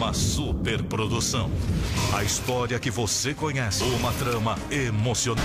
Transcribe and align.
Uma 0.00 0.14
superprodução. 0.14 1.50
A 2.16 2.24
história 2.24 2.80
que 2.80 2.90
você 2.90 3.34
conhece. 3.34 3.84
Uma 3.84 4.10
trama 4.14 4.56
emocionante. 4.70 5.42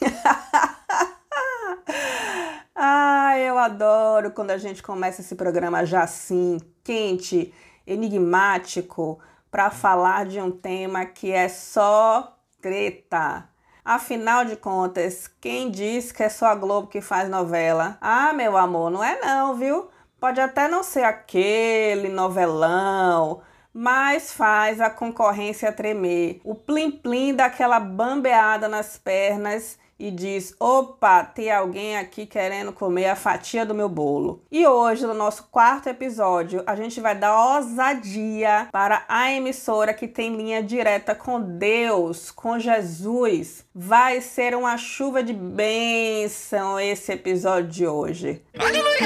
ah, 2.74 3.38
eu 3.38 3.58
adoro 3.58 4.30
quando 4.30 4.50
a 4.50 4.56
gente 4.56 4.82
começa 4.82 5.20
esse 5.20 5.34
programa 5.34 5.84
já 5.84 6.04
assim, 6.04 6.58
quente, 6.82 7.52
enigmático, 7.86 9.20
para 9.50 9.70
falar 9.70 10.24
de 10.24 10.40
um 10.40 10.50
tema 10.50 11.04
que 11.04 11.30
é 11.30 11.50
só 11.50 12.34
treta. 12.62 13.46
Afinal 13.84 14.46
de 14.46 14.56
contas, 14.56 15.30
quem 15.38 15.70
diz 15.70 16.12
que 16.12 16.22
é 16.22 16.30
só 16.30 16.46
a 16.46 16.54
Globo 16.54 16.88
que 16.88 17.02
faz 17.02 17.28
novela? 17.28 17.98
Ah, 18.00 18.32
meu 18.32 18.56
amor, 18.56 18.90
não 18.90 19.04
é 19.04 19.20
não, 19.20 19.54
viu? 19.54 19.90
Pode 20.20 20.40
até 20.40 20.66
não 20.66 20.82
ser 20.82 21.04
aquele 21.04 22.08
novelão, 22.08 23.40
mas 23.72 24.32
faz 24.32 24.80
a 24.80 24.90
concorrência 24.90 25.72
tremer. 25.72 26.40
O 26.42 26.54
plim-plim 26.54 27.34
daquela 27.34 27.78
bambeada 27.78 28.68
nas 28.68 28.98
pernas 28.98 29.78
e 29.98 30.10
diz: 30.10 30.54
opa, 30.60 31.24
tem 31.24 31.50
alguém 31.50 31.96
aqui 31.96 32.24
querendo 32.24 32.72
comer 32.72 33.06
a 33.06 33.16
fatia 33.16 33.66
do 33.66 33.74
meu 33.74 33.88
bolo. 33.88 34.42
E 34.50 34.66
hoje, 34.66 35.06
no 35.06 35.14
nosso 35.14 35.48
quarto 35.50 35.88
episódio, 35.88 36.62
a 36.66 36.76
gente 36.76 37.00
vai 37.00 37.14
dar 37.14 37.56
ousadia 37.56 38.68
para 38.70 39.04
a 39.08 39.32
emissora 39.32 39.92
que 39.92 40.06
tem 40.06 40.36
linha 40.36 40.62
direta 40.62 41.14
com 41.14 41.40
Deus, 41.40 42.30
com 42.30 42.58
Jesus. 42.58 43.66
Vai 43.80 44.20
ser 44.20 44.56
uma 44.56 44.76
chuva 44.76 45.22
de 45.22 45.32
bênção 45.32 46.80
esse 46.80 47.12
episódio 47.12 47.70
de 47.70 47.86
hoje. 47.86 48.42
Aleluia, 48.58 48.98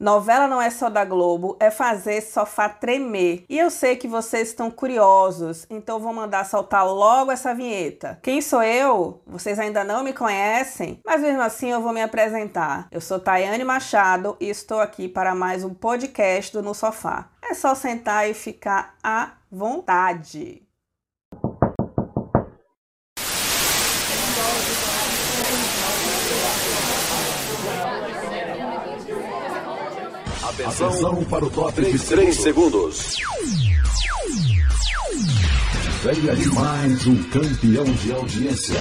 Novela 0.00 0.48
não 0.48 0.62
é 0.62 0.70
só 0.70 0.88
da 0.88 1.04
Globo, 1.04 1.58
é 1.60 1.70
fazer 1.70 2.22
sofá 2.22 2.66
tremer. 2.66 3.44
E 3.46 3.58
eu 3.58 3.68
sei 3.68 3.94
que 3.94 4.08
vocês 4.08 4.48
estão 4.48 4.70
curiosos, 4.70 5.66
então 5.68 6.00
vou 6.00 6.14
mandar 6.14 6.46
soltar 6.46 6.86
logo 6.86 7.30
essa 7.30 7.54
vinheta. 7.54 8.18
Quem 8.22 8.40
sou 8.40 8.62
eu? 8.62 9.20
Vocês 9.26 9.58
ainda 9.58 9.84
não 9.84 10.02
me 10.02 10.14
conhecem, 10.14 10.98
mas 11.04 11.20
mesmo 11.20 11.42
assim 11.42 11.70
eu 11.70 11.82
vou 11.82 11.92
me 11.92 12.00
apresentar. 12.00 12.88
Eu 12.90 13.02
sou 13.02 13.20
Tayane 13.20 13.64
Machado 13.64 14.34
e 14.40 14.48
estou 14.48 14.80
aqui 14.80 15.10
para 15.10 15.34
mais 15.34 15.62
um 15.62 15.74
podcast 15.74 16.54
do 16.54 16.62
No 16.62 16.72
Sofá. 16.72 17.28
É 17.42 17.52
só 17.52 17.74
sentar 17.74 18.30
e 18.30 18.32
ficar 18.32 18.94
à 19.02 19.32
vontade. 19.52 20.69
Atenção 30.66 31.24
para 31.24 31.44
o 31.44 31.50
top 31.50 31.82
de 31.82 31.98
3 31.98 32.36
segundos. 32.36 33.16
Venha 36.04 36.36
de 36.36 36.48
mais 36.48 37.06
um 37.06 37.22
campeão 37.24 37.84
de 37.84 38.12
audiência. 38.12 38.80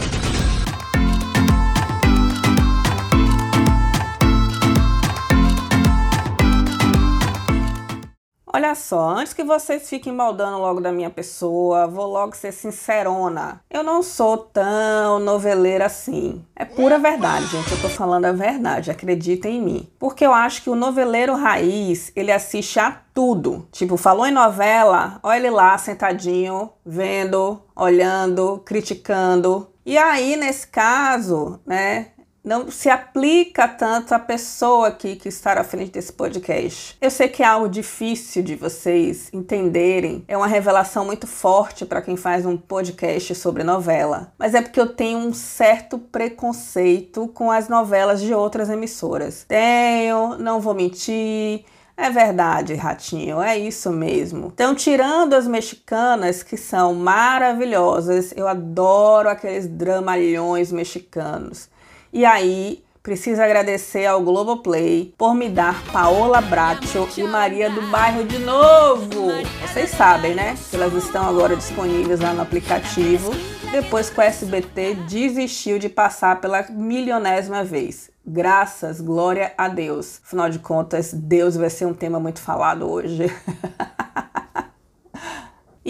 Olha 8.59 8.75
só, 8.75 9.11
antes 9.11 9.31
que 9.31 9.41
vocês 9.41 9.89
fiquem 9.89 10.11
maldando 10.11 10.57
logo 10.57 10.81
da 10.81 10.91
minha 10.91 11.09
pessoa, 11.09 11.87
vou 11.87 12.05
logo 12.05 12.35
ser 12.35 12.51
sincerona. 12.51 13.61
Eu 13.71 13.83
não 13.83 14.03
sou 14.03 14.35
tão 14.37 15.17
noveleira 15.17 15.85
assim. 15.85 16.45
É 16.57 16.65
pura 16.65 16.99
verdade, 16.99 17.45
gente. 17.45 17.71
Eu 17.71 17.79
tô 17.79 17.87
falando 17.87 18.25
a 18.25 18.33
verdade, 18.33 18.91
acreditem 18.91 19.55
em 19.55 19.61
mim. 19.61 19.89
Porque 19.97 20.25
eu 20.25 20.33
acho 20.33 20.61
que 20.61 20.69
o 20.69 20.75
noveleiro 20.75 21.37
raiz, 21.37 22.11
ele 22.17 22.33
assiste 22.33 22.77
a 22.81 22.99
tudo. 23.13 23.65
Tipo, 23.71 23.95
falou 23.95 24.27
em 24.27 24.33
novela, 24.33 25.21
olha 25.23 25.37
ele 25.37 25.49
lá 25.51 25.77
sentadinho, 25.77 26.69
vendo, 26.85 27.61
olhando, 27.73 28.61
criticando. 28.65 29.69
E 29.85 29.97
aí, 29.97 30.35
nesse 30.35 30.67
caso, 30.67 31.61
né, 31.65 32.07
não 32.43 32.71
se 32.71 32.89
aplica 32.89 33.67
tanto 33.67 34.13
à 34.13 34.19
pessoa 34.19 34.87
aqui 34.87 35.15
que 35.15 35.29
está 35.29 35.53
à 35.53 35.63
frente 35.63 35.91
desse 35.91 36.13
podcast. 36.13 36.97
Eu 37.01 37.11
sei 37.11 37.27
que 37.27 37.43
é 37.43 37.45
algo 37.45 37.67
difícil 37.69 38.43
de 38.43 38.55
vocês 38.55 39.29
entenderem, 39.33 40.23
é 40.27 40.37
uma 40.37 40.47
revelação 40.47 41.05
muito 41.05 41.27
forte 41.27 41.85
para 41.85 42.01
quem 42.01 42.15
faz 42.15 42.45
um 42.45 42.57
podcast 42.57 43.35
sobre 43.35 43.63
novela, 43.63 44.33
mas 44.37 44.53
é 44.53 44.61
porque 44.61 44.79
eu 44.79 44.87
tenho 44.87 45.19
um 45.19 45.33
certo 45.33 45.97
preconceito 45.97 47.27
com 47.29 47.51
as 47.51 47.67
novelas 47.67 48.21
de 48.21 48.33
outras 48.33 48.69
emissoras. 48.69 49.45
Tenho, 49.47 50.37
não 50.37 50.59
vou 50.59 50.73
mentir. 50.73 51.65
É 52.01 52.09
verdade, 52.09 52.75
ratinho, 52.75 53.41
é 53.41 53.57
isso 53.57 53.91
mesmo. 53.91 54.51
Então, 54.53 54.73
tirando 54.73 55.33
as 55.33 55.45
mexicanas, 55.45 56.41
que 56.41 56.55
são 56.55 56.95
maravilhosas, 56.95 58.33
eu 58.37 58.47
adoro 58.47 59.27
aqueles 59.27 59.67
dramalhões 59.67 60.71
mexicanos. 60.71 61.67
E 62.11 62.25
aí, 62.25 62.83
preciso 63.03 63.39
agradecer 63.39 64.07
ao 64.07 64.21
Globoplay 64.23 65.13
por 65.15 65.35
me 65.35 65.47
dar 65.47 65.79
Paola 65.91 66.41
Bracho 66.41 67.07
e 67.15 67.23
Maria 67.23 67.69
do 67.69 67.83
Bairro 67.83 68.23
de 68.23 68.39
novo. 68.39 69.27
Vocês 69.61 69.91
sabem, 69.91 70.33
né? 70.33 70.55
Que 70.71 70.75
elas 70.75 70.91
estão 70.93 71.29
agora 71.29 71.55
disponíveis 71.55 72.19
lá 72.19 72.33
no 72.33 72.41
aplicativo, 72.41 73.31
depois 73.71 74.09
que 74.09 74.19
o 74.19 74.23
SBT 74.23 74.95
desistiu 75.07 75.77
de 75.77 75.87
passar 75.87 76.41
pela 76.41 76.63
milionésima 76.71 77.63
vez. 77.63 78.09
Graças, 78.25 78.99
glória 78.99 79.53
a 79.55 79.67
Deus. 79.67 80.19
Afinal 80.25 80.49
de 80.49 80.57
contas, 80.57 81.13
Deus 81.13 81.55
vai 81.55 81.69
ser 81.69 81.85
um 81.85 81.93
tema 81.93 82.19
muito 82.19 82.41
falado 82.41 82.89
hoje. 82.89 83.25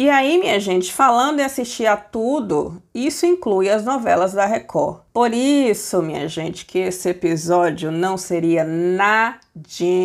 E 0.01 0.09
aí, 0.09 0.37
minha 0.39 0.57
gente, 0.61 0.93
falando 0.93 1.41
em 1.41 1.43
assistir 1.43 1.85
a 1.85 1.97
tudo, 1.97 2.81
isso 2.95 3.25
inclui 3.25 3.69
as 3.69 3.83
novelas 3.83 4.31
da 4.31 4.45
Record. 4.45 5.01
Por 5.19 5.33
isso, 5.33 6.01
minha 6.01 6.29
gente, 6.29 6.65
que 6.65 6.79
esse 6.79 7.09
episódio 7.09 7.91
não 7.91 8.17
seria 8.17 8.63
nadinha 8.63 9.99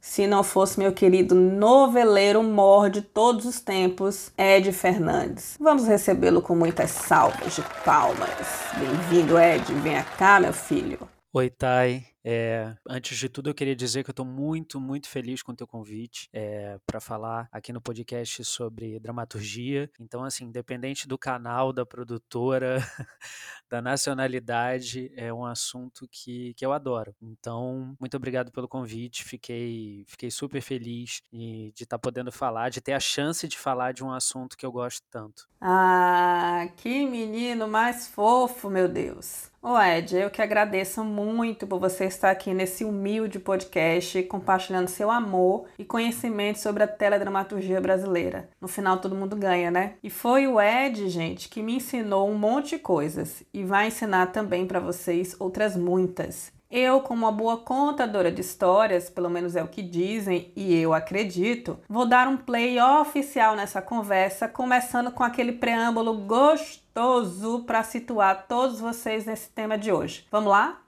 se 0.00 0.26
não 0.26 0.42
fosse 0.42 0.76
meu 0.76 0.92
querido 0.92 1.36
noveleiro 1.36 2.42
mor 2.42 2.90
de 2.90 3.00
todos 3.00 3.44
os 3.44 3.60
tempos, 3.60 4.32
Ed 4.36 4.72
Fernandes. 4.72 5.56
Vamos 5.60 5.86
recebê-lo 5.86 6.42
com 6.42 6.56
muitas 6.56 6.90
salvas 6.90 7.54
de 7.54 7.62
palmas. 7.84 8.64
Bem-vindo, 8.76 9.38
Ed. 9.38 9.72
Vem 9.72 10.02
cá, 10.18 10.40
meu 10.40 10.52
filho. 10.52 10.98
Oi, 11.32 11.48
Thay. 11.48 12.13
É, 12.26 12.74
antes 12.88 13.18
de 13.18 13.28
tudo, 13.28 13.50
eu 13.50 13.54
queria 13.54 13.76
dizer 13.76 14.02
que 14.02 14.08
eu 14.08 14.12
estou 14.12 14.24
muito, 14.24 14.80
muito 14.80 15.08
feliz 15.08 15.42
com 15.42 15.52
o 15.52 15.54
teu 15.54 15.66
convite 15.66 16.30
é, 16.32 16.78
para 16.86 16.98
falar 16.98 17.48
aqui 17.52 17.70
no 17.70 17.82
podcast 17.82 18.42
sobre 18.44 18.98
dramaturgia. 18.98 19.90
Então, 20.00 20.24
assim, 20.24 20.46
independente 20.46 21.06
do 21.06 21.18
canal, 21.18 21.70
da 21.70 21.84
produtora, 21.84 22.78
da 23.68 23.82
nacionalidade, 23.82 25.12
é 25.14 25.32
um 25.32 25.44
assunto 25.44 26.08
que, 26.10 26.54
que 26.54 26.64
eu 26.64 26.72
adoro. 26.72 27.14
Então, 27.20 27.94
muito 28.00 28.16
obrigado 28.16 28.50
pelo 28.50 28.66
convite. 28.66 29.22
Fiquei, 29.22 30.04
fiquei 30.06 30.30
super 30.30 30.62
feliz 30.62 31.20
de 31.30 31.72
estar 31.74 31.98
tá 31.98 31.98
podendo 31.98 32.32
falar, 32.32 32.70
de 32.70 32.80
ter 32.80 32.94
a 32.94 33.00
chance 33.00 33.46
de 33.46 33.58
falar 33.58 33.92
de 33.92 34.02
um 34.02 34.10
assunto 34.10 34.56
que 34.56 34.64
eu 34.64 34.72
gosto 34.72 35.04
tanto. 35.10 35.46
Ah, 35.60 36.68
que 36.76 37.06
menino 37.06 37.68
mais 37.68 38.06
fofo, 38.06 38.70
meu 38.70 38.88
Deus. 38.88 39.50
Ô 39.62 39.80
Ed, 39.80 40.14
eu 40.14 40.30
que 40.30 40.42
agradeço 40.42 41.02
muito 41.02 41.66
por 41.66 41.80
você 41.80 42.04
estar 42.14 42.30
aqui 42.30 42.54
nesse 42.54 42.84
humilde 42.84 43.38
podcast 43.38 44.22
compartilhando 44.24 44.88
seu 44.88 45.10
amor 45.10 45.66
e 45.78 45.84
conhecimento 45.84 46.58
sobre 46.58 46.82
a 46.82 46.88
teledramaturgia 46.88 47.80
brasileira. 47.80 48.48
No 48.60 48.68
final 48.68 48.98
todo 48.98 49.14
mundo 49.14 49.36
ganha, 49.36 49.70
né? 49.70 49.94
E 50.02 50.10
foi 50.10 50.46
o 50.46 50.60
Ed, 50.60 51.08
gente, 51.08 51.48
que 51.48 51.62
me 51.62 51.76
ensinou 51.76 52.28
um 52.30 52.38
monte 52.38 52.70
de 52.70 52.78
coisas 52.78 53.42
e 53.52 53.64
vai 53.64 53.88
ensinar 53.88 54.26
também 54.28 54.66
para 54.66 54.80
vocês 54.80 55.36
outras 55.38 55.76
muitas. 55.76 56.52
Eu, 56.70 57.00
como 57.00 57.24
uma 57.24 57.30
boa 57.30 57.58
contadora 57.58 58.32
de 58.32 58.40
histórias, 58.40 59.08
pelo 59.08 59.30
menos 59.30 59.54
é 59.54 59.62
o 59.62 59.68
que 59.68 59.80
dizem 59.80 60.50
e 60.56 60.74
eu 60.74 60.92
acredito, 60.92 61.78
vou 61.88 62.04
dar 62.04 62.26
um 62.26 62.36
play 62.36 62.80
oficial 62.80 63.54
nessa 63.54 63.80
conversa, 63.80 64.48
começando 64.48 65.12
com 65.12 65.22
aquele 65.22 65.52
preâmbulo 65.52 66.14
gostoso 66.22 67.62
para 67.64 67.84
situar 67.84 68.46
todos 68.48 68.80
vocês 68.80 69.24
nesse 69.24 69.50
tema 69.50 69.78
de 69.78 69.92
hoje. 69.92 70.26
Vamos 70.32 70.50
lá? 70.50 70.83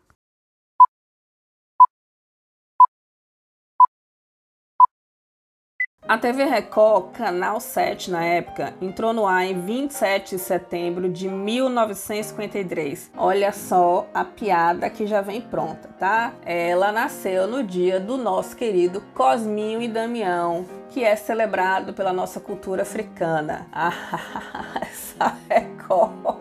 A 6.09 6.17
TV 6.17 6.45
Record, 6.45 7.11
canal 7.15 7.59
7 7.59 8.13
na 8.13 8.25
época, 8.25 8.75
entrou 8.81 9.13
no 9.13 9.27
ar 9.27 9.45
em 9.45 9.61
27 9.61 10.37
de 10.37 10.41
setembro 10.41 11.09
de 11.09 11.29
1953. 11.29 13.11
Olha 13.17 13.51
só 13.51 14.07
a 14.15 14.25
piada 14.25 14.89
que 14.89 15.05
já 15.05 15.21
vem 15.21 15.41
pronta, 15.41 15.89
tá? 15.99 16.33
Ela 16.45 16.93
nasceu 16.93 17.49
no 17.49 17.61
dia 17.65 17.99
do 17.99 18.17
nosso 18.17 18.55
querido 18.55 19.01
Cosminho 19.15 19.83
e 19.83 19.89
Damião, 19.89 20.65
que 20.91 21.03
é 21.03 21.17
celebrado 21.17 21.93
pela 21.93 22.13
nossa 22.13 22.39
cultura 22.39 22.83
africana. 22.83 23.67
Ah, 23.73 23.93
essa 24.81 25.37
Record. 25.49 26.37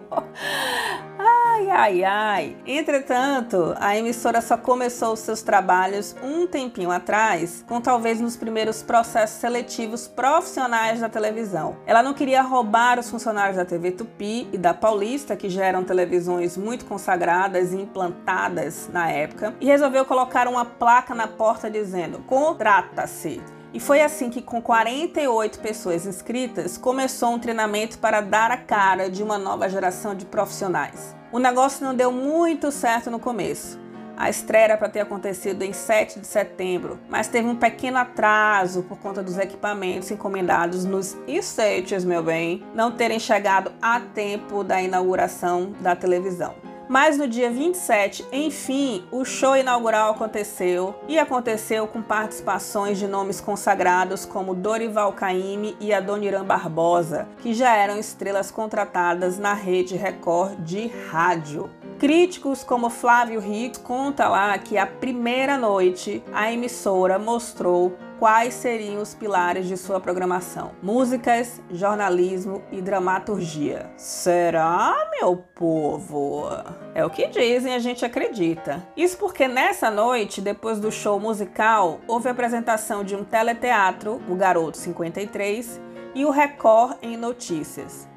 Ai, 1.55 1.69
ai, 1.69 2.03
ai. 2.03 2.57
Entretanto, 2.67 3.73
a 3.79 3.95
emissora 3.95 4.41
só 4.41 4.57
começou 4.57 5.15
seus 5.15 5.41
trabalhos 5.41 6.13
um 6.21 6.45
tempinho 6.45 6.91
atrás, 6.91 7.63
com 7.65 7.79
talvez 7.79 8.19
nos 8.19 8.35
primeiros 8.35 8.83
processos 8.83 9.39
seletivos 9.39 10.05
profissionais 10.05 10.99
da 10.99 11.07
televisão. 11.07 11.77
Ela 11.85 12.03
não 12.03 12.13
queria 12.13 12.41
roubar 12.41 12.99
os 12.99 13.09
funcionários 13.09 13.55
da 13.55 13.63
TV 13.63 13.91
Tupi 13.91 14.49
e 14.51 14.57
da 14.57 14.73
Paulista, 14.73 15.37
que 15.37 15.49
já 15.49 15.63
eram 15.63 15.85
televisões 15.85 16.57
muito 16.57 16.83
consagradas 16.83 17.71
e 17.71 17.77
implantadas 17.77 18.89
na 18.91 19.09
época, 19.09 19.55
e 19.61 19.65
resolveu 19.65 20.03
colocar 20.03 20.49
uma 20.49 20.65
placa 20.65 21.15
na 21.15 21.25
porta 21.25 21.71
dizendo: 21.71 22.19
contrata-se. 22.27 23.41
E 23.73 23.79
foi 23.79 24.01
assim 24.01 24.29
que, 24.29 24.41
com 24.41 24.61
48 24.61 25.59
pessoas 25.59 26.05
inscritas, 26.05 26.77
começou 26.77 27.33
um 27.33 27.39
treinamento 27.39 27.97
para 27.97 28.19
dar 28.19 28.51
a 28.51 28.57
cara 28.57 29.09
de 29.09 29.23
uma 29.23 29.37
nova 29.37 29.69
geração 29.69 30.13
de 30.13 30.25
profissionais. 30.25 31.15
O 31.35 31.37
negócio 31.37 31.85
não 31.85 31.93
deu 31.93 32.13
muito 32.13 32.71
certo 32.71 33.11
no 33.11 33.19
começo. 33.19 33.77
A 34.15 34.29
estreia 34.29 34.63
era 34.63 34.77
para 34.77 34.87
ter 34.87 35.01
acontecido 35.01 35.63
em 35.63 35.73
7 35.73 36.21
de 36.21 36.25
setembro, 36.25 36.97
mas 37.09 37.27
teve 37.27 37.45
um 37.45 37.57
pequeno 37.57 37.97
atraso 37.97 38.83
por 38.83 38.97
conta 38.99 39.21
dos 39.21 39.37
equipamentos 39.37 40.09
encomendados 40.09 40.85
nos 40.85 41.17
estates, 41.27 42.05
meu 42.05 42.23
bem, 42.23 42.63
não 42.73 42.89
terem 42.89 43.19
chegado 43.19 43.73
a 43.81 43.99
tempo 43.99 44.63
da 44.63 44.81
inauguração 44.81 45.73
da 45.81 45.93
televisão. 45.93 46.55
Mas 46.87 47.17
no 47.17 47.27
dia 47.27 47.49
27, 47.49 48.25
enfim, 48.31 49.03
o 49.11 49.25
show 49.25 49.55
inaugural 49.55 50.11
aconteceu 50.11 50.95
e 51.07 51.17
aconteceu 51.17 51.87
com 51.87 52.01
participações 52.01 52.99
de 52.99 53.07
nomes 53.07 53.41
consagrados 53.41 54.23
como 54.25 54.53
Dorival 54.53 55.11
Caymmi 55.13 55.75
e 55.79 55.91
Adoniran 55.91 56.45
Barbosa, 56.45 57.27
que 57.39 57.53
já 57.53 57.75
eram 57.75 57.97
estrelas 57.97 58.51
contratadas 58.51 59.39
na 59.39 59.53
rede 59.53 59.95
Record 59.95 60.59
de 60.59 60.87
rádio. 61.09 61.69
Críticos 61.97 62.63
como 62.63 62.89
Flávio 62.89 63.39
Rico 63.39 63.79
conta 63.79 64.27
lá 64.27 64.57
que 64.57 64.77
a 64.77 64.85
primeira 64.85 65.57
noite 65.57 66.21
a 66.33 66.51
emissora 66.51 67.17
mostrou 67.17 67.95
quais 68.19 68.53
seriam 68.53 69.01
os 69.01 69.13
pilares 69.13 69.67
de 69.67 69.77
sua 69.77 69.99
programação: 69.99 70.71
músicas, 70.81 71.61
jornalismo 71.71 72.63
e 72.71 72.81
dramaturgia. 72.81 73.89
Será, 73.97 75.09
meu 75.19 75.37
povo? 75.55 76.45
É 76.93 77.05
o 77.05 77.09
que 77.09 77.27
dizem, 77.27 77.73
a 77.73 77.79
gente 77.79 78.05
acredita. 78.05 78.85
Isso 78.95 79.17
porque 79.17 79.47
nessa 79.47 79.89
noite, 79.89 80.41
depois 80.41 80.79
do 80.79 80.91
show 80.91 81.19
musical, 81.19 81.99
houve 82.07 82.27
a 82.27 82.31
apresentação 82.31 83.03
de 83.03 83.15
um 83.15 83.23
teleteatro, 83.23 84.21
O 84.29 84.35
Garoto 84.35 84.77
53, 84.77 85.81
e 86.15 86.25
o 86.25 86.31
Record 86.31 86.97
em 87.01 87.17
Notícias. 87.17 88.07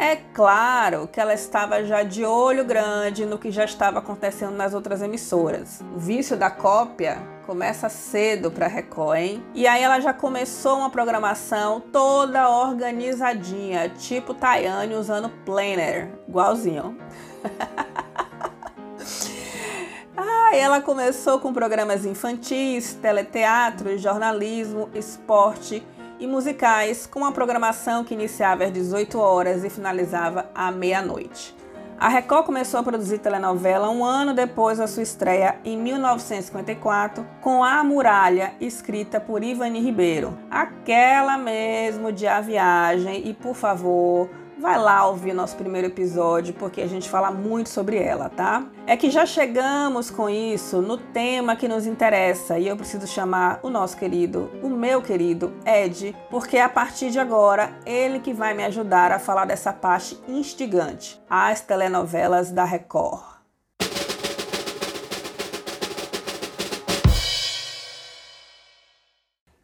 É 0.00 0.14
claro 0.32 1.08
que 1.08 1.20
ela 1.20 1.34
estava 1.34 1.84
já 1.84 2.04
de 2.04 2.24
olho 2.24 2.64
grande 2.64 3.26
no 3.26 3.36
que 3.36 3.50
já 3.50 3.64
estava 3.64 3.98
acontecendo 3.98 4.52
nas 4.52 4.72
outras 4.72 5.02
emissoras. 5.02 5.80
O 5.92 5.98
vício 5.98 6.36
da 6.36 6.48
cópia 6.48 7.18
começa 7.44 7.88
cedo 7.88 8.48
para 8.48 8.68
Record, 8.68 9.18
hein? 9.18 9.42
E 9.52 9.66
aí 9.66 9.82
ela 9.82 9.98
já 9.98 10.12
começou 10.12 10.78
uma 10.78 10.88
programação 10.88 11.80
toda 11.80 12.48
organizadinha, 12.48 13.88
tipo 13.88 14.34
Tayane 14.34 14.94
usando 14.94 15.30
planner, 15.44 16.08
igualzinho. 16.28 16.96
ah, 20.16 20.50
ela 20.54 20.80
começou 20.80 21.40
com 21.40 21.52
programas 21.52 22.06
infantis, 22.06 22.96
teleteatro, 23.02 23.98
jornalismo, 23.98 24.88
esporte 24.94 25.84
e 26.18 26.26
musicais, 26.26 27.06
com 27.06 27.20
uma 27.20 27.32
programação 27.32 28.04
que 28.04 28.14
iniciava 28.14 28.64
às 28.64 28.72
18 28.72 29.18
horas 29.18 29.64
e 29.64 29.70
finalizava 29.70 30.50
à 30.54 30.70
meia-noite. 30.70 31.56
A 32.00 32.08
Record 32.08 32.46
começou 32.46 32.78
a 32.78 32.82
produzir 32.84 33.18
telenovela 33.18 33.90
um 33.90 34.04
ano 34.04 34.32
depois 34.32 34.78
da 34.78 34.86
sua 34.86 35.02
estreia, 35.02 35.58
em 35.64 35.76
1954, 35.76 37.26
com 37.40 37.64
A 37.64 37.82
Muralha, 37.82 38.52
escrita 38.60 39.18
por 39.18 39.42
Ivani 39.42 39.80
Ribeiro. 39.80 40.38
Aquela 40.48 41.36
mesmo 41.36 42.12
de 42.12 42.24
A 42.28 42.40
Viagem 42.40 43.26
e, 43.28 43.34
por 43.34 43.56
favor, 43.56 44.30
vai 44.58 44.76
lá 44.76 45.06
ouvir 45.06 45.32
nosso 45.32 45.56
primeiro 45.56 45.86
episódio, 45.86 46.52
porque 46.54 46.80
a 46.80 46.86
gente 46.86 47.08
fala 47.08 47.30
muito 47.30 47.68
sobre 47.68 47.96
ela, 47.96 48.28
tá? 48.28 48.66
É 48.86 48.96
que 48.96 49.10
já 49.10 49.24
chegamos 49.24 50.10
com 50.10 50.28
isso 50.28 50.82
no 50.82 50.96
tema 50.96 51.54
que 51.54 51.68
nos 51.68 51.86
interessa 51.86 52.58
e 52.58 52.66
eu 52.66 52.76
preciso 52.76 53.06
chamar 53.06 53.60
o 53.62 53.70
nosso 53.70 53.96
querido, 53.96 54.50
o 54.62 54.68
meu 54.68 55.00
querido 55.00 55.54
Ed, 55.64 56.14
porque 56.30 56.58
a 56.58 56.68
partir 56.68 57.10
de 57.10 57.20
agora 57.20 57.78
ele 57.86 58.18
que 58.18 58.32
vai 58.32 58.52
me 58.52 58.64
ajudar 58.64 59.12
a 59.12 59.18
falar 59.18 59.44
dessa 59.44 59.72
parte 59.72 60.18
instigante, 60.26 61.20
as 61.30 61.60
telenovelas 61.60 62.50
da 62.50 62.64
Record. 62.64 63.38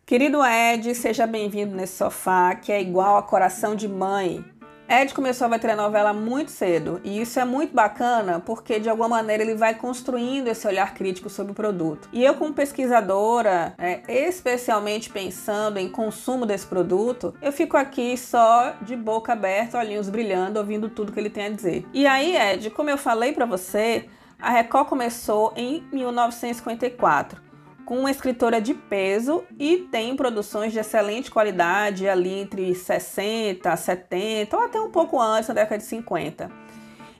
Querido 0.06 0.44
Ed, 0.44 0.94
seja 0.94 1.26
bem-vindo 1.26 1.74
nesse 1.74 1.96
sofá 1.96 2.54
que 2.54 2.70
é 2.70 2.78
igual 2.78 3.16
a 3.16 3.22
coração 3.22 3.74
de 3.74 3.88
mãe. 3.88 4.44
Ed 4.88 5.14
começou 5.14 5.46
a 5.46 5.48
ver 5.48 5.60
telenovela 5.60 6.12
muito 6.12 6.50
cedo 6.50 7.00
e 7.02 7.20
isso 7.20 7.40
é 7.40 7.44
muito 7.44 7.74
bacana 7.74 8.38
porque 8.38 8.78
de 8.78 8.88
alguma 8.88 9.08
maneira 9.08 9.42
ele 9.42 9.54
vai 9.54 9.74
construindo 9.74 10.48
esse 10.48 10.66
olhar 10.66 10.92
crítico 10.94 11.30
sobre 11.30 11.52
o 11.52 11.54
produto. 11.54 12.08
E 12.12 12.22
eu, 12.22 12.34
como 12.34 12.52
pesquisadora, 12.52 13.74
é, 13.78 14.02
especialmente 14.28 15.08
pensando 15.08 15.78
em 15.78 15.88
consumo 15.88 16.44
desse 16.44 16.66
produto, 16.66 17.34
eu 17.40 17.50
fico 17.50 17.76
aqui 17.76 18.16
só 18.16 18.74
de 18.82 18.94
boca 18.94 19.32
aberta, 19.32 19.78
olhinhos 19.78 20.10
brilhando, 20.10 20.58
ouvindo 20.58 20.88
tudo 20.90 21.12
que 21.12 21.18
ele 21.18 21.30
tem 21.30 21.46
a 21.46 21.50
dizer. 21.50 21.86
E 21.92 22.06
aí, 22.06 22.36
Ed, 22.36 22.70
como 22.70 22.90
eu 22.90 22.98
falei 22.98 23.32
para 23.32 23.46
você, 23.46 24.06
a 24.38 24.50
Record 24.50 24.88
começou 24.88 25.52
em 25.56 25.82
1954 25.92 27.53
com 27.84 27.98
uma 27.98 28.10
escritora 28.10 28.60
de 28.60 28.74
peso 28.74 29.44
e 29.58 29.88
tem 29.90 30.16
produções 30.16 30.72
de 30.72 30.78
excelente 30.78 31.30
qualidade 31.30 32.08
ali 32.08 32.40
entre 32.40 32.74
60, 32.74 33.76
70 33.76 34.56
ou 34.56 34.62
até 34.62 34.80
um 34.80 34.90
pouco 34.90 35.20
antes, 35.20 35.48
na 35.48 35.54
década 35.54 35.78
de 35.78 35.84
50. 35.84 36.50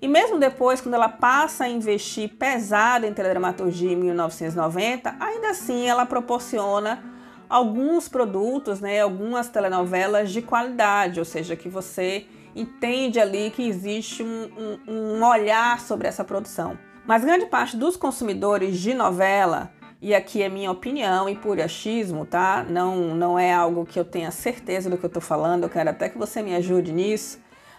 E 0.00 0.08
mesmo 0.08 0.38
depois, 0.38 0.81
quando 0.81 0.94
ela 0.94 1.08
passa 1.08 1.64
a 1.64 1.69
investir 1.69 2.37
pesado 2.37 3.06
em 3.06 3.12
teledramaturgia 3.12 3.93
em 3.93 3.96
1990, 3.96 5.16
ainda 5.19 5.50
assim 5.50 5.87
ela 5.87 6.05
proporciona 6.05 7.02
alguns 7.49 8.08
produtos, 8.08 8.81
né, 8.81 9.00
algumas 9.00 9.49
telenovelas 9.49 10.31
de 10.31 10.43
qualidade, 10.43 11.19
ou 11.19 11.25
seja, 11.25 11.56
que 11.56 11.69
você 11.69 12.26
entende 12.55 13.19
ali 13.20 13.50
que 13.50 13.66
existe 13.66 14.22
um, 14.22 14.78
um, 14.87 14.93
um 14.93 15.25
olhar 15.25 15.81
sobre 15.81 16.08
essa 16.08 16.25
produção. 16.25 16.78
Mas 17.06 17.25
grande 17.25 17.46
parte 17.46 17.76
dos 17.76 17.96
consumidores 17.96 18.78
de 18.78 18.94
novela 18.94 19.70
e 20.00 20.14
aqui 20.14 20.43
é 20.43 20.49
minha 20.49 20.70
opinião 20.70 21.29
e 21.29 21.37
puro 21.37 21.62
achismo, 21.62 22.26
tá? 22.26 22.64
Não, 22.69 23.14
não 23.14 23.38
é 23.38 23.52
algo 23.52 23.87
que 23.87 23.99
eu 23.99 24.04
tenha 24.04 24.30
certeza 24.30 24.90
do 24.90 24.99
que 24.99 25.04
eu 25.04 25.11
tô 25.11 25.21
falando, 25.21 25.64
eu 25.64 25.71
quero 25.71 25.90
até 25.90 26.09
que 26.09 26.19
você 26.19 26.42
me 26.42 26.54
ajude 26.54 26.92
nisso. 26.92 27.38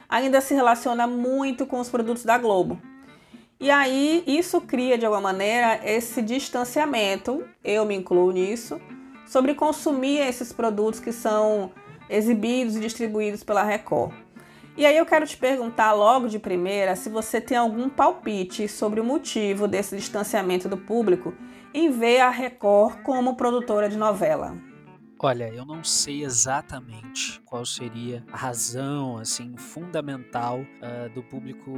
Ainda 0.10 0.42
se 0.42 0.54
relaciona 0.54 1.08
muito 1.08 1.66
com 1.66 1.80
os 1.80 1.90
produtos 1.90 2.24
da 2.24 2.38
Globo. 2.38 2.80
E 3.60 3.72
aí 3.72 4.24
isso 4.28 4.60
cria 4.62 4.98
de 4.98 5.06
alguma 5.06 5.22
maneira 5.22 5.80
esse 5.84 6.22
distanciamento, 6.22 7.44
eu 7.64 7.86
me 7.86 7.96
incluo 7.96 8.32
nisso, 8.32 8.80
sobre 9.26 9.56
consumir 9.56 10.20
esses 10.20 10.52
produtos 10.52 11.00
que 11.00 11.12
são 11.12 11.72
exibidos 12.10 12.76
e 12.76 12.80
distribuídos 12.80 13.44
pela 13.44 13.64
Record. 13.64 14.14
E 14.78 14.86
aí 14.86 14.98
eu 14.98 15.06
quero 15.06 15.26
te 15.26 15.38
perguntar 15.38 15.94
logo 15.94 16.28
de 16.28 16.38
primeira 16.38 16.98
se 16.98 17.08
você 17.08 17.40
tem 17.40 17.58
algum 17.58 17.88
palpite 17.88 18.68
sobre 18.68 19.00
o 19.00 19.06
motivo 19.06 19.70
desse 19.70 19.96
distanciamento 19.96 20.68
do 20.68 20.78
público 20.78 21.34
em 21.76 21.92
ver 21.92 22.22
a 22.22 22.30
Record 22.30 23.02
como 23.04 23.36
produtora 23.36 23.90
de 23.90 23.98
novela. 23.98 24.56
Olha, 25.18 25.48
eu 25.48 25.66
não 25.66 25.82
sei 25.82 26.26
exatamente 26.26 27.42
qual 27.46 27.66
seria 27.66 28.22
a 28.34 28.36
razão 28.36 29.18
assim 29.18 29.56
fundamental 29.56 30.60
uh, 30.60 31.10
do 31.14 31.24
público 31.24 31.72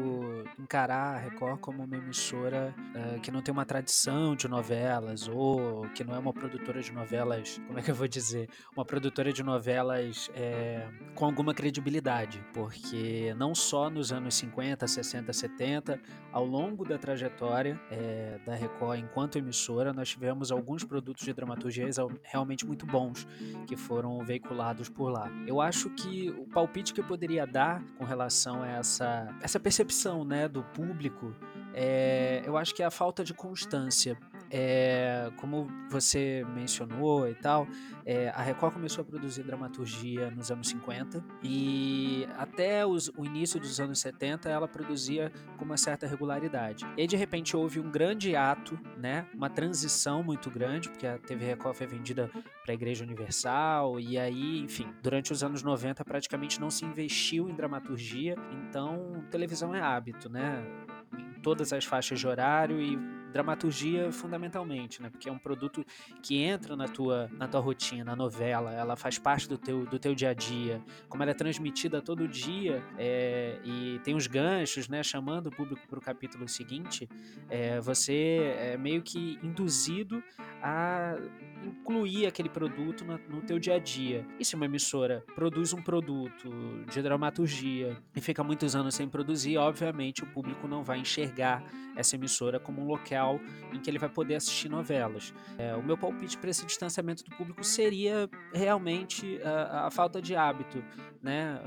encarar 0.60 1.16
a 1.16 1.20
Record 1.20 1.60
como 1.60 1.84
uma 1.84 1.96
emissora 1.96 2.74
uh, 2.96 3.22
que 3.22 3.30
não 3.30 3.42
tem 3.44 3.54
uma 3.54 3.64
tradição 3.64 4.36
de 4.36 4.48
novelas 4.48 5.28
ou 5.28 5.88
que 5.90 6.04
não 6.04 6.16
é 6.16 6.20
uma 6.20 6.34
produtora 6.34 6.82
de 6.82 6.92
novelas, 6.92 7.62
como 7.68 7.78
é 7.78 7.84
que 7.84 7.92
eu 7.92 7.96
vou 7.96 8.08
dizer, 8.08 8.50
uma 8.76 8.84
produtora 8.84 9.32
de 9.32 9.44
novelas 9.44 10.32
é, 10.34 10.88
com 11.14 11.26
alguma 11.26 11.54
credibilidade, 11.54 12.44
porque 12.54 13.36
não 13.38 13.54
só 13.54 13.88
nos 13.88 14.12
anos 14.12 14.34
50, 14.36 14.88
60, 14.88 15.32
70, 15.32 16.02
ao 16.32 16.44
longo 16.44 16.84
da 16.84 16.98
trajetória 16.98 17.80
é, 17.92 18.40
da 18.46 18.56
Record 18.56 19.00
enquanto 19.00 19.38
emissora, 19.38 19.94
nós 19.94 20.10
tivemos 20.10 20.52
alguns 20.52 20.84
produtos 20.84 21.24
de 21.24 21.34
dramaturgia 21.34 21.88
realmente 22.24 22.66
muito 22.66 22.86
bons 22.86 23.27
que 23.66 23.76
foram 23.76 24.24
veiculados 24.24 24.90
por 24.90 25.10
lá. 25.10 25.30
Eu 25.46 25.62
acho 25.62 25.90
que 25.92 26.30
o 26.30 26.46
palpite 26.46 26.94
que 26.94 27.02
eu 27.02 27.06
poderia 27.06 27.46
dar 27.46 27.84
com 27.98 28.06
relação 28.06 28.64
a 28.64 28.68
essa, 28.68 29.36
essa 29.42 29.60
percepção 29.60 30.24
né, 30.24 30.48
do 30.48 30.64
público 30.64 31.34
é, 31.80 32.42
eu 32.44 32.58
acho 32.58 32.74
que 32.74 32.82
é 32.82 32.86
a 32.88 32.92
falta 32.92 33.24
de 33.24 33.36
constância. 33.36 34.18
é, 34.50 35.30
como 35.38 35.68
você 35.90 36.46
mencionou 36.56 37.28
e 37.28 37.36
tal, 37.36 37.68
é, 38.06 38.30
a 38.30 38.42
Record 38.42 38.74
começou 38.74 39.02
a 39.02 39.06
produzir 39.06 39.44
dramaturgia 39.44 40.32
nos 40.32 40.50
anos 40.50 40.70
50 40.70 41.24
e 41.44 42.28
até 42.38 42.86
os, 42.86 43.10
o 43.18 43.26
início 43.26 43.60
dos 43.60 43.80
anos 43.80 44.00
70 44.00 44.50
ela 44.50 44.68
produzia 44.68 45.32
com 45.58 45.66
uma 45.66 45.78
certa 45.78 46.08
regularidade. 46.08 46.86
E 46.96 47.02
aí, 47.02 47.08
de 47.08 47.18
repente 47.18 47.56
houve 47.56 47.80
um 47.80 47.92
grande 47.92 48.36
ato, 48.36 48.80
né, 48.98 49.28
uma 49.34 49.50
transição 49.50 50.24
muito 50.24 50.50
grande, 50.50 50.90
porque 50.90 51.06
a 51.06 51.18
TV 51.18 51.46
Record 51.46 51.76
foi 51.76 51.88
vendida 51.88 52.30
para 52.64 52.72
a 52.72 52.74
Igreja 52.74 53.04
Universal 53.04 54.00
e 54.00 54.18
aí, 54.18 54.60
enfim, 54.60 54.88
durante 55.02 55.32
os 55.32 55.44
anos 55.44 55.62
90 55.62 56.04
praticamente 56.06 56.60
não 56.60 56.70
se 56.70 56.86
investiu 56.86 57.50
em 57.50 57.54
dramaturgia, 57.54 58.36
então 58.54 59.26
televisão 59.30 59.76
é 59.76 59.82
hábito, 59.82 60.30
né? 60.30 60.64
Todas 61.42 61.72
as 61.74 61.86
faixas 61.86 62.20
de 62.20 62.28
horário 62.28 62.82
e 62.82 62.98
dramaturgia 63.38 64.12
fundamentalmente, 64.12 65.00
né? 65.00 65.12
Porque 65.12 65.30
é 65.30 65.32
um 65.32 65.38
produto 65.38 65.86
que 66.24 66.42
entra 66.42 66.76
na 66.76 66.88
tua, 66.88 67.30
na 67.34 67.48
tua 67.48 67.62
rotina, 67.62 68.04
na 68.04 68.16
novela, 68.16 68.74
ela 68.74 68.96
faz 68.96 69.20
parte 69.20 69.48
do 69.48 69.60
teu, 69.60 69.86
do 69.86 70.00
teu 70.00 70.16
dia 70.16 70.32
a 70.32 70.34
dia. 70.34 70.82
Como 71.08 71.22
ela 71.22 71.32
é 71.32 71.36
transmitida 71.36 72.02
todo 72.02 72.28
dia 72.28 72.84
é, 72.98 73.60
e 73.64 74.00
tem 74.04 74.16
os 74.16 74.26
ganchos, 74.26 74.90
né? 74.90 75.04
Chamando 75.04 75.48
o 75.48 75.52
público 75.52 75.88
para 75.88 76.00
o 76.00 76.02
capítulo 76.02 76.48
seguinte, 76.48 77.08
é, 77.48 77.80
você 77.80 78.56
é 78.58 78.78
meio 78.78 79.04
que 79.04 79.38
induzido 79.44 80.24
a 80.62 81.16
incluir 81.64 82.26
aquele 82.26 82.50
produto 82.50 83.06
no, 83.06 83.18
no 83.30 83.42
teu 83.42 83.60
dia 83.60 83.76
a 83.76 83.80
dia. 83.80 84.26
E 84.40 84.46
se 84.46 84.56
uma 84.56 84.66
emissora 84.66 85.24
produz 85.36 85.74
um 85.74 85.82
produto 85.82 86.50
de 86.92 87.02
dramaturgia 87.02 87.98
e 88.16 88.22
fica 88.22 88.44
muitos 88.44 88.76
anos 88.76 88.96
sem 88.96 89.08
produzir, 89.08 89.58
obviamente 89.58 90.24
o 90.24 90.28
público 90.28 90.68
não 90.68 90.84
vai 90.84 91.00
enxergar 91.00 91.64
essa 91.96 92.16
emissora 92.16 92.60
como 92.60 92.82
um 92.82 92.86
local 92.86 93.27
em 93.74 93.80
que 93.80 93.90
ele 93.90 94.00
vai 94.00 94.10
poder 94.10 94.36
assistir 94.36 94.70
novelas. 94.70 95.34
É, 95.58 95.76
o 95.76 95.84
meu 95.84 95.98
palpite 95.98 96.38
para 96.38 96.50
esse 96.50 96.66
distanciamento 96.66 97.24
do 97.24 97.36
público 97.36 97.64
seria 97.64 98.30
realmente 98.54 99.40
a, 99.44 99.88
a 99.88 99.92
falta 99.92 100.22
de 100.22 100.36
hábito. 100.36 100.84
Né? 101.22 101.60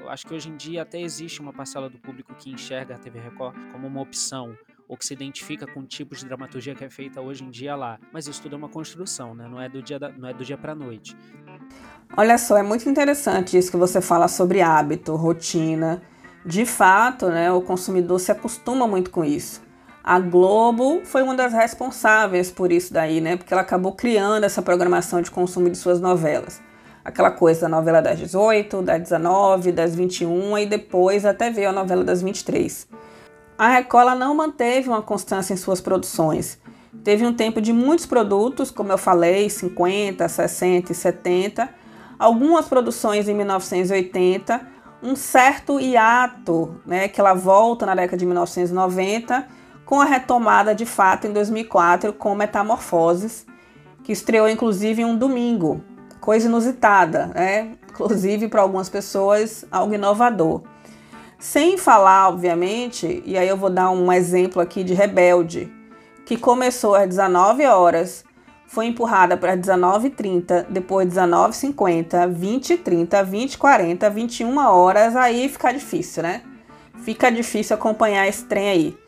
Uh, 0.00 0.08
acho 0.08 0.26
que 0.26 0.34
hoje 0.34 0.48
em 0.48 0.56
dia 0.56 0.82
até 0.82 1.00
existe 1.00 1.40
uma 1.40 1.52
parcela 1.52 1.88
do 1.88 1.98
público 1.98 2.34
que 2.34 2.50
enxerga 2.50 2.94
a 2.94 2.98
TV 2.98 3.20
Record 3.20 3.54
como 3.72 3.86
uma 3.86 4.00
opção 4.00 4.56
ou 4.88 4.96
que 4.96 5.04
se 5.04 5.12
identifica 5.12 5.66
com 5.66 5.80
o 5.80 5.86
tipo 5.86 6.16
de 6.16 6.24
dramaturgia 6.24 6.74
que 6.74 6.84
é 6.84 6.90
feita 6.90 7.20
hoje 7.20 7.44
em 7.44 7.50
dia 7.50 7.76
lá. 7.76 7.98
Mas 8.12 8.26
isso 8.26 8.42
tudo 8.42 8.54
é 8.54 8.58
uma 8.58 8.68
construção, 8.68 9.34
né? 9.34 9.46
não 9.46 9.60
é 9.60 9.68
do 9.68 9.82
dia, 9.82 9.98
da, 9.98 10.10
não 10.10 10.28
é 10.28 10.32
do 10.32 10.44
dia 10.44 10.56
para 10.56 10.74
noite. 10.74 11.14
Olha 12.16 12.38
só, 12.38 12.56
é 12.56 12.62
muito 12.62 12.88
interessante 12.88 13.56
isso 13.56 13.70
que 13.70 13.76
você 13.76 14.00
fala 14.00 14.28
sobre 14.28 14.62
hábito, 14.62 15.14
rotina. 15.14 16.02
De 16.44 16.64
fato, 16.64 17.28
né, 17.28 17.52
o 17.52 17.60
consumidor 17.60 18.18
se 18.18 18.32
acostuma 18.32 18.86
muito 18.86 19.10
com 19.10 19.24
isso. 19.24 19.60
A 20.08 20.18
Globo 20.18 21.02
foi 21.04 21.22
uma 21.22 21.34
das 21.34 21.52
responsáveis 21.52 22.50
por 22.50 22.72
isso 22.72 22.94
daí, 22.94 23.20
né? 23.20 23.36
Porque 23.36 23.52
ela 23.52 23.60
acabou 23.60 23.92
criando 23.92 24.44
essa 24.44 24.62
programação 24.62 25.20
de 25.20 25.30
consumo 25.30 25.68
de 25.68 25.76
suas 25.76 26.00
novelas. 26.00 26.62
Aquela 27.04 27.30
coisa 27.30 27.60
da 27.60 27.68
novela 27.68 28.00
das 28.00 28.18
18, 28.18 28.80
das 28.80 29.02
19, 29.02 29.70
das 29.70 29.94
21 29.94 30.56
e 30.56 30.64
depois 30.64 31.26
até 31.26 31.50
veio 31.50 31.68
a 31.68 31.72
novela 31.72 32.02
das 32.02 32.22
23. 32.22 32.88
A 33.58 33.68
Record 33.68 34.18
não 34.18 34.34
manteve 34.34 34.88
uma 34.88 35.02
constância 35.02 35.52
em 35.52 35.58
suas 35.58 35.78
produções. 35.78 36.58
Teve 37.04 37.26
um 37.26 37.34
tempo 37.34 37.60
de 37.60 37.74
muitos 37.74 38.06
produtos, 38.06 38.70
como 38.70 38.90
eu 38.90 38.96
falei, 38.96 39.50
50, 39.50 40.26
60 40.26 40.90
e 40.90 40.94
70, 40.94 41.68
algumas 42.18 42.64
produções 42.64 43.28
em 43.28 43.34
1980, 43.34 44.58
um 45.02 45.14
certo 45.14 45.78
hiato, 45.78 46.80
né, 46.86 47.08
que 47.08 47.20
ela 47.20 47.34
volta 47.34 47.84
na 47.84 47.94
década 47.94 48.16
de 48.16 48.24
1990 48.24 49.57
com 49.88 50.02
a 50.02 50.04
retomada 50.04 50.74
de 50.74 50.84
fato 50.84 51.26
em 51.26 51.32
2004 51.32 52.12
com 52.12 52.34
Metamorfoses, 52.34 53.46
que 54.04 54.12
estreou 54.12 54.46
inclusive 54.46 55.00
em 55.00 55.06
um 55.06 55.16
domingo, 55.16 55.82
coisa 56.20 56.46
inusitada, 56.46 57.28
né? 57.28 57.72
inclusive 57.88 58.48
para 58.48 58.60
algumas 58.60 58.90
pessoas 58.90 59.64
algo 59.72 59.94
inovador. 59.94 60.60
Sem 61.38 61.78
falar, 61.78 62.28
obviamente, 62.28 63.22
e 63.24 63.38
aí 63.38 63.48
eu 63.48 63.56
vou 63.56 63.70
dar 63.70 63.88
um 63.88 64.12
exemplo 64.12 64.60
aqui 64.60 64.84
de 64.84 64.92
Rebelde, 64.92 65.72
que 66.26 66.36
começou 66.36 66.94
às 66.94 67.08
19 67.08 67.64
horas, 67.64 68.26
foi 68.66 68.88
empurrada 68.88 69.38
para 69.38 69.56
19h30, 69.56 70.66
depois 70.68 71.08
19h50, 71.08 72.30
20h30, 72.30 73.26
20h40, 73.26 74.10
21 74.10 74.58
horas, 74.58 75.16
aí 75.16 75.48
fica 75.48 75.72
difícil, 75.72 76.24
né? 76.24 76.42
Fica 77.04 77.30
difícil 77.30 77.74
acompanhar 77.74 78.28
esse 78.28 78.44
trem 78.44 78.68
aí. 78.68 79.07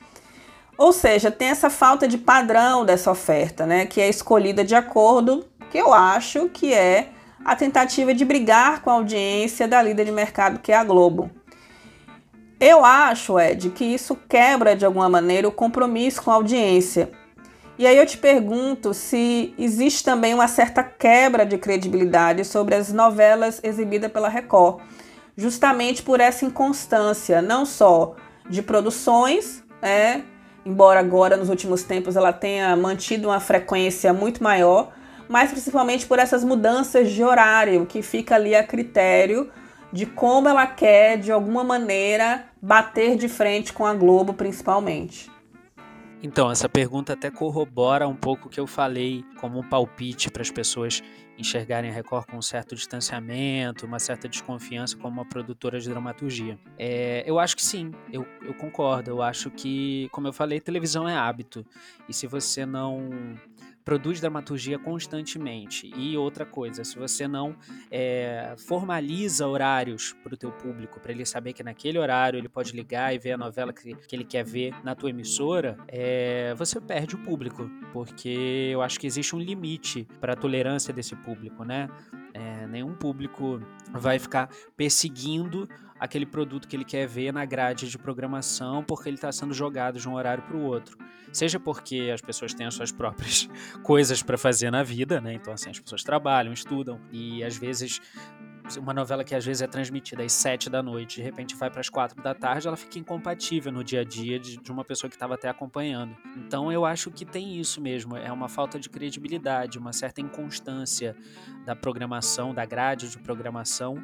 Ou 0.80 0.94
seja, 0.94 1.30
tem 1.30 1.48
essa 1.48 1.68
falta 1.68 2.08
de 2.08 2.16
padrão 2.16 2.86
dessa 2.86 3.10
oferta, 3.10 3.66
né, 3.66 3.84
que 3.84 4.00
é 4.00 4.08
escolhida 4.08 4.64
de 4.64 4.74
acordo 4.74 5.44
que 5.70 5.76
eu 5.76 5.92
acho 5.92 6.48
que 6.48 6.72
é 6.72 7.10
a 7.44 7.54
tentativa 7.54 8.14
de 8.14 8.24
brigar 8.24 8.80
com 8.80 8.88
a 8.88 8.94
audiência 8.94 9.68
da 9.68 9.82
líder 9.82 10.06
de 10.06 10.10
mercado 10.10 10.58
que 10.58 10.72
é 10.72 10.76
a 10.76 10.82
Globo. 10.82 11.30
Eu 12.58 12.82
acho, 12.82 13.38
Ed, 13.38 13.68
que 13.68 13.84
isso 13.84 14.16
quebra 14.26 14.74
de 14.74 14.86
alguma 14.86 15.06
maneira 15.06 15.46
o 15.46 15.52
compromisso 15.52 16.22
com 16.22 16.30
a 16.30 16.34
audiência. 16.36 17.10
E 17.78 17.86
aí 17.86 17.98
eu 17.98 18.06
te 18.06 18.16
pergunto 18.16 18.94
se 18.94 19.54
existe 19.58 20.02
também 20.02 20.32
uma 20.32 20.48
certa 20.48 20.82
quebra 20.82 21.44
de 21.44 21.58
credibilidade 21.58 22.42
sobre 22.42 22.74
as 22.74 22.90
novelas 22.90 23.60
exibidas 23.62 24.10
pela 24.10 24.30
Record, 24.30 24.80
justamente 25.36 26.02
por 26.02 26.20
essa 26.20 26.46
inconstância, 26.46 27.42
não 27.42 27.66
só 27.66 28.16
de 28.48 28.62
produções, 28.62 29.62
né, 29.82 30.24
embora 30.64 31.00
agora 31.00 31.36
nos 31.36 31.48
últimos 31.48 31.82
tempos 31.82 32.16
ela 32.16 32.32
tenha 32.32 32.74
mantido 32.76 33.28
uma 33.28 33.40
frequência 33.40 34.12
muito 34.12 34.42
maior, 34.42 34.92
mas 35.28 35.50
principalmente 35.50 36.06
por 36.06 36.18
essas 36.18 36.42
mudanças 36.44 37.10
de 37.10 37.22
horário 37.22 37.86
que 37.86 38.02
fica 38.02 38.34
ali 38.34 38.54
a 38.54 38.64
critério 38.64 39.50
de 39.92 40.06
como 40.06 40.48
ela 40.48 40.66
quer 40.66 41.18
de 41.18 41.32
alguma 41.32 41.64
maneira 41.64 42.46
bater 42.60 43.16
de 43.16 43.28
frente 43.28 43.72
com 43.72 43.86
a 43.86 43.94
Globo 43.94 44.34
principalmente. 44.34 45.30
Então, 46.22 46.50
essa 46.50 46.68
pergunta 46.68 47.14
até 47.14 47.30
corrobora 47.30 48.06
um 48.06 48.14
pouco 48.14 48.46
o 48.46 48.50
que 48.50 48.60
eu 48.60 48.66
falei 48.66 49.24
como 49.40 49.58
um 49.58 49.68
palpite 49.68 50.30
para 50.30 50.42
as 50.42 50.50
pessoas 50.50 51.02
enxergarem 51.40 51.90
a 51.90 51.92
Record 51.92 52.26
com 52.26 52.36
um 52.36 52.42
certo 52.42 52.74
distanciamento, 52.74 53.86
uma 53.86 53.98
certa 53.98 54.28
desconfiança 54.28 54.96
como 54.96 55.14
uma 55.14 55.24
produtora 55.24 55.80
de 55.80 55.88
dramaturgia. 55.88 56.58
É, 56.78 57.22
eu 57.26 57.38
acho 57.38 57.56
que 57.56 57.62
sim, 57.62 57.92
eu, 58.12 58.26
eu 58.42 58.54
concordo. 58.54 59.10
Eu 59.10 59.22
acho 59.22 59.50
que, 59.50 60.08
como 60.12 60.28
eu 60.28 60.32
falei, 60.32 60.60
televisão 60.60 61.08
é 61.08 61.16
hábito. 61.16 61.64
E 62.08 62.12
se 62.12 62.26
você 62.26 62.66
não 62.66 63.34
produz 63.84 64.20
dramaturgia 64.20 64.78
constantemente. 64.78 65.90
E 65.96 66.16
outra 66.16 66.44
coisa, 66.44 66.84
se 66.84 66.98
você 66.98 67.26
não 67.26 67.56
é, 67.90 68.54
formaliza 68.58 69.46
horários 69.46 70.14
para 70.22 70.34
o 70.34 70.36
teu 70.36 70.52
público, 70.52 71.00
para 71.00 71.12
ele 71.12 71.24
saber 71.24 71.52
que 71.52 71.62
naquele 71.62 71.98
horário 71.98 72.38
ele 72.38 72.48
pode 72.48 72.72
ligar 72.72 73.14
e 73.14 73.18
ver 73.18 73.32
a 73.32 73.38
novela 73.38 73.72
que, 73.72 73.94
que 73.94 74.16
ele 74.16 74.24
quer 74.24 74.44
ver 74.44 74.74
na 74.84 74.94
tua 74.94 75.10
emissora, 75.10 75.76
é, 75.88 76.54
você 76.56 76.80
perde 76.80 77.14
o 77.14 77.18
público, 77.18 77.70
porque 77.92 78.70
eu 78.72 78.82
acho 78.82 78.98
que 78.98 79.06
existe 79.06 79.34
um 79.34 79.38
limite 79.38 80.06
para 80.20 80.34
a 80.34 80.36
tolerância 80.36 80.92
desse 80.92 81.16
público, 81.16 81.64
né? 81.64 81.88
É, 82.32 82.66
nenhum 82.66 82.94
público 82.94 83.60
vai 83.92 84.18
ficar 84.18 84.48
perseguindo 84.76 85.68
aquele 86.00 86.24
produto 86.24 86.66
que 86.66 86.74
ele 86.74 86.84
quer 86.84 87.06
ver 87.06 87.30
na 87.30 87.44
grade 87.44 87.88
de 87.88 87.98
programação 87.98 88.82
porque 88.82 89.08
ele 89.08 89.16
está 89.16 89.30
sendo 89.30 89.52
jogado 89.52 90.00
de 90.00 90.08
um 90.08 90.14
horário 90.14 90.42
para 90.42 90.56
o 90.56 90.62
outro. 90.62 90.96
Seja 91.30 91.60
porque 91.60 92.10
as 92.12 92.22
pessoas 92.22 92.54
têm 92.54 92.66
as 92.66 92.74
suas 92.74 92.90
próprias 92.90 93.48
coisas 93.84 94.22
para 94.22 94.38
fazer 94.38 94.70
na 94.70 94.82
vida, 94.82 95.20
né? 95.20 95.34
Então, 95.34 95.52
assim, 95.52 95.68
as 95.70 95.78
pessoas 95.78 96.02
trabalham, 96.02 96.52
estudam 96.52 96.98
e 97.12 97.44
às 97.44 97.56
vezes 97.56 98.00
uma 98.78 98.92
novela 98.94 99.24
que 99.24 99.34
às 99.34 99.44
vezes 99.44 99.62
é 99.62 99.66
transmitida 99.66 100.22
às 100.22 100.32
sete 100.32 100.70
da 100.70 100.82
noite, 100.82 101.16
de 101.16 101.22
repente 101.22 101.56
vai 101.56 101.70
para 101.70 101.80
as 101.80 101.88
quatro 101.88 102.22
da 102.22 102.34
tarde, 102.34 102.68
ela 102.68 102.76
fica 102.76 102.98
incompatível 102.98 103.72
no 103.72 103.82
dia 103.82 104.02
a 104.02 104.04
dia 104.04 104.38
de, 104.38 104.56
de 104.56 104.70
uma 104.70 104.84
pessoa 104.84 105.08
que 105.08 105.16
estava 105.16 105.34
até 105.34 105.48
acompanhando. 105.48 106.16
Então 106.36 106.70
eu 106.70 106.84
acho 106.84 107.10
que 107.10 107.24
tem 107.24 107.58
isso 107.58 107.80
mesmo, 107.80 108.16
é 108.16 108.30
uma 108.30 108.48
falta 108.48 108.78
de 108.78 108.88
credibilidade, 108.88 109.78
uma 109.78 109.92
certa 109.92 110.20
inconstância 110.20 111.16
da 111.70 111.76
programação, 111.76 112.52
da 112.52 112.64
grade 112.64 113.08
de 113.08 113.18
programação, 113.18 114.02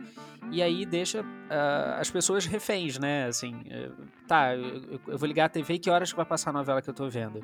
e 0.53 0.63
aí 0.63 0.87
deixa 0.87 1.23
uh, 1.23 2.01
as 2.01 2.09
pessoas 2.09 2.47
reféns, 2.47 2.97
né? 2.97 3.27
Assim, 3.27 3.55
uh, 3.55 4.07
tá, 4.29 4.55
eu, 4.55 5.01
eu, 5.09 5.19
vou 5.19 5.27
ligar 5.27 5.47
a 5.47 5.49
TV, 5.49 5.77
que 5.77 5.91
horas 5.91 6.11
que 6.11 6.17
vai 6.17 6.25
passar 6.25 6.51
a 6.51 6.53
novela 6.53 6.81
que 6.81 6.89
eu 6.89 6.95
tô 6.95 7.09
vendo? 7.09 7.41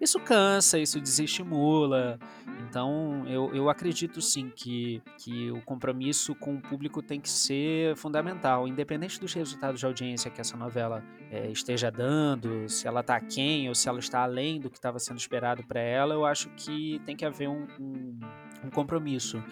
Isso 0.00 0.20
cansa, 0.20 0.78
isso 0.78 1.00
desestimula. 1.00 2.18
Então, 2.68 3.24
eu, 3.26 3.52
eu 3.52 3.68
acredito 3.68 4.20
sim 4.20 4.52
que, 4.54 5.02
que 5.18 5.50
o 5.50 5.60
compromisso 5.62 6.34
com 6.36 6.54
o 6.54 6.60
público 6.60 7.02
tem 7.02 7.20
que 7.20 7.28
ser 7.28 7.96
fundamental, 7.96 8.68
independente 8.68 9.18
dos 9.18 9.32
resultados 9.32 9.80
de 9.80 9.86
audiência 9.86 10.30
que 10.30 10.40
essa 10.40 10.56
novela 10.56 11.02
é, 11.30 11.50
esteja 11.50 11.90
dando, 11.90 12.68
se 12.68 12.86
ela 12.86 13.00
está 13.00 13.16
aquém 13.16 13.68
ou 13.68 13.74
se 13.74 13.88
ela 13.88 13.98
está 13.98 14.20
além 14.20 14.60
do 14.60 14.70
que 14.70 14.76
estava 14.76 14.98
sendo 14.98 15.18
esperado 15.18 15.64
para 15.64 15.80
ela, 15.80 16.14
eu 16.14 16.24
acho 16.24 16.50
que 16.50 17.00
tem 17.04 17.16
que 17.16 17.24
haver 17.24 17.48
um, 17.48 17.66
um, 17.80 18.20
um 18.64 18.70
compromisso 18.70 19.42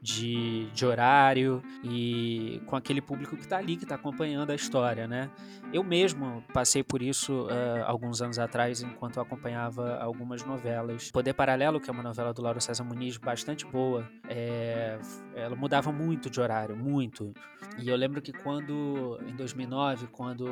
de, 0.00 0.66
de 0.72 0.86
horário 0.86 1.62
e 1.82 2.60
com 2.66 2.76
aquele 2.76 3.00
público 3.00 3.36
que 3.36 3.42
está 3.42 3.58
ali, 3.58 3.76
que 3.76 3.84
está 3.84 3.94
acompanhando 3.94 4.50
a 4.50 4.54
história, 4.54 5.06
né? 5.06 5.30
Eu 5.72 5.84
mesmo 5.84 6.42
passei 6.52 6.82
por 6.82 7.02
isso 7.02 7.46
uh, 7.46 7.84
alguns 7.84 8.22
anos 8.22 8.38
atrás, 8.38 8.80
enquanto 8.82 9.16
eu 9.16 9.22
acompanhava 9.22 9.98
algumas 9.98 10.44
novelas. 10.44 11.10
Poder 11.10 11.34
Paralelo, 11.34 11.80
que 11.80 11.90
é 11.90 11.92
uma 11.92 12.02
novela 12.02 12.32
do 12.32 12.40
Lauro 12.40 12.60
César 12.60 12.84
Muniz 12.84 13.18
bastante 13.18 13.66
boa, 13.66 14.08
é, 14.28 14.98
ela 15.34 15.54
mudava 15.56 15.92
muito 15.92 16.30
de 16.30 16.40
horário, 16.40 16.76
muito. 16.76 17.32
E 17.78 17.88
eu 17.88 17.96
lembro 17.96 18.22
que 18.22 18.32
quando, 18.32 19.18
em 19.26 19.36
2009, 19.36 20.06
quando 20.08 20.48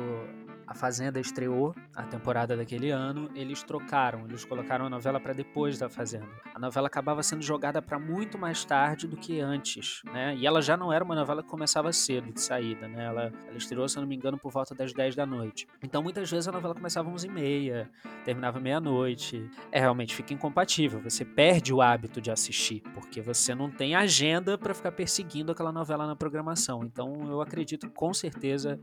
a 0.67 0.73
Fazenda 0.73 1.19
estreou 1.19 1.73
a 1.95 2.03
temporada 2.03 2.55
daquele 2.55 2.91
ano, 2.91 3.29
eles 3.33 3.63
trocaram, 3.63 4.25
eles 4.27 4.43
colocaram 4.43 4.85
a 4.85 4.89
novela 4.89 5.19
para 5.19 5.33
depois 5.33 5.79
da 5.79 5.89
Fazenda. 5.89 6.27
A 6.53 6.59
novela 6.59 6.87
acabava 6.87 7.23
sendo 7.23 7.41
jogada 7.41 7.81
para 7.81 7.97
muito 7.97 8.37
mais 8.37 8.65
tarde 8.65 9.07
do 9.07 9.15
que 9.15 9.36
antes, 9.39 10.01
né? 10.05 10.35
E 10.35 10.45
ela 10.45 10.61
já 10.61 10.75
não 10.77 10.91
era 10.91 11.03
uma 11.03 11.15
novela 11.15 11.41
que 11.41 11.49
começava 11.49 11.91
cedo 11.91 12.31
de 12.31 12.41
saída, 12.41 12.87
né? 12.87 13.05
Ela, 13.05 13.31
ela 13.47 13.57
estreou, 13.57 13.87
se 13.87 13.97
eu 13.97 14.01
não 14.01 14.07
me 14.07 14.15
engano, 14.15 14.37
por 14.37 14.51
volta 14.51 14.73
das 14.75 14.93
10 14.93 15.15
da 15.15 15.25
noite. 15.25 15.67
Então, 15.83 16.01
muitas 16.03 16.29
vezes 16.29 16.47
a 16.47 16.51
novela 16.51 16.73
começava 16.73 17.07
às 17.09 17.15
11 17.15 17.27
e 17.27 17.31
meia, 17.31 17.89
terminava 18.23 18.59
meia-noite. 18.59 19.49
É, 19.71 19.79
realmente 19.79 20.15
fica 20.15 20.33
incompatível. 20.33 20.99
Você 21.01 21.23
perde 21.25 21.73
o 21.73 21.81
hábito 21.81 22.21
de 22.21 22.31
assistir, 22.31 22.81
porque 22.93 23.21
você 23.21 23.53
não 23.53 23.69
tem 23.69 23.95
agenda 23.95 24.57
para 24.57 24.73
ficar 24.73 24.91
perseguindo 24.91 25.51
aquela 25.51 25.71
novela 25.71 26.05
na 26.05 26.15
programação. 26.15 26.83
Então, 26.83 27.29
eu 27.29 27.41
acredito 27.41 27.89
com 27.89 28.13
certeza 28.13 28.79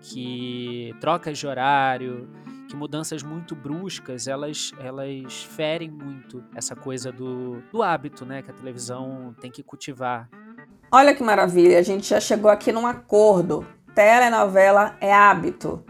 que 0.00 0.94
trocas 1.00 1.38
de 1.38 1.46
horário, 1.46 2.28
que 2.68 2.76
mudanças 2.76 3.22
muito 3.22 3.56
bruscas, 3.56 4.28
elas, 4.28 4.72
elas 4.78 5.42
ferem 5.42 5.90
muito 5.90 6.44
essa 6.54 6.76
coisa 6.76 7.10
do, 7.10 7.62
do 7.72 7.82
hábito, 7.82 8.26
né, 8.26 8.42
que 8.42 8.50
a 8.50 8.54
televisão 8.54 9.34
tem 9.40 9.50
que 9.50 9.62
cultivar. 9.62 10.28
Olha 10.92 11.14
que 11.14 11.22
maravilha, 11.22 11.78
a 11.78 11.82
gente 11.82 12.08
já 12.08 12.20
chegou 12.20 12.50
aqui 12.50 12.70
num 12.70 12.86
acordo. 12.86 13.66
Telenovela 13.94 14.96
é 15.00 15.12
hábito. 15.12 15.82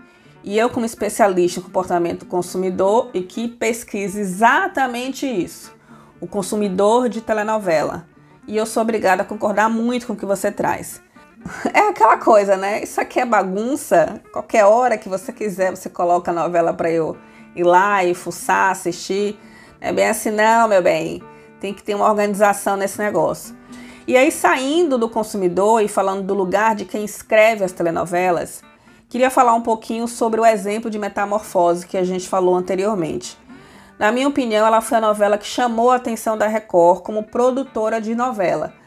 E 0.43 0.57
eu, 0.57 0.71
como 0.71 0.87
especialista 0.87 1.61
em 1.61 1.63
comportamento 1.63 2.21
do 2.21 2.27
consumidor, 2.27 3.11
e 3.13 3.23
que 3.23 3.49
pesquisa 3.49 4.19
exatamente 4.21 5.27
isso, 5.27 5.77
o 6.21 6.27
consumidor 6.27 7.09
de 7.09 7.21
telenovela. 7.21 8.07
E 8.47 8.57
eu 8.57 8.65
sou 8.65 8.83
obrigada 8.83 9.23
a 9.23 9.27
concordar 9.27 9.69
muito 9.69 10.07
com 10.07 10.15
o 10.15 10.17
que 10.17 10.25
você 10.25 10.51
traz. 10.51 11.03
É 11.73 11.89
aquela 11.89 12.17
coisa, 12.17 12.57
né? 12.57 12.83
Isso 12.83 13.01
aqui 13.01 13.21
é 13.21 13.25
bagunça. 13.25 14.21
Qualquer 14.33 14.65
hora 14.65 14.99
que 14.99 15.09
você 15.09 15.33
quiser, 15.33 15.71
você 15.71 15.89
coloca 15.89 16.31
a 16.31 16.35
novela 16.35 16.73
para 16.73 16.91
eu 16.91 17.17
ir 17.55 17.65
lá 17.65 18.05
e 18.05 18.15
fuçar, 18.15 18.71
assistir. 18.71 19.39
Não 19.81 19.89
é 19.89 19.93
bem 19.93 20.09
assim, 20.09 20.31
não, 20.31 20.69
meu 20.69 20.83
bem. 20.83 21.23
Tem 21.61 21.73
que 21.73 21.83
ter 21.83 21.95
uma 21.95 22.09
organização 22.09 22.77
nesse 22.77 22.99
negócio. 22.99 23.57
E 24.07 24.17
aí, 24.17 24.31
saindo 24.31 24.97
do 24.97 25.09
consumidor 25.09 25.83
e 25.83 25.89
falando 25.89 26.23
do 26.23 26.35
lugar 26.35 26.75
de 26.75 26.85
quem 26.85 27.05
escreve 27.05 27.65
as 27.65 27.73
telenovelas, 27.73 28.63
queria 29.09 29.31
falar 29.31 29.55
um 29.55 29.61
pouquinho 29.61 30.09
sobre 30.09 30.41
o 30.41 30.47
exemplo 30.47 30.91
de 30.91 30.99
Metamorfose 30.99 31.87
que 31.87 31.97
a 31.97 32.05
gente 32.05 32.29
falou 32.29 32.55
anteriormente. 32.55 33.37
Na 33.99 34.13
minha 34.13 34.29
opinião, 34.29 34.67
ela 34.67 34.81
foi 34.81 34.99
a 34.99 35.01
novela 35.01 35.37
que 35.37 35.47
chamou 35.47 35.91
a 35.91 35.97
atenção 35.97 36.39
da 36.39 36.47
Record 36.47 37.03
como 37.03 37.25
produtora 37.25 38.01
de 38.01 38.15
novela 38.15 38.78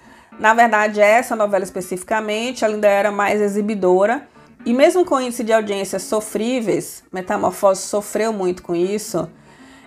na 0.42 0.56
verdade, 0.56 1.00
essa 1.00 1.36
novela 1.36 1.64
especificamente 1.64 2.66
ainda 2.66 2.88
era 2.88 3.12
mais 3.12 3.40
exibidora. 3.40 4.28
E 4.66 4.74
mesmo 4.74 5.06
com 5.06 5.22
índice 5.22 5.44
de 5.44 5.54
audiências 5.54 6.02
sofríveis, 6.02 7.04
Metamorfose 7.12 7.84
sofreu 7.84 8.34
muito 8.34 8.64
com 8.64 8.74
isso, 8.76 9.30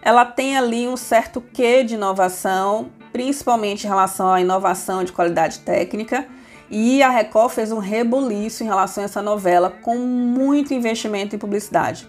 ela 0.01 0.25
tem 0.25 0.57
ali 0.57 0.87
um 0.87 0.97
certo 0.97 1.41
quê 1.41 1.83
de 1.83 1.95
inovação, 1.95 2.91
principalmente 3.13 3.85
em 3.85 3.89
relação 3.89 4.33
à 4.33 4.41
inovação 4.41 5.03
de 5.03 5.11
qualidade 5.11 5.59
técnica. 5.59 6.25
E 6.71 7.03
a 7.03 7.09
Record 7.09 7.51
fez 7.51 7.73
um 7.73 7.79
rebuliço 7.79 8.63
em 8.63 8.67
relação 8.67 9.03
a 9.03 9.07
essa 9.07 9.21
novela 9.21 9.71
com 9.83 9.97
muito 9.97 10.73
investimento 10.73 11.35
em 11.35 11.39
publicidade. 11.39 12.09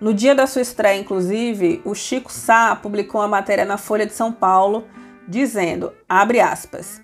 No 0.00 0.14
dia 0.14 0.32
da 0.32 0.46
sua 0.46 0.62
estreia, 0.62 1.00
inclusive, 1.00 1.82
o 1.84 1.92
Chico 1.92 2.32
Sá 2.32 2.76
publicou 2.76 3.20
uma 3.20 3.26
matéria 3.26 3.64
na 3.64 3.76
Folha 3.76 4.06
de 4.06 4.12
São 4.12 4.32
Paulo 4.32 4.86
dizendo, 5.26 5.92
abre 6.08 6.40
aspas, 6.40 7.02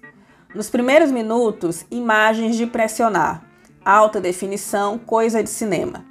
nos 0.55 0.71
primeiros 0.71 1.11
minutos, 1.11 1.85
imagens 1.91 2.57
de 2.57 2.67
pressionar, 2.67 3.43
alta 3.85 4.21
definição, 4.21 4.97
coisa 4.97 5.43
de 5.43 5.51
cinema. 5.51 6.05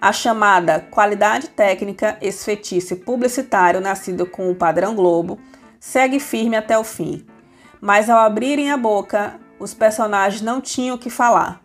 A 0.00 0.12
chamada 0.12 0.80
qualidade 0.90 1.48
técnica, 1.48 2.18
esfetice 2.20 2.96
publicitário 2.96 3.80
nascido 3.80 4.26
com 4.26 4.50
o 4.50 4.54
padrão 4.54 4.94
Globo 4.94 5.38
segue 5.78 6.18
firme 6.18 6.56
até 6.56 6.76
o 6.76 6.84
fim. 6.84 7.24
Mas 7.80 8.10
ao 8.10 8.18
abrirem 8.18 8.70
a 8.70 8.76
boca, 8.76 9.38
os 9.58 9.72
personagens 9.72 10.42
não 10.42 10.60
tinham 10.60 10.96
o 10.96 10.98
que 10.98 11.08
falar. 11.08 11.60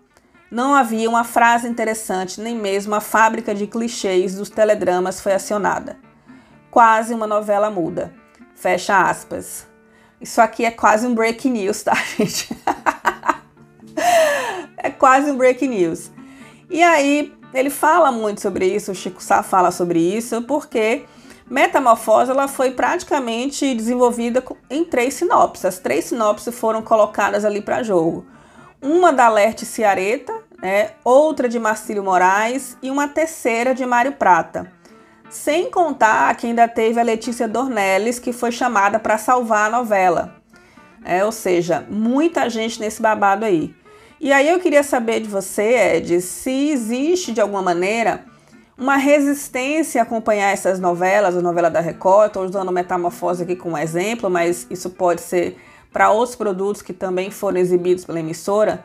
Não 0.52 0.74
havia 0.74 1.10
uma 1.10 1.24
frase 1.24 1.68
interessante, 1.68 2.40
nem 2.42 2.56
mesmo 2.56 2.96
a 2.96 3.02
fábrica 3.02 3.54
de 3.54 3.68
clichês 3.68 4.36
dos 4.36 4.50
teledramas 4.50 5.20
foi 5.20 5.34
acionada. 5.34 5.98
Quase 6.72 7.14
uma 7.14 7.28
novela 7.28 7.70
muda. 7.70 8.14
Fecha 8.56 9.10
aspas. 9.10 9.69
Isso 10.22 10.42
aqui 10.42 10.66
é 10.66 10.72
quase 10.72 11.08
um 11.08 11.16
break 11.16 11.50
news, 11.50 11.84
tá, 11.84 11.94
gente? 12.18 12.50
é 14.78 14.90
quase 14.90 15.32
um 15.32 15.38
break 15.38 15.68
news. 15.68 16.12
E 16.70 16.84
aí, 16.84 17.34
ele 17.54 17.70
fala 17.70 18.12
muito 18.12 18.42
sobre 18.42 18.66
isso, 18.68 18.92
o 18.92 18.96
Chico 18.96 19.24
Sá 19.24 19.42
fala 19.42 19.72
sobre 19.72 20.00
isso, 20.00 20.42
porque 20.44 21.06
Metamorfose 21.50 22.30
ela 22.30 22.48
foi 22.48 22.72
praticamente 22.72 23.74
desenvolvida 23.74 24.44
em 24.70 24.86
três 24.86 25.16
sinopses. 25.16 25.66
As 25.66 25.80
três 25.80 26.06
sinopses 26.06 26.54
foram 26.58 26.82
colocadas 26.82 27.44
ali 27.44 27.62
para 27.62 27.82
jogo. 27.82 28.26
Uma 28.82 29.12
da 29.12 29.28
Lerte 29.28 29.66
Ciareta, 29.66 30.34
né, 30.62 30.92
outra 31.04 31.50
de 31.50 31.58
Marcílio 31.58 32.04
Moraes 32.04 32.78
e 32.84 32.92
uma 32.92 33.08
terceira 33.08 33.74
de 33.74 33.86
Mário 33.86 34.12
Prata. 34.14 34.72
Sem 35.30 35.70
contar 35.70 36.36
que 36.36 36.48
ainda 36.48 36.68
teve 36.68 37.00
a 37.00 37.04
Letícia 37.04 37.48
Dornelles, 37.48 38.18
que 38.18 38.34
foi 38.34 38.52
chamada 38.52 39.00
para 39.00 39.18
salvar 39.18 39.68
a 39.68 39.78
novela. 39.78 40.36
É, 41.06 41.24
ou 41.24 41.32
seja, 41.32 41.86
muita 41.90 42.50
gente 42.50 42.80
nesse 42.80 43.02
babado 43.02 43.46
aí. 43.46 43.74
E 44.20 44.34
aí 44.34 44.50
eu 44.50 44.60
queria 44.60 44.84
saber 44.84 45.22
de 45.22 45.30
você, 45.30 45.96
Ed, 45.96 46.20
se 46.20 46.70
existe 46.72 47.32
de 47.32 47.40
alguma 47.40 47.62
maneira 47.62 48.26
uma 48.78 48.96
resistência 48.96 50.02
a 50.02 50.04
acompanhar 50.04 50.52
essas 50.52 50.80
novelas, 50.80 51.38
a 51.38 51.42
novela 51.42 51.70
da 51.70 51.80
Record. 51.80 52.28
Estou 52.28 52.46
usando 52.46 52.72
Metamorfose 52.72 53.44
aqui 53.44 53.56
como 53.56 53.78
exemplo, 53.78 54.30
mas 54.30 54.66
isso 54.70 54.90
pode 54.90 55.22
ser 55.22 55.58
para 55.92 56.10
outros 56.10 56.36
produtos 56.36 56.82
que 56.82 56.94
também 56.94 57.30
foram 57.30 57.60
exibidos 57.60 58.04
pela 58.04 58.20
emissora. 58.20 58.84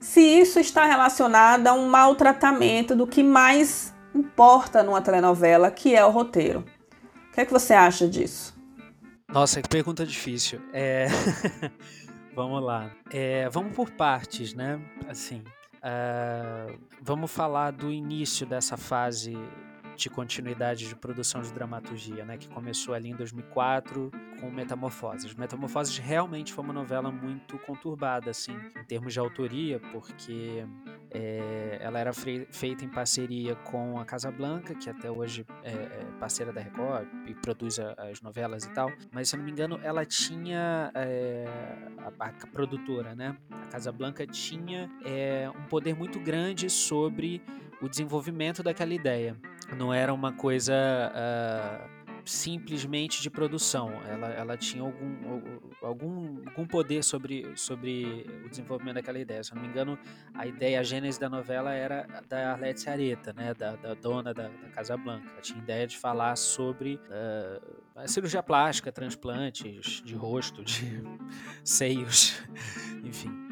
Se 0.00 0.20
isso 0.20 0.58
está 0.58 0.84
relacionado 0.84 1.66
a 1.66 1.72
um 1.72 1.88
maltratamento 1.88 2.96
do 2.96 3.06
que 3.06 3.22
mais 3.22 3.92
importa 4.18 4.82
numa 4.82 5.00
telenovela, 5.00 5.70
que 5.70 5.94
é 5.94 6.04
o 6.04 6.10
roteiro. 6.10 6.64
O 7.28 7.32
que 7.32 7.40
é 7.40 7.46
que 7.46 7.52
você 7.52 7.72
acha 7.72 8.08
disso? 8.08 8.56
Nossa, 9.28 9.62
que 9.62 9.68
pergunta 9.68 10.04
difícil. 10.04 10.60
É... 10.72 11.06
vamos 12.34 12.62
lá. 12.62 12.90
É, 13.10 13.48
vamos 13.48 13.74
por 13.74 13.90
partes, 13.90 14.54
né? 14.54 14.80
Assim, 15.08 15.42
uh, 15.78 16.78
vamos 17.02 17.30
falar 17.30 17.72
do 17.72 17.92
início 17.92 18.46
dessa 18.46 18.76
fase 18.76 19.36
de 19.98 20.08
continuidade 20.08 20.88
de 20.88 20.94
produção 20.94 21.42
de 21.42 21.52
dramaturgia, 21.52 22.24
né, 22.24 22.38
que 22.38 22.48
começou 22.48 22.94
ali 22.94 23.10
em 23.10 23.16
2004 23.16 24.10
com 24.40 24.48
Metamorfoses. 24.50 25.34
Metamorfoses 25.34 25.98
realmente 25.98 26.52
foi 26.52 26.64
uma 26.64 26.72
novela 26.72 27.10
muito 27.10 27.58
conturbada, 27.58 28.30
assim, 28.30 28.52
em 28.76 28.84
termos 28.84 29.12
de 29.12 29.18
autoria, 29.18 29.80
porque 29.92 30.64
é, 31.10 31.78
ela 31.80 31.98
era 31.98 32.12
feita 32.12 32.84
em 32.84 32.88
parceria 32.88 33.56
com 33.56 33.98
a 33.98 34.04
Casa 34.04 34.30
Blanca, 34.30 34.72
que 34.74 34.88
até 34.88 35.10
hoje 35.10 35.44
é, 35.64 35.72
é 35.72 36.06
parceira 36.20 36.52
da 36.52 36.60
Record 36.60 37.08
e 37.26 37.34
produz 37.34 37.80
as 37.80 38.22
novelas 38.22 38.64
e 38.64 38.70
tal, 38.70 38.92
mas 39.10 39.28
se 39.28 39.34
eu 39.34 39.38
não 39.38 39.44
me 39.44 39.50
engano, 39.50 39.80
ela 39.82 40.04
tinha 40.04 40.92
é, 40.94 41.44
a, 42.20 42.26
a, 42.26 42.32
produtora, 42.52 43.16
né? 43.16 43.36
A 43.50 43.66
Casa 43.66 43.90
Blanca 43.90 44.24
tinha 44.26 44.88
é, 45.04 45.50
um 45.50 45.64
poder 45.64 45.94
muito 45.94 46.20
grande 46.20 46.70
sobre 46.70 47.42
o 47.80 47.88
desenvolvimento 47.88 48.62
daquela 48.62 48.94
ideia. 48.94 49.36
Não 49.76 49.92
era 49.92 50.12
uma 50.12 50.32
coisa 50.32 50.74
uh, 51.12 51.98
simplesmente 52.28 53.22
de 53.22 53.30
produção. 53.30 53.90
Ela, 54.06 54.28
ela 54.28 54.56
tinha 54.56 54.82
algum, 54.82 55.40
algum, 55.82 56.42
algum 56.46 56.66
poder 56.66 57.02
sobre, 57.02 57.50
sobre 57.56 58.26
o 58.44 58.48
desenvolvimento 58.48 58.96
daquela 58.96 59.18
ideia. 59.18 59.42
Se 59.42 59.52
eu 59.52 59.56
não 59.56 59.62
me 59.62 59.68
engano, 59.68 59.98
a 60.34 60.46
ideia, 60.46 60.80
a 60.80 60.82
gênese 60.82 61.18
da 61.18 61.28
novela 61.28 61.72
era 61.72 62.06
da 62.28 62.52
Arlete 62.52 62.88
Areta, 62.88 63.32
né? 63.32 63.54
da, 63.54 63.76
da 63.76 63.94
dona 63.94 64.34
da, 64.34 64.48
da, 64.48 64.68
Casa 64.74 64.96
Blanca. 64.96 65.28
Ela 65.32 65.40
tinha 65.40 65.58
ideia 65.58 65.86
de 65.86 65.96
falar 65.96 66.36
sobre 66.36 67.00
uh, 67.08 68.08
cirurgia 68.08 68.42
plástica, 68.42 68.92
transplantes 68.92 70.02
de 70.04 70.14
rosto, 70.14 70.62
de 70.62 71.02
seios, 71.64 72.42
enfim. 73.02 73.47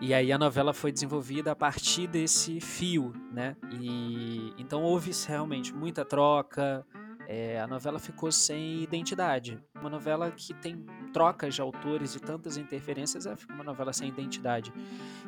E 0.00 0.14
aí 0.14 0.32
a 0.32 0.38
novela 0.38 0.72
foi 0.72 0.90
desenvolvida 0.90 1.52
a 1.52 1.56
partir 1.56 2.06
desse 2.06 2.60
fio, 2.60 3.12
né? 3.32 3.56
E 3.70 4.54
então 4.58 4.82
houve 4.82 5.10
realmente 5.26 5.74
muita 5.74 6.04
troca, 6.04 6.86
é, 7.32 7.60
a 7.60 7.66
novela 7.68 8.00
ficou 8.00 8.32
sem 8.32 8.82
identidade. 8.82 9.56
Uma 9.76 9.88
novela 9.88 10.32
que 10.32 10.52
tem 10.52 10.84
trocas 11.12 11.54
de 11.54 11.60
autores 11.60 12.16
e 12.16 12.18
tantas 12.18 12.56
interferências 12.56 13.24
é 13.24 13.36
uma 13.48 13.62
novela 13.62 13.92
sem 13.92 14.08
identidade. 14.08 14.72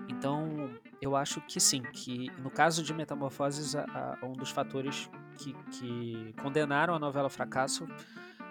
Então, 0.08 0.68
eu 1.00 1.14
acho 1.14 1.40
que 1.42 1.60
sim, 1.60 1.80
que 1.80 2.28
no 2.40 2.50
caso 2.50 2.82
de 2.82 2.92
Metamorfoses, 2.92 3.76
a, 3.76 4.18
a, 4.20 4.26
um 4.26 4.32
dos 4.32 4.50
fatores 4.50 5.08
que, 5.38 5.54
que, 5.70 6.34
condenaram 6.42 6.92
a 6.92 6.98
novela 6.98 7.26
ao 7.26 7.30
fracasso 7.30 7.86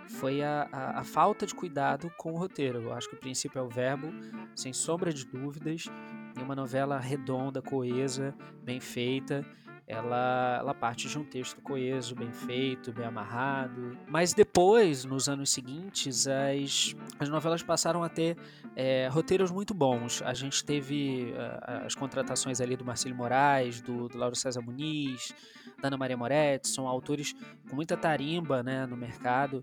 foi 0.08 0.42
a, 0.42 0.70
a, 0.72 1.04
falta 1.04 1.46
de 1.46 1.54
cuidado 1.54 2.10
com 2.18 2.32
o 2.32 2.38
roteiro. 2.38 2.82
Eu 2.82 2.94
acho 2.94 3.10
que 3.10 3.16
o 3.16 3.20
princípio 3.20 3.60
é 3.60 3.62
o 3.62 3.68
verbo, 3.68 4.14
sem 4.56 4.72
sombra 4.72 5.12
de 5.12 5.26
dúvidas, 5.26 5.88
uma 6.44 6.56
novela 6.56 7.00
redonda, 7.00 7.62
coesa, 7.62 8.34
bem 8.64 8.80
feita 8.80 9.46
ela, 9.92 10.58
ela 10.60 10.74
parte 10.74 11.10
de 11.10 11.20
um 11.20 11.24
texto 11.24 11.62
coeso, 11.62 12.16
bem 12.16 12.32
feito, 12.32 12.94
bem 12.94 13.06
amarrado. 13.06 13.98
Mas 14.08 14.34
depois, 14.34 15.04
nos 15.04 15.28
anos 15.28 15.52
seguintes, 15.52 16.28
as, 16.28 16.96
as 17.20 17.28
novelas 17.28 17.62
passaram 17.62 18.02
a 18.02 18.08
ter 18.08 18.38
é, 18.74 19.10
roteiros 19.10 19.52
muito 19.52 19.74
bons. 19.74 20.22
A 20.22 20.34
gente 20.34 20.64
teve 20.64 21.34
uh, 21.34 21.86
as 21.86 21.94
contratações 21.94 22.62
ali 22.62 22.78
do 22.78 22.86
Marcelo 22.86 23.14
Moraes, 23.16 23.82
do, 23.82 24.08
do 24.08 24.18
Lauro 24.18 24.36
César 24.36 24.62
Muniz, 24.62 25.34
da 25.82 25.90
Ana 25.90 25.98
Maria 25.98 26.16
Moretti, 26.16 26.70
são 26.70 26.88
autores 26.88 27.34
com 27.70 27.76
muita 27.76 27.98
tarimba 27.98 28.64
né, 28.64 28.86
no 28.86 28.96
mercado 28.96 29.62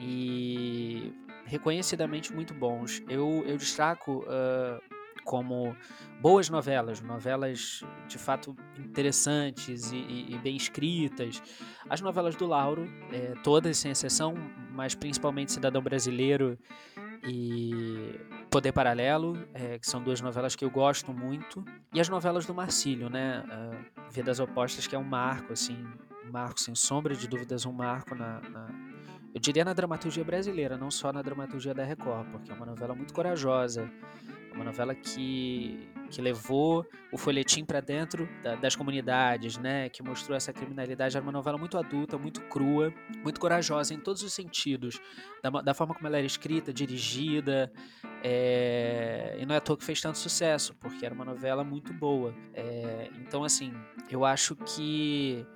e 0.00 1.12
reconhecidamente 1.44 2.32
muito 2.32 2.54
bons. 2.54 3.02
Eu, 3.10 3.44
eu 3.46 3.58
destaco. 3.58 4.24
Uh, 4.24 4.85
como 5.26 5.76
boas 6.20 6.48
novelas, 6.48 7.02
novelas 7.02 7.84
de 8.08 8.16
fato 8.16 8.56
interessantes 8.78 9.90
e, 9.90 9.96
e, 9.96 10.34
e 10.34 10.38
bem 10.38 10.56
escritas. 10.56 11.42
As 11.90 12.00
novelas 12.00 12.36
do 12.36 12.46
Lauro, 12.46 12.88
é, 13.12 13.34
todas 13.42 13.76
sem 13.76 13.90
exceção, 13.90 14.34
mas 14.70 14.94
principalmente 14.94 15.52
Cidadão 15.52 15.82
Brasileiro 15.82 16.56
e 17.24 18.20
Poder 18.48 18.72
Paralelo, 18.72 19.36
é, 19.52 19.78
que 19.78 19.86
são 19.86 20.00
duas 20.00 20.20
novelas 20.20 20.54
que 20.54 20.64
eu 20.64 20.70
gosto 20.70 21.12
muito. 21.12 21.64
E 21.92 22.00
as 22.00 22.08
novelas 22.08 22.46
do 22.46 22.54
Marcílio, 22.54 23.10
né? 23.10 23.42
Uh, 23.46 24.10
Vidas 24.10 24.38
Opostas, 24.38 24.86
que 24.86 24.94
é 24.94 24.98
um 24.98 25.04
marco, 25.04 25.52
assim, 25.52 25.84
um 26.24 26.30
marco 26.30 26.60
sem 26.60 26.74
sombra 26.74 27.16
de 27.16 27.26
dúvidas, 27.26 27.66
um 27.66 27.72
marco 27.72 28.14
na, 28.14 28.40
na 28.48 28.68
eu 29.36 29.40
diria 29.40 29.66
na 29.66 29.74
dramaturgia 29.74 30.24
brasileira, 30.24 30.78
não 30.78 30.90
só 30.90 31.12
na 31.12 31.20
dramaturgia 31.20 31.74
da 31.74 31.84
Record, 31.84 32.26
porque 32.30 32.50
é 32.50 32.54
uma 32.54 32.64
novela 32.64 32.94
muito 32.94 33.12
corajosa, 33.12 33.86
uma 34.54 34.64
novela 34.64 34.94
que, 34.94 35.90
que 36.10 36.22
levou 36.22 36.86
o 37.12 37.18
folhetim 37.18 37.62
para 37.62 37.82
dentro 37.82 38.26
da, 38.42 38.54
das 38.54 38.74
comunidades, 38.74 39.58
né? 39.58 39.90
Que 39.90 40.02
mostrou 40.02 40.34
essa 40.34 40.54
criminalidade. 40.54 41.18
Era 41.18 41.22
uma 41.22 41.32
novela 41.32 41.58
muito 41.58 41.76
adulta, 41.76 42.16
muito 42.16 42.40
crua, 42.48 42.90
muito 43.22 43.38
corajosa 43.38 43.92
em 43.92 44.00
todos 44.00 44.22
os 44.22 44.32
sentidos. 44.32 44.98
Da, 45.42 45.50
da 45.50 45.74
forma 45.74 45.94
como 45.94 46.06
ela 46.06 46.16
era 46.16 46.26
escrita, 46.26 46.72
dirigida. 46.72 47.70
É, 48.24 49.36
e 49.38 49.44
não 49.44 49.54
é 49.54 49.58
à 49.58 49.60
toa 49.60 49.76
que 49.76 49.84
fez 49.84 50.00
tanto 50.00 50.16
sucesso, 50.16 50.74
porque 50.80 51.04
era 51.04 51.14
uma 51.14 51.26
novela 51.26 51.62
muito 51.62 51.92
boa. 51.92 52.34
É, 52.54 53.10
então, 53.20 53.44
assim, 53.44 53.70
eu 54.10 54.24
acho 54.24 54.56
que 54.56 55.46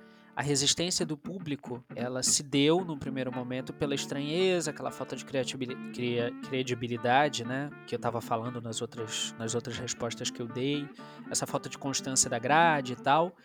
a 0.41 0.43
resistência 0.43 1.05
do 1.05 1.15
público 1.15 1.83
ela 1.95 2.23
se 2.23 2.41
deu 2.41 2.83
no 2.83 2.97
primeiro 2.97 3.31
momento 3.31 3.71
pela 3.71 3.93
estranheza, 3.93 4.71
aquela 4.71 4.89
falta 4.89 5.15
de 5.15 5.23
credibilidade, 5.23 7.45
né, 7.45 7.69
que 7.85 7.93
eu 7.93 7.97
estava 7.97 8.19
falando 8.19 8.59
nas 8.59 8.81
outras, 8.81 9.35
nas 9.37 9.53
outras 9.53 9.77
respostas 9.77 10.31
que 10.31 10.41
eu 10.41 10.47
dei, 10.47 10.89
essa 11.29 11.45
falta 11.45 11.69
de 11.69 11.77
constância 11.77 12.27
da 12.27 12.39
grade 12.39 12.93
e 12.93 12.95
tal. 12.95 13.35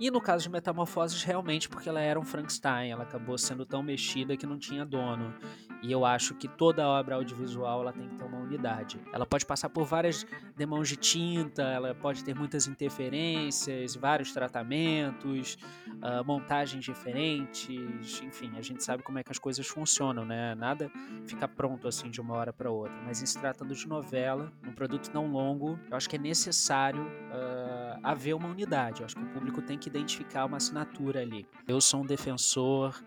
E 0.00 0.10
no 0.10 0.18
caso 0.18 0.44
de 0.44 0.48
Metamorfoses, 0.48 1.22
realmente 1.22 1.68
porque 1.68 1.86
ela 1.86 2.00
era 2.00 2.18
um 2.18 2.24
Frankenstein, 2.24 2.90
ela 2.90 3.02
acabou 3.02 3.36
sendo 3.36 3.66
tão 3.66 3.82
mexida 3.82 4.34
que 4.34 4.46
não 4.46 4.58
tinha 4.58 4.82
dono. 4.82 5.34
E 5.82 5.92
eu 5.92 6.06
acho 6.06 6.34
que 6.34 6.48
toda 6.48 6.88
obra 6.88 7.16
audiovisual 7.16 7.82
ela 7.82 7.92
tem 7.92 8.08
que 8.08 8.14
ter 8.14 8.24
uma 8.24 8.38
unidade. 8.38 8.98
Ela 9.12 9.26
pode 9.26 9.44
passar 9.44 9.68
por 9.68 9.84
várias 9.84 10.26
demãos 10.56 10.88
de 10.88 10.96
tinta, 10.96 11.62
ela 11.62 11.94
pode 11.94 12.24
ter 12.24 12.34
muitas 12.34 12.66
interferências, 12.66 13.94
vários 13.94 14.32
tratamentos, 14.32 15.58
uh, 15.88 16.24
montagens 16.24 16.84
diferentes, 16.84 18.22
enfim, 18.22 18.52
a 18.56 18.62
gente 18.62 18.82
sabe 18.82 19.02
como 19.02 19.18
é 19.18 19.22
que 19.22 19.32
as 19.32 19.38
coisas 19.38 19.66
funcionam, 19.66 20.24
né? 20.24 20.54
Nada 20.54 20.90
fica 21.26 21.46
pronto 21.46 21.86
assim 21.88 22.10
de 22.10 22.20
uma 22.20 22.34
hora 22.34 22.52
para 22.52 22.70
outra. 22.70 22.96
Mas 23.04 23.22
em 23.22 23.26
se 23.26 23.38
tratando 23.38 23.74
de 23.74 23.86
novela, 23.86 24.50
um 24.66 24.72
produto 24.72 25.10
tão 25.10 25.30
longo, 25.30 25.78
eu 25.90 25.96
acho 25.96 26.08
que 26.08 26.16
é 26.16 26.18
necessário 26.18 27.02
uh, 27.02 28.00
haver 28.02 28.34
uma 28.34 28.48
unidade. 28.48 29.00
Eu 29.00 29.06
acho 29.06 29.16
que 29.16 29.22
o 29.22 29.28
público 29.28 29.60
tem 29.60 29.78
que 29.78 29.89
identificar 29.90 30.46
uma 30.46 30.56
assinatura 30.56 31.20
ali. 31.20 31.46
Eu 31.68 31.80
sou 31.80 32.02
um 32.02 32.06
defensor 32.06 33.02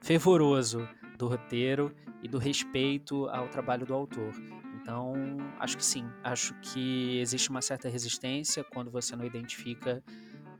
fervoroso 0.00 0.86
do 1.16 1.28
roteiro 1.28 1.94
e 2.22 2.28
do 2.28 2.38
respeito 2.38 3.26
ao 3.28 3.48
trabalho 3.48 3.86
do 3.86 3.94
autor. 3.94 4.32
Então, 4.80 5.14
acho 5.58 5.76
que 5.76 5.84
sim, 5.84 6.06
acho 6.22 6.54
que 6.60 7.18
existe 7.18 7.48
uma 7.48 7.62
certa 7.62 7.88
resistência 7.88 8.62
quando 8.62 8.90
você 8.90 9.16
não 9.16 9.24
identifica 9.24 10.02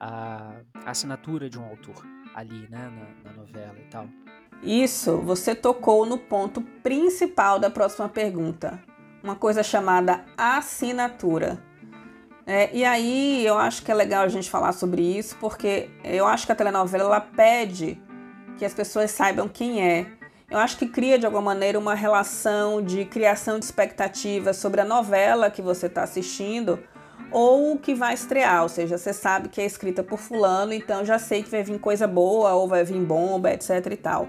a, 0.01 0.61
assinatura 0.87 1.51
de 1.51 1.59
um 1.59 1.65
autor 1.65 2.07
ali, 2.35 2.67
né, 2.71 2.91
na, 3.23 3.31
na 3.31 3.37
novela 3.37 3.77
e 3.79 3.89
tal. 3.91 4.09
Isso, 4.63 5.19
você 5.19 5.55
tocou 5.55 6.07
no 6.07 6.17
ponto 6.17 6.63
principal 6.83 7.59
da 7.59 7.69
próxima 7.69 8.09
pergunta. 8.09 8.83
Uma 9.23 9.37
coisa 9.37 9.63
chamada 9.63 10.25
assinatura. 10.37 11.63
É, 12.47 12.69
e 12.73 12.85
aí 12.85 13.45
eu 13.47 13.57
acho 13.57 13.83
que 13.83 13.91
é 13.91 13.95
legal 13.95 14.23
a 14.23 14.29
gente 14.29 14.51
falar 14.51 14.73
sobre 14.73 15.03
isso, 15.03 15.37
porque 15.41 15.89
eu 16.05 16.27
acho 16.27 16.45
que 16.45 16.53
a 16.53 16.55
telenovela 16.55 17.05
ela 17.05 17.21
pede 17.21 18.01
que 18.59 18.65
as 18.65 18.75
pessoas 18.75 19.11
saibam 19.11 19.49
quem 19.49 19.83
é. 19.83 20.07
Eu 20.51 20.59
acho 20.59 20.77
que 20.77 20.87
cria 20.87 21.19
de 21.19 21.25
alguma 21.25 21.43
maneira 21.43 21.79
uma 21.79 21.95
relação 21.95 22.83
de 22.83 23.07
criação 23.07 23.59
de 23.59 23.65
expectativas 23.65 24.59
sobre 24.59 24.81
a 24.81 24.85
novela 24.85 25.51
que 25.51 25.63
você 25.63 25.87
está 25.87 26.03
assistindo 26.03 26.79
ou 27.33 27.79
que 27.79 27.95
vai 27.95 28.15
estrear, 28.15 28.63
ou 28.63 28.69
seja, 28.69 28.97
você 28.97 29.13
sabe 29.13 29.49
que 29.49 29.61
é 29.61 29.65
escrita 29.65 30.05
por 30.05 30.19
fulano, 30.19 30.73
então 30.73 31.05
já 31.05 31.19
sei 31.19 31.43
que 31.43 31.51
vai 31.51 31.63
vir 31.65 31.81
coisa 31.81 32.07
boa 32.07 32.53
ou 32.53 32.69
vai 32.69 32.85
vir 32.85 33.01
bomba, 33.01 33.53
etc 33.53 33.87
e 33.91 33.97
tal. 33.97 34.29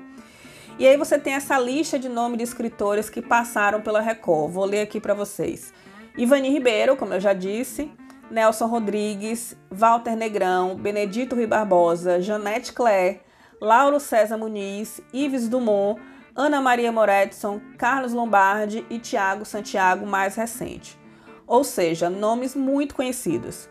E 0.80 0.88
aí 0.88 0.98
você 0.98 1.20
tem 1.20 1.34
essa 1.34 1.60
lista 1.60 2.00
de 2.00 2.10
nomes 2.10 2.38
de 2.38 2.44
escritores 2.44 3.10
que 3.10 3.22
passaram 3.22 3.82
pela 3.82 4.02
Record. 4.02 4.52
Vou 4.52 4.66
ler 4.66 4.82
aqui 4.82 5.00
para 5.00 5.14
vocês. 5.14 5.72
Ivani 6.18 6.50
Ribeiro, 6.50 6.96
como 6.96 7.14
eu 7.14 7.20
já 7.20 7.34
disse, 7.34 7.92
Nelson 8.30 8.68
Rodrigues, 8.68 9.56
Walter 9.72 10.16
Negrão, 10.16 10.76
Benedito 10.76 11.36
Rui 11.36 11.48
Barbosa, 11.48 12.22
Janete 12.22 12.74
Claire, 12.74 13.22
Lauro 13.62 14.00
César 14.00 14.38
Muniz, 14.38 15.02
Ives 15.14 15.48
Dumont, 15.48 16.00
Ana 16.36 16.60
Maria 16.60 16.92
Moretson, 16.92 17.62
Carlos 17.78 18.12
Lombardi 18.12 18.86
e 18.90 19.00
Tiago 19.00 19.46
Santiago, 19.46 20.06
mais 20.06 20.36
recente. 20.36 21.00
Ou 21.48 21.64
seja, 21.64 22.10
nomes 22.10 22.56
muito 22.56 22.96
conhecidos. 22.96 23.70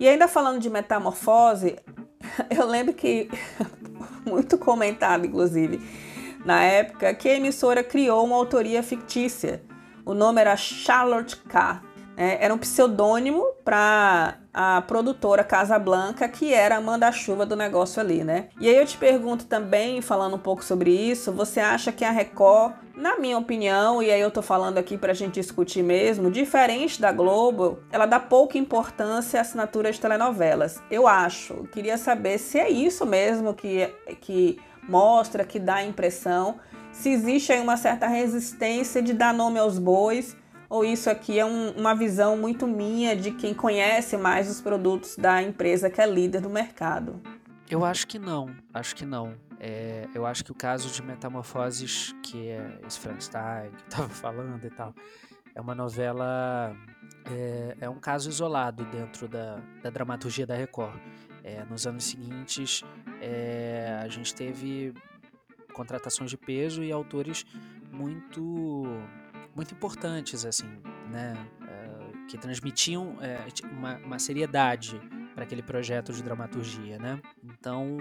E 0.00 0.08
ainda 0.08 0.28
falando 0.28 0.60
de 0.60 0.70
metamorfose, 0.70 1.76
eu 2.48 2.66
lembro 2.66 2.94
que, 2.94 3.28
muito 4.24 4.56
comentado 4.56 5.26
inclusive, 5.26 5.80
na 6.44 6.62
época, 6.62 7.12
que 7.14 7.28
a 7.28 7.34
emissora 7.34 7.82
criou 7.82 8.24
uma 8.24 8.36
autoria 8.36 8.82
fictícia. 8.82 9.62
O 10.06 10.14
nome 10.14 10.40
era 10.40 10.56
Charlotte 10.56 11.36
K. 11.36 11.82
É, 12.18 12.44
era 12.44 12.52
um 12.52 12.58
pseudônimo 12.58 13.46
para 13.64 14.38
a 14.52 14.82
produtora 14.82 15.44
Casa 15.44 15.78
Blanca, 15.78 16.28
que 16.28 16.52
era 16.52 16.76
a 16.76 16.80
manda-chuva 16.80 17.46
do 17.46 17.54
negócio 17.54 18.02
ali, 18.02 18.24
né? 18.24 18.48
E 18.60 18.68
aí 18.68 18.76
eu 18.76 18.84
te 18.84 18.98
pergunto 18.98 19.46
também, 19.46 20.02
falando 20.02 20.34
um 20.34 20.38
pouco 20.38 20.64
sobre 20.64 20.90
isso, 20.90 21.30
você 21.30 21.60
acha 21.60 21.92
que 21.92 22.04
a 22.04 22.10
Record, 22.10 22.74
na 22.96 23.18
minha 23.18 23.38
opinião, 23.38 24.02
e 24.02 24.10
aí 24.10 24.20
eu 24.20 24.32
tô 24.32 24.42
falando 24.42 24.78
aqui 24.78 24.98
pra 24.98 25.14
gente 25.14 25.34
discutir 25.34 25.84
mesmo, 25.84 26.28
diferente 26.28 27.00
da 27.00 27.12
Globo, 27.12 27.78
ela 27.92 28.04
dá 28.04 28.18
pouca 28.18 28.58
importância 28.58 29.38
à 29.38 29.42
assinatura 29.42 29.92
de 29.92 30.00
telenovelas. 30.00 30.82
Eu 30.90 31.06
acho. 31.06 31.68
Queria 31.72 31.96
saber 31.96 32.38
se 32.38 32.58
é 32.58 32.68
isso 32.68 33.06
mesmo 33.06 33.54
que, 33.54 33.94
que 34.20 34.58
mostra, 34.88 35.44
que 35.44 35.60
dá 35.60 35.84
impressão, 35.84 36.56
se 36.90 37.10
existe 37.10 37.52
aí 37.52 37.60
uma 37.60 37.76
certa 37.76 38.08
resistência 38.08 39.00
de 39.00 39.12
dar 39.12 39.32
nome 39.32 39.60
aos 39.60 39.78
bois 39.78 40.36
ou 40.68 40.84
isso 40.84 41.08
aqui 41.08 41.38
é 41.38 41.44
um, 41.44 41.70
uma 41.70 41.94
visão 41.94 42.36
muito 42.36 42.66
minha 42.66 43.16
de 43.16 43.30
quem 43.30 43.54
conhece 43.54 44.16
mais 44.16 44.50
os 44.50 44.60
produtos 44.60 45.16
da 45.16 45.42
empresa 45.42 45.88
que 45.88 46.00
é 46.00 46.06
líder 46.06 46.40
do 46.40 46.50
mercado? 46.50 47.20
Eu 47.70 47.84
acho 47.84 48.06
que 48.06 48.18
não, 48.18 48.54
acho 48.72 48.94
que 48.94 49.04
não. 49.04 49.34
É, 49.60 50.06
eu 50.14 50.24
acho 50.24 50.44
que 50.44 50.52
o 50.52 50.54
caso 50.54 50.88
de 50.90 51.02
Metamorfoses, 51.02 52.14
que 52.22 52.48
é 52.48 52.78
esse 52.86 52.98
Frankenstein 53.00 53.70
que 53.70 53.82
eu 53.84 53.88
tava 53.88 54.08
falando 54.10 54.64
e 54.64 54.70
tal, 54.70 54.94
é 55.54 55.60
uma 55.60 55.74
novela, 55.74 56.76
é, 57.30 57.76
é 57.80 57.88
um 57.88 57.98
caso 57.98 58.28
isolado 58.28 58.84
dentro 58.84 59.26
da, 59.26 59.60
da 59.82 59.90
dramaturgia 59.90 60.46
da 60.46 60.54
Record. 60.54 60.98
É, 61.42 61.64
nos 61.64 61.86
anos 61.86 62.04
seguintes, 62.04 62.84
é, 63.20 63.98
a 64.02 64.08
gente 64.08 64.34
teve 64.34 64.92
contratações 65.72 66.30
de 66.30 66.36
peso 66.36 66.82
e 66.82 66.92
autores 66.92 67.46
muito 67.90 68.84
muito 69.54 69.74
importantes, 69.74 70.44
assim, 70.44 70.68
né? 71.10 71.34
Uh, 71.60 72.26
que 72.26 72.36
transmitiam 72.36 73.16
é, 73.20 73.38
uma, 73.72 73.96
uma 73.98 74.18
seriedade 74.18 75.00
para 75.34 75.44
aquele 75.44 75.62
projeto 75.62 76.12
de 76.12 76.22
dramaturgia, 76.22 76.98
né? 76.98 77.20
Então, 77.44 77.96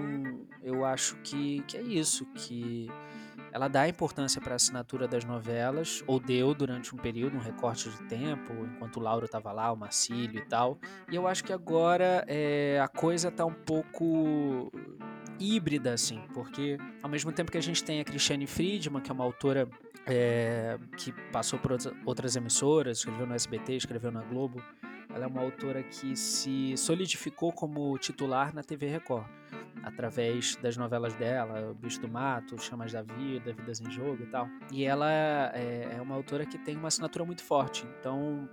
eu 0.64 0.84
acho 0.84 1.16
que, 1.18 1.62
que 1.68 1.78
é 1.78 1.82
isso, 1.82 2.26
que 2.34 2.90
ela 3.52 3.68
dá 3.68 3.88
importância 3.88 4.42
para 4.42 4.54
a 4.54 4.56
assinatura 4.56 5.08
das 5.08 5.24
novelas, 5.24 6.04
ou 6.06 6.20
deu 6.20 6.54
durante 6.54 6.94
um 6.94 6.98
período, 6.98 7.38
um 7.38 7.40
recorte 7.40 7.90
de 7.90 8.04
tempo, 8.04 8.54
enquanto 8.66 8.98
o 8.98 9.00
Lauro 9.00 9.26
estava 9.26 9.52
lá, 9.52 9.72
o 9.72 9.76
Marcílio 9.76 10.40
e 10.40 10.46
tal. 10.46 10.80
E 11.12 11.16
eu 11.16 11.28
acho 11.28 11.44
que 11.44 11.54
agora 11.54 12.24
é, 12.28 12.80
a 12.82 12.88
coisa 12.88 13.30
está 13.30 13.46
um 13.46 13.54
pouco 13.54 14.72
híbrida, 15.40 15.94
assim, 15.94 16.22
porque 16.34 16.78
ao 17.02 17.10
mesmo 17.10 17.32
tempo 17.32 17.52
que 17.52 17.58
a 17.58 17.62
gente 17.62 17.84
tem 17.84 18.00
a 18.00 18.04
Cristiane 18.04 18.48
Friedman, 18.48 19.02
que 19.02 19.12
é 19.12 19.14
uma 19.14 19.24
autora 19.24 19.68
é, 20.06 20.78
que 20.98 21.12
passou 21.32 21.60
por 21.60 21.78
outras 22.06 22.36
emissoras, 22.36 23.00
escreveu 23.00 23.26
no 23.26 23.34
SBT, 23.34 23.76
escreveu 23.76 24.12
na 24.12 24.22
Globo, 24.22 24.62
ela 25.14 25.26
é 25.26 25.28
uma 25.28 25.42
autora 25.42 25.82
que 25.84 26.16
se 26.16 26.76
solidificou 26.78 27.52
como 27.52 27.98
titular 27.98 28.54
na 28.54 28.62
TV 28.62 28.88
Record, 28.88 29.26
através 29.84 30.56
das 30.58 30.76
novelas 30.78 31.16
dela, 31.16 31.72
O 31.72 31.74
Bicho 31.74 32.00
do 32.02 32.08
Mato, 32.08 32.62
Chamas 32.62 32.92
da 32.92 33.02
Vida, 33.02 33.54
Vidas 33.54 33.80
em 33.82 33.90
Jogo 33.90 34.24
e 34.24 34.28
tal. 34.28 34.48
E 34.72 34.84
ela 34.84 35.12
é, 35.12 35.96
é 35.98 36.02
uma 36.02 36.16
autora 36.16 36.46
que 36.46 36.58
tem 36.58 36.76
uma 36.76 36.90
assinatura 36.90 37.26
muito 37.26 37.44
forte, 37.44 37.88
então 38.00 38.48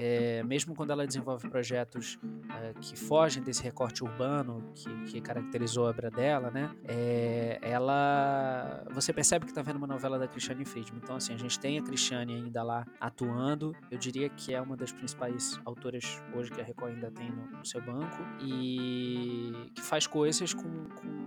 é, 0.00 0.44
mesmo 0.44 0.76
quando 0.76 0.92
ela 0.92 1.04
desenvolve 1.04 1.48
projetos 1.48 2.20
é, 2.60 2.72
que 2.80 2.96
fogem 2.96 3.42
desse 3.42 3.64
recorte 3.64 4.04
urbano 4.04 4.70
que, 4.72 4.88
que 5.06 5.20
caracterizou 5.20 5.86
a 5.86 5.90
obra 5.90 6.08
dela, 6.08 6.52
né? 6.52 6.70
É, 6.86 7.58
ela, 7.60 8.84
você 8.92 9.12
percebe 9.12 9.44
que 9.44 9.50
está 9.50 9.60
vendo 9.60 9.76
uma 9.76 9.88
novela 9.88 10.16
da 10.16 10.28
Cristiane 10.28 10.64
Friedman. 10.64 11.00
Então, 11.02 11.16
assim, 11.16 11.34
a 11.34 11.36
gente 11.36 11.58
tem 11.58 11.80
a 11.80 11.82
Cristiane 11.82 12.32
ainda 12.32 12.62
lá 12.62 12.86
atuando. 13.00 13.74
Eu 13.90 13.98
diria 13.98 14.28
que 14.28 14.54
é 14.54 14.60
uma 14.60 14.76
das 14.76 14.92
principais 14.92 15.58
autoras 15.64 16.22
hoje 16.32 16.52
que 16.52 16.60
a 16.60 16.64
Record 16.64 16.94
ainda 16.94 17.10
tem 17.10 17.32
no, 17.32 17.58
no 17.58 17.66
seu 17.66 17.82
banco 17.82 18.22
e 18.40 19.52
que 19.74 19.82
faz 19.82 20.06
coisas 20.06 20.54
com, 20.54 20.62
com, 20.62 21.26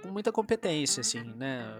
com 0.00 0.12
muita 0.12 0.30
competência, 0.30 1.00
assim, 1.00 1.24
né? 1.34 1.74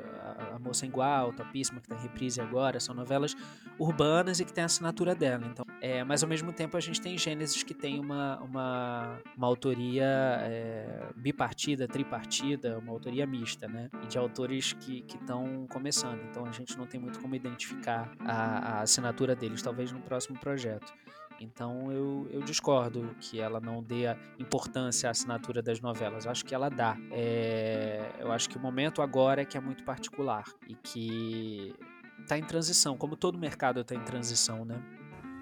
Moça 0.64 0.87
Igual, 0.87 1.33
Topíssima, 1.33 1.81
que 1.81 1.87
está 1.87 1.96
em 1.96 2.03
reprise 2.03 2.40
agora, 2.40 2.81
são 2.81 2.94
novelas 2.94 3.37
urbanas 3.79 4.40
e 4.40 4.44
que 4.44 4.53
tem 4.53 4.62
a 4.62 4.66
assinatura 4.66 5.14
dela. 5.14 5.46
Então, 5.46 5.64
é, 5.81 6.03
mas 6.03 6.22
ao 6.22 6.29
mesmo 6.29 6.53
tempo 6.53 6.77
a 6.77 6.81
gente 6.81 7.00
tem 7.00 7.16
Gênesis 7.18 7.62
que 7.62 7.74
tem 7.74 8.00
uma, 8.00 8.40
uma, 8.40 9.18
uma 9.37 9.46
autoria 9.46 10.05
é, 10.40 11.09
bipartida, 11.16 11.87
tripartida, 11.87 12.79
uma 12.79 12.92
autoria 12.92 13.27
mista, 13.27 13.68
né? 13.68 13.90
E 14.03 14.07
de 14.07 14.16
autores 14.18 14.72
que 14.72 15.05
estão 15.09 15.66
começando. 15.68 16.20
Então 16.31 16.46
a 16.46 16.53
gente 16.53 16.77
não 16.79 16.87
tem 16.87 17.00
muito 17.00 17.20
como 17.20 17.35
identificar 17.35 18.12
a, 18.20 18.79
a 18.79 18.81
assinatura 18.83 19.37
deles, 19.37 19.62
talvez 19.62 19.92
no 19.92 20.00
próximo 20.00 20.38
projeto. 20.38 20.92
Então 21.40 21.90
eu, 21.90 22.27
eu, 22.31 22.40
discordo 22.42 23.14
que 23.20 23.40
ela 23.40 23.61
não 23.61 23.83
dê 23.83 24.05
importância 24.38 25.09
à 25.09 25.11
assinatura 25.11 25.61
das 25.62 25.81
novelas. 25.81 26.25
Eu 26.25 26.31
acho 26.31 26.44
que 26.44 26.55
ela 26.55 26.68
dá. 26.68 26.97
É, 27.11 28.12
eu 28.18 28.33
acho 28.33 28.49
que 28.49 28.57
o 28.57 28.61
momento 28.61 29.03
agora 29.03 29.42
é 29.42 29.44
que 29.44 29.57
é 29.57 29.61
muito 29.61 29.85
particular 29.85 30.44
e 30.68 30.75
que 30.75 31.75
está 32.20 32.38
em 32.38 32.44
transição, 32.44 32.97
como 32.97 33.16
todo 33.16 33.38
mercado 33.38 33.81
está 33.81 33.94
em 33.94 34.01
transição, 34.01 34.64
né? 34.64 34.81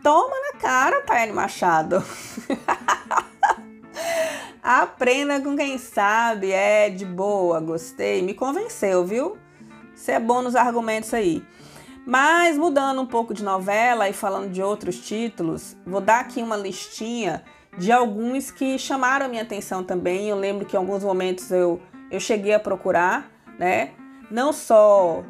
Toma 0.03 0.35
na 0.53 0.59
cara, 0.59 1.03
Tayane 1.03 1.33
Machado. 1.33 2.03
Aprenda 4.63 5.41
com 5.41 5.57
quem 5.57 5.77
sabe, 5.79 6.51
é 6.53 6.89
de 6.89 7.05
boa, 7.05 7.61
gostei, 7.61 8.23
me 8.23 8.33
convenceu, 8.33 9.05
viu? 9.05 9.37
Você 9.95 10.13
é 10.13 10.21
bom 10.21 10.43
nos 10.43 10.57
argumentos 10.57 11.13
aí. 11.13 11.45
Mas 12.07 12.59
mudando 12.59 13.01
um 13.01 13.07
pouco 13.07 13.33
de 13.33 13.45
novela 13.45 14.09
e 14.09 14.12
falando 14.12 14.51
de 14.51 14.62
outros 14.62 14.99
títulos, 14.99 15.77
vou 15.87 16.01
dar 16.01 16.21
aqui 16.21 16.43
uma 16.43 16.57
listinha 16.57 17.45
de 17.79 17.93
alguns 17.93 18.51
que 18.51 18.79
chamaram 18.79 19.29
minha 19.29 19.43
atenção 19.43 19.85
também. 19.85 20.29
Eu 20.29 20.37
lembro 20.37 20.67
que 20.67 20.75
em 20.75 20.79
alguns 20.79 21.05
momentos 21.05 21.51
eu, 21.51 21.81
eu 22.11 22.19
cheguei 22.19 22.55
a 22.55 22.59
procurar, 22.59 23.31
né? 23.59 23.93
Não 24.31 24.53
só 24.53 25.23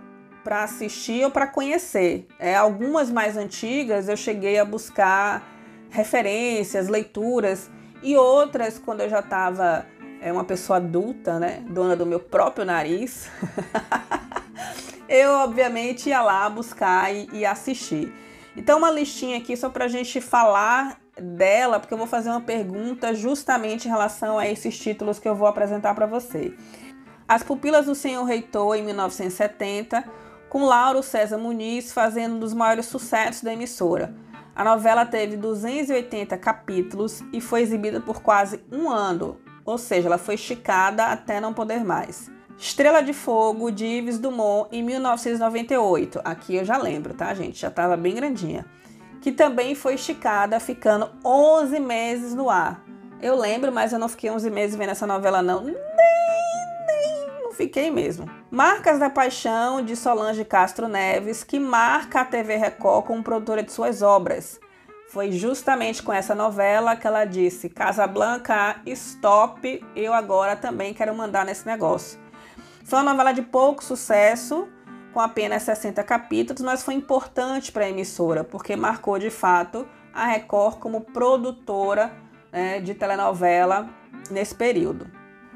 para 0.42 0.64
assistir 0.64 1.24
ou 1.24 1.30
para 1.30 1.46
conhecer. 1.46 2.26
É, 2.38 2.56
algumas 2.56 3.10
mais 3.10 3.36
antigas 3.36 4.08
eu 4.08 4.16
cheguei 4.16 4.58
a 4.58 4.64
buscar 4.64 5.46
referências, 5.90 6.88
leituras 6.88 7.70
e 8.02 8.16
outras 8.16 8.78
quando 8.78 9.00
eu 9.02 9.10
já 9.10 9.20
estava 9.20 9.86
é, 10.20 10.32
uma 10.32 10.44
pessoa 10.44 10.78
adulta, 10.78 11.38
né, 11.38 11.62
dona 11.68 11.94
do 11.94 12.06
meu 12.06 12.18
próprio 12.18 12.64
nariz. 12.64 13.30
eu 15.12 15.30
obviamente 15.32 16.08
ia 16.08 16.22
lá 16.22 16.48
buscar 16.48 17.14
e, 17.14 17.28
e 17.34 17.44
assistir. 17.44 18.10
Então 18.56 18.78
uma 18.78 18.90
listinha 18.90 19.36
aqui 19.36 19.54
só 19.54 19.68
para 19.68 19.84
a 19.84 19.88
gente 19.88 20.22
falar 20.22 20.98
dela, 21.20 21.78
porque 21.78 21.92
eu 21.92 21.98
vou 21.98 22.06
fazer 22.06 22.30
uma 22.30 22.40
pergunta 22.40 23.14
justamente 23.14 23.86
em 23.86 23.90
relação 23.90 24.38
a 24.38 24.48
esses 24.48 24.78
títulos 24.78 25.18
que 25.18 25.28
eu 25.28 25.34
vou 25.34 25.46
apresentar 25.46 25.94
para 25.94 26.06
você. 26.06 26.54
As 27.28 27.42
Pupilas 27.42 27.84
do 27.84 27.94
Senhor 27.94 28.24
Reitor, 28.24 28.74
em 28.74 28.82
1970, 28.82 30.02
com 30.48 30.64
Lauro 30.64 31.02
César 31.02 31.36
Muniz 31.36 31.92
fazendo 31.92 32.36
um 32.36 32.38
dos 32.38 32.54
maiores 32.54 32.86
sucessos 32.86 33.42
da 33.42 33.52
emissora. 33.52 34.14
A 34.56 34.64
novela 34.64 35.04
teve 35.04 35.36
280 35.36 36.38
capítulos 36.38 37.22
e 37.34 37.40
foi 37.40 37.60
exibida 37.60 38.00
por 38.00 38.22
quase 38.22 38.64
um 38.72 38.90
ano, 38.90 39.38
ou 39.64 39.76
seja, 39.76 40.08
ela 40.08 40.18
foi 40.18 40.36
esticada 40.36 41.06
até 41.06 41.38
não 41.38 41.52
poder 41.52 41.84
mais. 41.84 42.30
Estrela 42.58 43.02
de 43.02 43.12
Fogo, 43.12 43.70
de 43.70 43.84
Yves 43.84 44.18
Dumont, 44.18 44.68
em 44.70 44.82
1998. 44.82 46.20
Aqui 46.24 46.56
eu 46.56 46.64
já 46.64 46.76
lembro, 46.76 47.14
tá, 47.14 47.34
gente? 47.34 47.58
Já 47.58 47.68
estava 47.68 47.96
bem 47.96 48.14
grandinha. 48.14 48.64
Que 49.20 49.32
também 49.32 49.74
foi 49.74 49.94
esticada, 49.94 50.58
ficando 50.60 51.10
11 51.24 51.80
meses 51.80 52.34
no 52.34 52.48
ar. 52.48 52.84
Eu 53.20 53.36
lembro, 53.36 53.72
mas 53.72 53.92
eu 53.92 53.98
não 53.98 54.08
fiquei 54.08 54.30
11 54.30 54.50
meses 54.50 54.76
vendo 54.76 54.90
essa 54.90 55.06
novela, 55.06 55.42
não. 55.42 55.60
Nem, 55.62 55.74
nem, 55.74 57.42
não 57.42 57.52
fiquei 57.52 57.90
mesmo. 57.90 58.28
Marcas 58.50 58.98
da 58.98 59.08
Paixão, 59.08 59.82
de 59.82 59.94
Solange 59.96 60.44
Castro 60.44 60.88
Neves, 60.88 61.44
que 61.44 61.58
marca 61.58 62.20
a 62.20 62.24
TV 62.24 62.56
Record 62.56 63.06
como 63.06 63.22
produtora 63.22 63.62
de 63.62 63.72
suas 63.72 64.02
obras. 64.02 64.60
Foi 65.08 65.30
justamente 65.30 66.02
com 66.02 66.12
essa 66.12 66.34
novela 66.34 66.96
que 66.96 67.06
ela 67.06 67.24
disse: 67.24 67.68
Casablanca, 67.68 68.80
stop, 68.86 69.84
eu 69.94 70.14
agora 70.14 70.56
também 70.56 70.94
quero 70.94 71.14
mandar 71.14 71.44
nesse 71.44 71.66
negócio. 71.66 72.21
Foi 72.92 72.98
uma 72.98 73.10
novela 73.10 73.32
de 73.32 73.40
pouco 73.40 73.82
sucesso, 73.82 74.68
com 75.14 75.18
apenas 75.18 75.62
60 75.62 76.04
capítulos, 76.04 76.60
mas 76.60 76.82
foi 76.82 76.92
importante 76.92 77.72
para 77.72 77.86
a 77.86 77.88
emissora, 77.88 78.44
porque 78.44 78.76
marcou 78.76 79.18
de 79.18 79.30
fato 79.30 79.88
a 80.12 80.26
Record 80.26 80.76
como 80.76 81.00
produtora 81.00 82.12
né, 82.52 82.80
de 82.82 82.92
telenovela 82.92 83.88
nesse 84.30 84.54
período. 84.54 85.10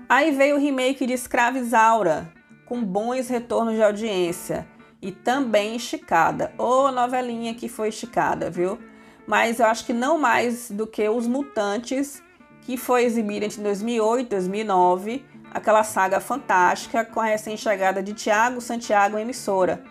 Aí 0.09 0.31
veio 0.31 0.57
o 0.57 0.59
remake 0.59 1.05
de 1.05 1.13
Escravizaura, 1.13 2.33
com 2.65 2.83
bons 2.83 3.29
retornos 3.29 3.75
de 3.75 3.83
audiência 3.83 4.67
e 5.03 5.13
também 5.13 5.77
esticada. 5.77 6.55
Oh, 6.57 6.91
novelinha 6.91 7.53
que 7.53 7.69
foi 7.69 7.91
esticada, 7.91 8.49
viu? 8.49 8.79
Mas 9.27 9.61
eu 9.61 9.67
acho 9.67 9.85
que 9.85 9.93
não 9.93 10.17
mais 10.17 10.71
do 10.71 10.87
que 10.87 11.07
Os 11.07 11.27
Mutantes, 11.27 12.23
que 12.63 12.79
foi 12.79 13.05
exibida 13.05 13.45
entre 13.45 13.61
2008 13.61 14.27
e 14.27 14.31
2009, 14.31 15.36
aquela 15.53 15.83
saga 15.83 16.21
fantástica 16.21 17.05
com 17.05 17.21
a 17.21 17.25
recém-chegada 17.25 18.03
de 18.03 18.13
Tiago 18.13 18.61
Santiago 18.61 19.19
emissora. 19.19 19.83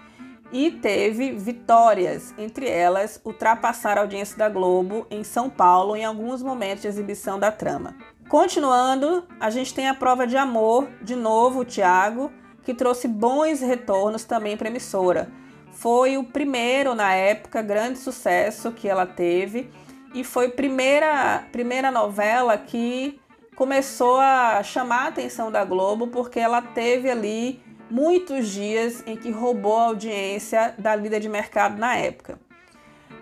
E 0.52 0.72
teve 0.72 1.32
vitórias, 1.32 2.34
entre 2.38 2.70
elas 2.70 3.20
ultrapassar 3.26 3.98
a 3.98 4.02
audiência 4.02 4.38
da 4.38 4.48
Globo 4.48 5.08
em 5.10 5.24
São 5.24 5.50
Paulo 5.50 5.96
em 5.96 6.06
alguns 6.06 6.42
momentos 6.42 6.84
de 6.84 6.88
exibição 6.88 7.40
da 7.40 7.52
trama. 7.52 7.96
Continuando, 8.30 9.26
a 9.40 9.50
gente 9.50 9.74
tem 9.74 9.88
a 9.88 9.94
prova 9.94 10.26
de 10.26 10.38
amor, 10.38 10.88
de 11.02 11.16
novo 11.16 11.60
o 11.60 11.66
Tiago, 11.66 12.32
que 12.64 12.74
trouxe 12.74 13.08
bons 13.08 13.60
retornos 13.62 14.24
também 14.24 14.58
para 14.58 14.68
a 14.68 14.72
emissora. 14.72 15.30
Foi 15.72 16.18
o 16.18 16.24
primeiro, 16.24 16.96
na 16.96 17.14
época, 17.14 17.62
grande 17.62 18.00
sucesso 18.00 18.72
que 18.72 18.88
ela 18.88 19.06
teve 19.06 19.70
e 20.14 20.24
foi 20.24 20.46
a 20.48 20.52
primeira, 20.52 21.44
primeira 21.52 21.92
novela 21.92 22.58
que 22.58 23.20
começou 23.56 24.18
a 24.18 24.62
chamar 24.64 25.06
a 25.06 25.08
atenção 25.08 25.52
da 25.52 25.64
Globo 25.64 26.08
porque 26.08 26.40
ela 26.40 26.62
teve 26.62 27.10
ali 27.10 27.64
muitos 27.90 28.50
dias 28.50 29.04
em 29.06 29.16
que 29.16 29.32
roubou 29.32 29.78
a 29.78 29.86
audiência 29.86 30.76
da 30.78 30.96
líder 30.96 31.22
de 31.22 31.30
mercado 31.30 31.78
na 31.78 31.96
época. 31.96 32.40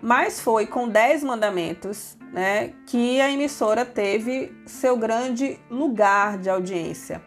Mas 0.02 0.40
foi 0.40 0.66
com 0.66 0.88
10 0.88 1.22
mandamentos 1.24 2.16
né, 2.32 2.72
que 2.86 3.20
a 3.20 3.30
emissora 3.30 3.84
teve 3.84 4.52
seu 4.66 4.96
grande 4.96 5.58
lugar 5.70 6.36
de 6.36 6.50
audiência. 6.50 7.22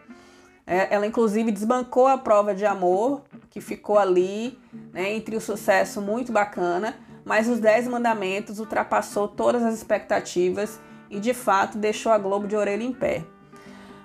É, 0.66 0.94
ela, 0.94 1.06
inclusive, 1.06 1.50
desbancou 1.50 2.06
a 2.06 2.18
prova 2.18 2.54
de 2.54 2.66
amor, 2.66 3.22
que 3.48 3.60
ficou 3.60 3.98
ali 3.98 4.58
né, 4.92 5.14
entre 5.14 5.34
o 5.34 5.40
sucesso 5.40 6.02
muito 6.02 6.30
bacana, 6.30 6.94
mas 7.24 7.48
os 7.48 7.58
Dez 7.58 7.88
Mandamentos 7.88 8.60
ultrapassou 8.60 9.26
todas 9.26 9.62
as 9.62 9.74
expectativas 9.74 10.78
e, 11.10 11.18
de 11.18 11.34
fato, 11.34 11.78
deixou 11.78 12.12
a 12.12 12.18
Globo 12.18 12.46
de 12.46 12.56
orelha 12.56 12.82
em 12.82 12.92
pé. 12.92 13.24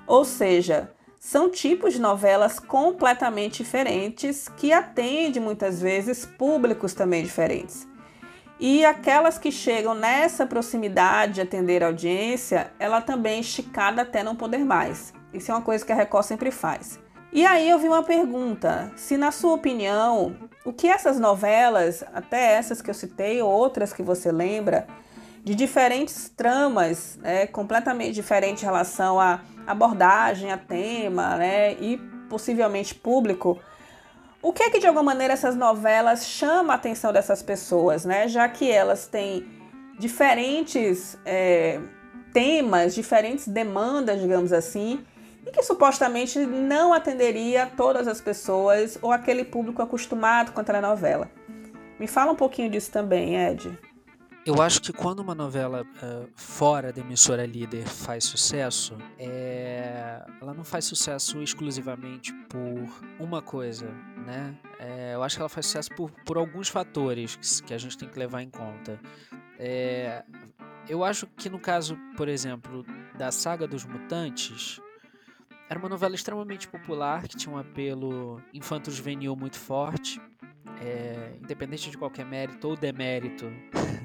Ou 0.07 0.25
seja, 0.25 0.91
são 1.19 1.49
tipos 1.49 1.93
de 1.93 2.01
novelas 2.01 2.59
completamente 2.59 3.63
diferentes 3.63 4.49
que 4.49 4.73
atendem 4.73 5.41
muitas 5.41 5.81
vezes 5.81 6.25
públicos 6.25 6.93
também 6.93 7.23
diferentes. 7.23 7.87
E 8.59 8.85
aquelas 8.85 9.37
que 9.37 9.51
chegam 9.51 9.95
nessa 9.95 10.45
proximidade 10.45 11.33
de 11.33 11.41
atender 11.41 11.83
a 11.83 11.87
audiência, 11.87 12.71
ela 12.79 13.01
também 13.01 13.37
é 13.37 13.39
esticada 13.39 14.01
até 14.01 14.23
não 14.23 14.35
poder 14.35 14.59
mais. 14.59 15.13
Isso 15.33 15.51
é 15.51 15.55
uma 15.55 15.61
coisa 15.61 15.85
que 15.85 15.91
a 15.91 15.95
Record 15.95 16.25
sempre 16.25 16.51
faz. 16.51 16.99
E 17.31 17.45
aí 17.45 17.69
eu 17.69 17.79
vi 17.79 17.87
uma 17.87 18.03
pergunta: 18.03 18.91
se 18.95 19.17
na 19.17 19.31
sua 19.31 19.53
opinião, 19.53 20.35
o 20.63 20.71
que 20.71 20.87
essas 20.87 21.19
novelas, 21.19 22.03
até 22.13 22.53
essas 22.53 22.81
que 22.81 22.89
eu 22.89 22.93
citei, 22.93 23.41
ou 23.41 23.49
outras 23.49 23.91
que 23.91 24.03
você 24.03 24.31
lembra, 24.31 24.87
de 25.43 25.53
diferentes 25.53 26.29
tramas, 26.29 27.17
né, 27.21 27.45
completamente 27.47 28.13
diferentes 28.13 28.63
em 28.63 28.65
relação 28.65 29.19
à 29.19 29.41
abordagem, 29.67 30.51
a 30.51 30.57
tema, 30.57 31.35
né, 31.35 31.73
e 31.73 31.97
possivelmente 32.29 32.95
público, 32.95 33.59
o 34.41 34.51
que 34.51 34.63
é 34.63 34.69
que 34.69 34.79
de 34.79 34.87
alguma 34.87 35.03
maneira 35.03 35.33
essas 35.33 35.55
novelas 35.55 36.25
chamam 36.25 36.71
a 36.71 36.75
atenção 36.75 37.13
dessas 37.13 37.41
pessoas, 37.41 38.03
né? 38.03 38.27
Já 38.27 38.49
que 38.49 38.69
elas 38.69 39.07
têm 39.07 39.47
diferentes 39.97 41.17
é, 41.25 41.79
temas, 42.33 42.93
diferentes 42.93 43.47
demandas, 43.47 44.19
digamos 44.19 44.51
assim, 44.51 45.05
e 45.47 45.51
que 45.51 45.63
supostamente 45.63 46.39
não 46.39 46.93
atenderia 46.93 47.71
todas 47.77 48.05
as 48.05 48.19
pessoas 48.19 48.97
ou 49.01 49.13
aquele 49.13 49.45
público 49.45 49.81
acostumado 49.81 50.51
com 50.51 50.59
a 50.59 50.63
telenovela. 50.63 51.31
Me 51.97 52.07
fala 52.07 52.33
um 52.33 52.35
pouquinho 52.35 52.69
disso 52.69 52.91
também, 52.91 53.37
Ed. 53.37 53.79
Eu 54.45 54.61
acho 54.61 54.81
que 54.81 54.91
quando 54.91 55.19
uma 55.21 55.33
novela 55.33 55.83
uh, 55.83 56.29
fora 56.35 56.91
da 56.91 56.99
emissora 56.99 57.45
líder 57.45 57.87
faz 57.87 58.25
sucesso, 58.25 58.97
é... 59.17 60.21
ela 60.41 60.53
não 60.53 60.65
faz 60.65 60.83
sucesso 60.83 61.41
exclusivamente 61.41 62.33
por 62.49 62.89
uma 63.17 63.41
coisa, 63.41 63.87
né? 64.25 64.53
É... 64.79 65.15
eu 65.15 65.23
acho 65.23 65.37
que 65.37 65.41
ela 65.41 65.47
faz 65.47 65.67
sucesso 65.67 65.89
por, 65.95 66.11
por 66.25 66.35
alguns 66.35 66.67
fatores 66.67 67.61
que, 67.61 67.73
a 67.73 67.77
gente 67.77 67.97
tem 67.97 68.09
que 68.09 68.19
levar 68.19 68.41
em 68.41 68.49
conta. 68.49 68.99
É... 69.57 70.25
eu 70.89 71.05
acho 71.05 71.25
que 71.25 71.49
no 71.49 71.57
caso, 71.57 71.97
por 72.17 72.27
exemplo, 72.27 72.85
da 73.17 73.31
saga 73.31 73.65
dos 73.65 73.85
mutantes, 73.85 74.81
era 75.69 75.79
uma 75.79 75.87
novela 75.87 76.15
extremamente 76.15 76.67
popular 76.67 77.29
que 77.29 77.37
tinha 77.37 77.55
um 77.55 77.57
apelo 77.57 78.41
infanto-juvenil 78.53 79.37
muito 79.37 79.57
forte 79.57 80.19
é, 80.81 81.33
independente 81.41 81.89
de 81.89 81.97
qualquer 81.97 82.25
mérito 82.25 82.67
ou 82.67 82.75
demérito 82.75 83.51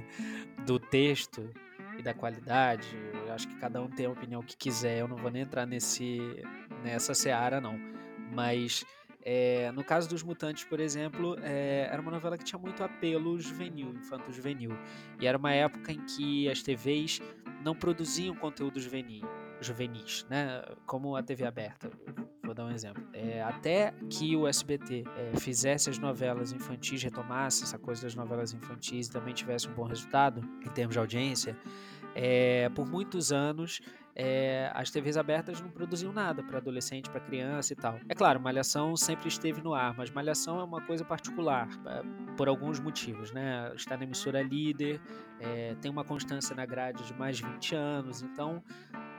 do 0.67 0.79
texto 0.79 1.51
e 1.99 2.03
da 2.03 2.15
qualidade, 2.15 2.89
eu 3.27 3.33
acho 3.33 3.49
que 3.49 3.57
cada 3.57 3.83
um 3.83 3.89
tem 3.89 4.07
a 4.07 4.11
opinião 4.11 4.43
que 4.43 4.57
quiser, 4.57 4.99
eu 5.01 5.09
não 5.09 5.17
vou 5.17 5.31
nem 5.31 5.43
entrar 5.43 5.67
nesse, 5.67 6.19
nessa 6.83 7.15
seara, 7.15 7.61
não. 7.61 7.79
Mas 8.33 8.85
é, 9.25 9.71
no 9.73 9.85
caso 9.85 10.09
dos 10.09 10.23
Mutantes, 10.23 10.65
por 10.65 10.81
exemplo, 10.81 11.37
é, 11.43 11.89
era 11.91 12.01
uma 12.01 12.11
novela 12.11 12.39
que 12.39 12.45
tinha 12.45 12.59
muito 12.59 12.83
apelo 12.83 13.39
juvenil, 13.39 13.93
infanto-juvenil. 13.95 14.71
E 15.21 15.27
era 15.27 15.37
uma 15.37 15.53
época 15.53 15.93
em 15.93 16.01
que 16.07 16.49
as 16.49 16.63
TVs 16.63 17.21
não 17.63 17.75
produziam 17.75 18.35
conteúdo 18.35 18.81
juvenil, 18.81 19.29
juvenis, 19.61 20.27
né? 20.29 20.63
Como 20.87 21.17
a 21.17 21.23
TV 21.23 21.45
aberta. 21.45 21.91
Vou 22.45 22.55
dar 22.55 22.65
um 22.65 22.71
exemplo. 22.71 23.03
É, 23.13 23.43
até 23.43 23.93
que 24.09 24.35
o 24.35 24.47
SBT 24.47 25.05
é, 25.17 25.37
fizesse 25.39 25.91
as 25.91 25.99
novelas 25.99 26.53
infantis, 26.53 27.03
retomasse 27.03 27.65
essa 27.65 27.79
coisa 27.79 28.03
das 28.03 28.15
novelas 28.15 28.53
infantis 28.53 29.09
e 29.09 29.11
também 29.11 29.35
tivesse 29.35 29.69
um 29.69 29.75
bom 29.75 29.85
resultado 29.85 30.41
em 30.65 30.71
termos 30.71 30.95
de 30.95 30.99
audiência, 30.99 31.57
é, 32.15 32.69
por 32.71 32.89
muitos 32.89 33.33
anos 33.33 33.81
é, 34.19 34.69
as 34.75 34.91
TVs 34.91 35.17
abertas 35.17 35.61
não 35.61 35.71
produziam 35.71 36.13
nada 36.13 36.43
para 36.43 36.59
adolescente, 36.59 37.09
para 37.09 37.21
criança 37.21 37.73
e 37.73 37.77
tal. 37.77 38.01
É 38.09 38.15
claro, 38.15 38.41
Malhação 38.41 38.97
sempre 38.97 39.29
esteve 39.29 39.63
no 39.63 39.73
ar, 39.73 39.95
mas 39.97 40.11
Malhação 40.11 40.59
é 40.59 40.65
uma 40.65 40.81
coisa 40.81 41.05
particular, 41.05 41.69
por 42.37 42.49
alguns 42.49 42.81
motivos, 42.81 43.31
né? 43.31 43.73
Está 43.77 43.97
na 43.97 44.03
emissora 44.03 44.43
líder, 44.43 45.01
é, 45.39 45.77
tem 45.81 45.89
uma 45.89 46.03
constância 46.05 46.57
na 46.57 46.67
grade 46.67 47.05
de 47.05 47.15
mais 47.15 47.37
de 47.37 47.45
20 47.45 47.77
anos, 47.77 48.23
então 48.23 48.61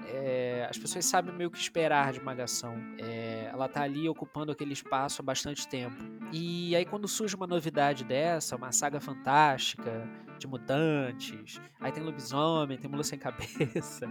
é, 0.08 0.68
as 0.70 0.78
pessoas 0.78 1.06
sabem 1.06 1.34
meio 1.34 1.50
que 1.52 1.58
esperar 1.58 2.14
de 2.14 2.22
Malhação. 2.22 2.76
É, 2.98 3.50
ela 3.52 3.68
tá 3.68 3.84
ali 3.84 4.08
ocupando 4.08 4.52
aquele 4.52 4.74
espaço 4.74 5.22
há 5.22 5.26
bastante 5.26 5.68
tempo. 5.68 5.96
E 6.32 6.76
aí 6.76 6.86
quando 6.86 7.08
surge 7.08 7.36
uma 7.36 7.48
novidade 7.48 8.04
dessa, 8.04 8.56
uma 8.56 8.72
saga 8.72 9.00
fantástica 9.00 10.08
de 10.38 10.48
mutantes, 10.48 11.60
aí 11.80 11.92
tem 11.92 12.02
lobisomem, 12.02 12.78
tem 12.78 12.90
mula 12.90 13.04
sem 13.04 13.18
cabeça. 13.20 14.08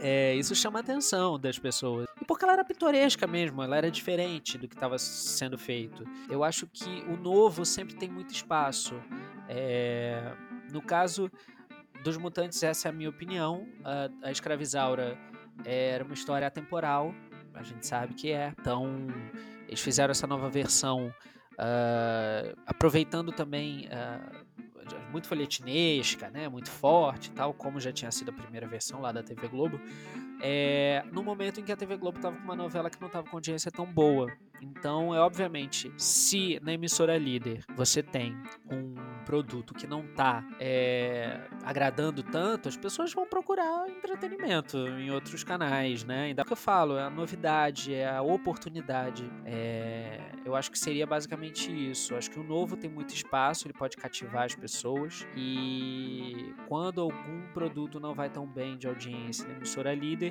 É, 0.00 0.34
isso 0.34 0.54
chama 0.54 0.78
a 0.78 0.82
atenção 0.82 1.38
das 1.38 1.58
pessoas. 1.58 2.06
E 2.20 2.24
porque 2.24 2.44
ela 2.44 2.54
era 2.54 2.64
pitoresca 2.64 3.26
mesmo, 3.26 3.62
ela 3.62 3.76
era 3.76 3.90
diferente 3.90 4.56
do 4.56 4.66
que 4.66 4.74
estava 4.74 4.98
sendo 4.98 5.58
feito. 5.58 6.04
Eu 6.28 6.42
acho 6.42 6.66
que 6.66 7.04
o 7.08 7.16
novo 7.16 7.64
sempre 7.64 7.94
tem 7.96 8.08
muito 8.08 8.32
espaço. 8.32 8.94
No 10.72 10.80
caso, 10.80 11.30
dos 12.02 12.16
Mutantes, 12.16 12.62
essa 12.62 12.88
é 12.88 12.90
a 12.90 12.92
minha 12.92 13.08
opinião. 13.08 13.66
A, 13.84 14.28
a 14.28 14.30
Escravizaura 14.30 15.18
era 15.64 16.04
uma 16.04 16.14
história 16.14 16.46
atemporal, 16.46 17.14
a 17.54 17.62
gente 17.62 17.86
sabe 17.86 18.14
que 18.14 18.30
é. 18.30 18.52
Então, 18.58 19.06
eles 19.68 19.80
fizeram 19.80 20.10
essa 20.12 20.26
nova 20.26 20.48
versão, 20.48 21.08
uh, 21.52 22.58
aproveitando 22.66 23.32
também 23.32 23.88
uh, 23.88 25.10
muito 25.10 25.28
folhetinesca, 25.28 26.30
né, 26.30 26.48
muito 26.48 26.70
forte, 26.70 27.30
tal 27.30 27.52
como 27.52 27.80
já 27.80 27.92
tinha 27.92 28.10
sido 28.10 28.30
a 28.30 28.32
primeira 28.32 28.66
versão 28.66 29.00
lá 29.00 29.12
da 29.12 29.22
TV 29.22 29.48
Globo. 29.48 29.80
É, 30.42 31.04
no 31.12 31.22
momento 31.22 31.60
em 31.60 31.64
que 31.64 31.72
a 31.72 31.76
TV 31.76 31.96
Globo 31.96 32.18
estava 32.18 32.36
com 32.36 32.44
uma 32.44 32.56
novela 32.56 32.90
que 32.90 33.00
não 33.00 33.08
estava 33.08 33.28
com 33.28 33.36
audiência 33.36 33.70
tão 33.70 33.86
boa. 33.86 34.30
Então, 34.62 35.14
é 35.14 35.20
obviamente, 35.20 35.92
se 35.96 36.60
na 36.62 36.72
emissora 36.72 37.16
líder 37.16 37.64
você 37.74 38.02
tem 38.02 38.36
um 38.70 38.94
produto 39.24 39.72
que 39.72 39.86
não 39.86 40.04
está 40.04 40.44
é, 40.58 41.40
agradando 41.64 42.22
tanto, 42.22 42.68
as 42.68 42.76
pessoas 42.76 43.12
vão 43.12 43.26
procurar 43.26 43.88
entretenimento 43.88 44.76
em 44.76 45.10
outros 45.10 45.44
canais, 45.44 46.04
né? 46.04 46.24
Ainda 46.24 46.44
que 46.44 46.52
eu 46.52 46.56
falo, 46.56 46.98
é 46.98 47.04
a 47.04 47.10
novidade, 47.10 47.94
é 47.94 48.08
a 48.08 48.22
oportunidade. 48.22 49.30
É, 49.44 50.20
eu 50.44 50.54
acho 50.54 50.70
que 50.70 50.78
seria 50.78 51.06
basicamente 51.06 51.70
isso. 51.70 52.12
Eu 52.12 52.18
acho 52.18 52.30
que 52.30 52.38
o 52.38 52.42
novo 52.42 52.76
tem 52.76 52.90
muito 52.90 53.14
espaço, 53.14 53.66
ele 53.66 53.74
pode 53.74 53.96
cativar 53.96 54.44
as 54.44 54.54
pessoas 54.54 55.26
e 55.36 56.54
quando 56.66 57.00
algum 57.00 57.42
produto 57.52 58.00
não 58.00 58.14
vai 58.14 58.28
tão 58.28 58.46
bem 58.46 58.76
de 58.76 58.86
audiência 58.86 59.46
na 59.46 59.54
emissora 59.54 59.94
líder, 59.94 60.29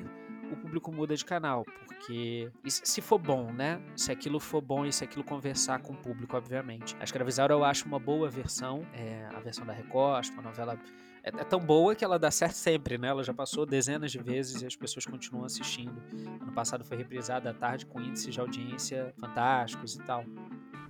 o 0.52 0.58
público 0.58 0.92
muda 0.92 1.16
de 1.16 1.24
canal, 1.24 1.64
porque 1.86 2.52
se 2.68 3.02
for 3.02 3.20
bom, 3.20 3.52
né? 3.52 3.80
Se 3.96 4.12
aquilo 4.12 4.40
for 4.40 4.62
bom 4.62 4.86
e 4.86 4.92
se 4.92 5.04
aquilo 5.04 5.24
conversar 5.24 5.80
com 5.80 5.94
o 5.94 5.96
público, 5.96 6.36
obviamente. 6.36 6.96
A 7.00 7.04
Escravizaura 7.04 7.54
eu 7.54 7.64
acho 7.64 7.86
uma 7.86 8.00
boa 8.00 8.30
versão, 8.30 8.86
é, 8.94 9.28
a 9.36 9.40
versão 9.40 9.66
da 9.66 9.74
Record, 9.74 10.20
acho 10.20 10.32
uma 10.34 10.42
novela 10.42 10.78
é, 11.24 11.30
é, 11.30 11.44
tão 11.44 11.60
boa 11.60 11.94
que 11.96 12.04
ela 12.04 12.18
dá 12.18 12.32
certo 12.32 12.56
sempre, 12.58 12.98
né? 12.98 13.10
Ela 13.10 13.24
já 13.24 13.34
passou 13.34 13.66
dezenas 13.66 14.12
de 14.12 14.20
vezes 14.20 14.62
e 14.62 14.66
as 14.66 14.76
pessoas 14.76 15.06
continuam 15.06 15.46
assistindo. 15.46 16.02
Ano 16.42 16.52
passado 16.52 16.84
foi 16.84 16.98
reprisada 16.98 17.52
à 17.52 17.54
tarde 17.54 17.86
com 17.86 18.02
índices 18.02 18.34
de 18.34 18.40
audiência 18.40 19.14
fantásticos 19.20 19.96
e 19.96 20.00
tal. 20.00 20.26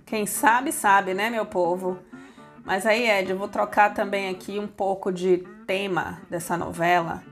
Quem 0.06 0.26
sabe, 0.26 0.72
sabe, 0.72 1.14
né, 1.14 1.30
meu 1.30 1.46
povo? 1.46 1.98
Mas 2.64 2.84
aí, 2.84 3.08
Ed, 3.08 3.30
eu 3.30 3.38
vou 3.38 3.48
trocar 3.48 3.94
também 3.94 4.28
aqui 4.28 4.58
um 4.58 4.66
pouco 4.66 5.12
de 5.12 5.38
tema 5.66 6.20
dessa 6.28 6.56
novela 6.56 7.22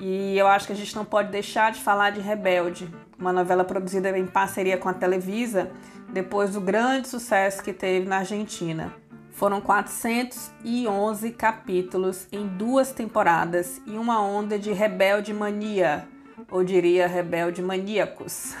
e 0.00 0.38
eu 0.38 0.46
acho 0.46 0.66
que 0.66 0.72
a 0.72 0.76
gente 0.76 0.96
não 0.96 1.04
pode 1.04 1.30
deixar 1.30 1.70
de 1.72 1.80
falar 1.80 2.10
de 2.10 2.20
Rebelde, 2.20 2.88
uma 3.18 3.32
novela 3.32 3.62
produzida 3.64 4.16
em 4.18 4.26
parceria 4.26 4.78
com 4.78 4.88
a 4.88 4.94
Televisa 4.94 5.70
depois 6.08 6.54
do 6.54 6.60
grande 6.60 7.06
sucesso 7.06 7.62
que 7.62 7.72
teve 7.72 8.08
na 8.08 8.18
Argentina. 8.18 8.94
Foram 9.30 9.60
411 9.60 11.30
capítulos 11.32 12.26
em 12.32 12.46
duas 12.46 12.92
temporadas 12.92 13.80
e 13.86 13.92
uma 13.96 14.20
onda 14.22 14.58
de 14.58 14.72
rebelde 14.72 15.32
mania, 15.32 16.08
ou 16.50 16.64
diria 16.64 17.06
rebelde 17.06 17.62
maníacos. 17.62 18.54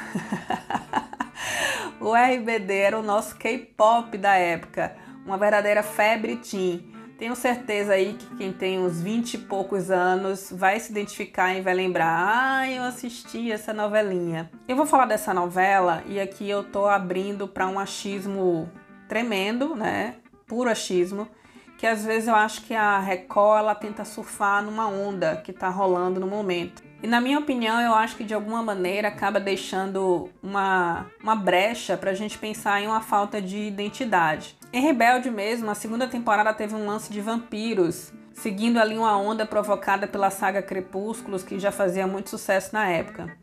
o 2.00 2.14
RBD 2.14 2.72
era 2.74 2.98
o 2.98 3.02
nosso 3.02 3.36
K-pop 3.36 4.16
da 4.16 4.34
época, 4.34 4.94
uma 5.24 5.36
verdadeira 5.36 5.82
febre 5.82 6.36
teen 6.36 6.89
tenho 7.20 7.36
certeza 7.36 7.92
aí 7.92 8.14
que 8.14 8.36
quem 8.36 8.50
tem 8.50 8.78
uns 8.78 9.02
20 9.02 9.34
e 9.34 9.38
poucos 9.38 9.90
anos 9.90 10.50
vai 10.50 10.80
se 10.80 10.90
identificar 10.90 11.54
e 11.54 11.60
vai 11.60 11.74
lembrar: 11.74 12.06
ah, 12.08 12.70
eu 12.70 12.82
assisti 12.82 13.52
essa 13.52 13.74
novelinha. 13.74 14.50
Eu 14.66 14.74
vou 14.74 14.86
falar 14.86 15.04
dessa 15.04 15.34
novela 15.34 16.02
e 16.06 16.18
aqui 16.18 16.48
eu 16.48 16.64
tô 16.64 16.86
abrindo 16.86 17.46
para 17.46 17.68
um 17.68 17.78
achismo 17.78 18.72
tremendo, 19.06 19.76
né? 19.76 20.14
Puro 20.46 20.70
achismo, 20.70 21.28
que 21.76 21.86
às 21.86 22.06
vezes 22.06 22.26
eu 22.26 22.34
acho 22.34 22.62
que 22.62 22.74
a 22.74 22.98
Record 22.98 23.58
ela 23.58 23.74
tenta 23.74 24.02
surfar 24.02 24.64
numa 24.64 24.88
onda 24.88 25.36
que 25.36 25.52
tá 25.52 25.68
rolando 25.68 26.18
no 26.18 26.26
momento. 26.26 26.82
E 27.02 27.06
na 27.06 27.20
minha 27.20 27.38
opinião, 27.38 27.80
eu 27.82 27.94
acho 27.94 28.16
que 28.16 28.24
de 28.24 28.32
alguma 28.32 28.62
maneira 28.62 29.08
acaba 29.08 29.38
deixando 29.38 30.30
uma, 30.42 31.06
uma 31.22 31.36
brecha 31.36 31.98
para 31.98 32.12
a 32.12 32.14
gente 32.14 32.38
pensar 32.38 32.80
em 32.80 32.86
uma 32.86 33.02
falta 33.02 33.42
de 33.42 33.58
identidade. 33.58 34.58
Em 34.72 34.80
Rebelde 34.80 35.30
mesmo, 35.30 35.68
a 35.68 35.74
segunda 35.74 36.06
temporada 36.06 36.54
teve 36.54 36.76
um 36.76 36.86
lance 36.86 37.12
de 37.12 37.20
vampiros, 37.20 38.12
seguindo 38.32 38.78
ali 38.78 38.96
uma 38.96 39.18
onda 39.18 39.44
provocada 39.44 40.06
pela 40.06 40.30
saga 40.30 40.62
Crepúsculos, 40.62 41.42
que 41.42 41.58
já 41.58 41.72
fazia 41.72 42.06
muito 42.06 42.30
sucesso 42.30 42.70
na 42.72 42.88
época. 42.88 43.36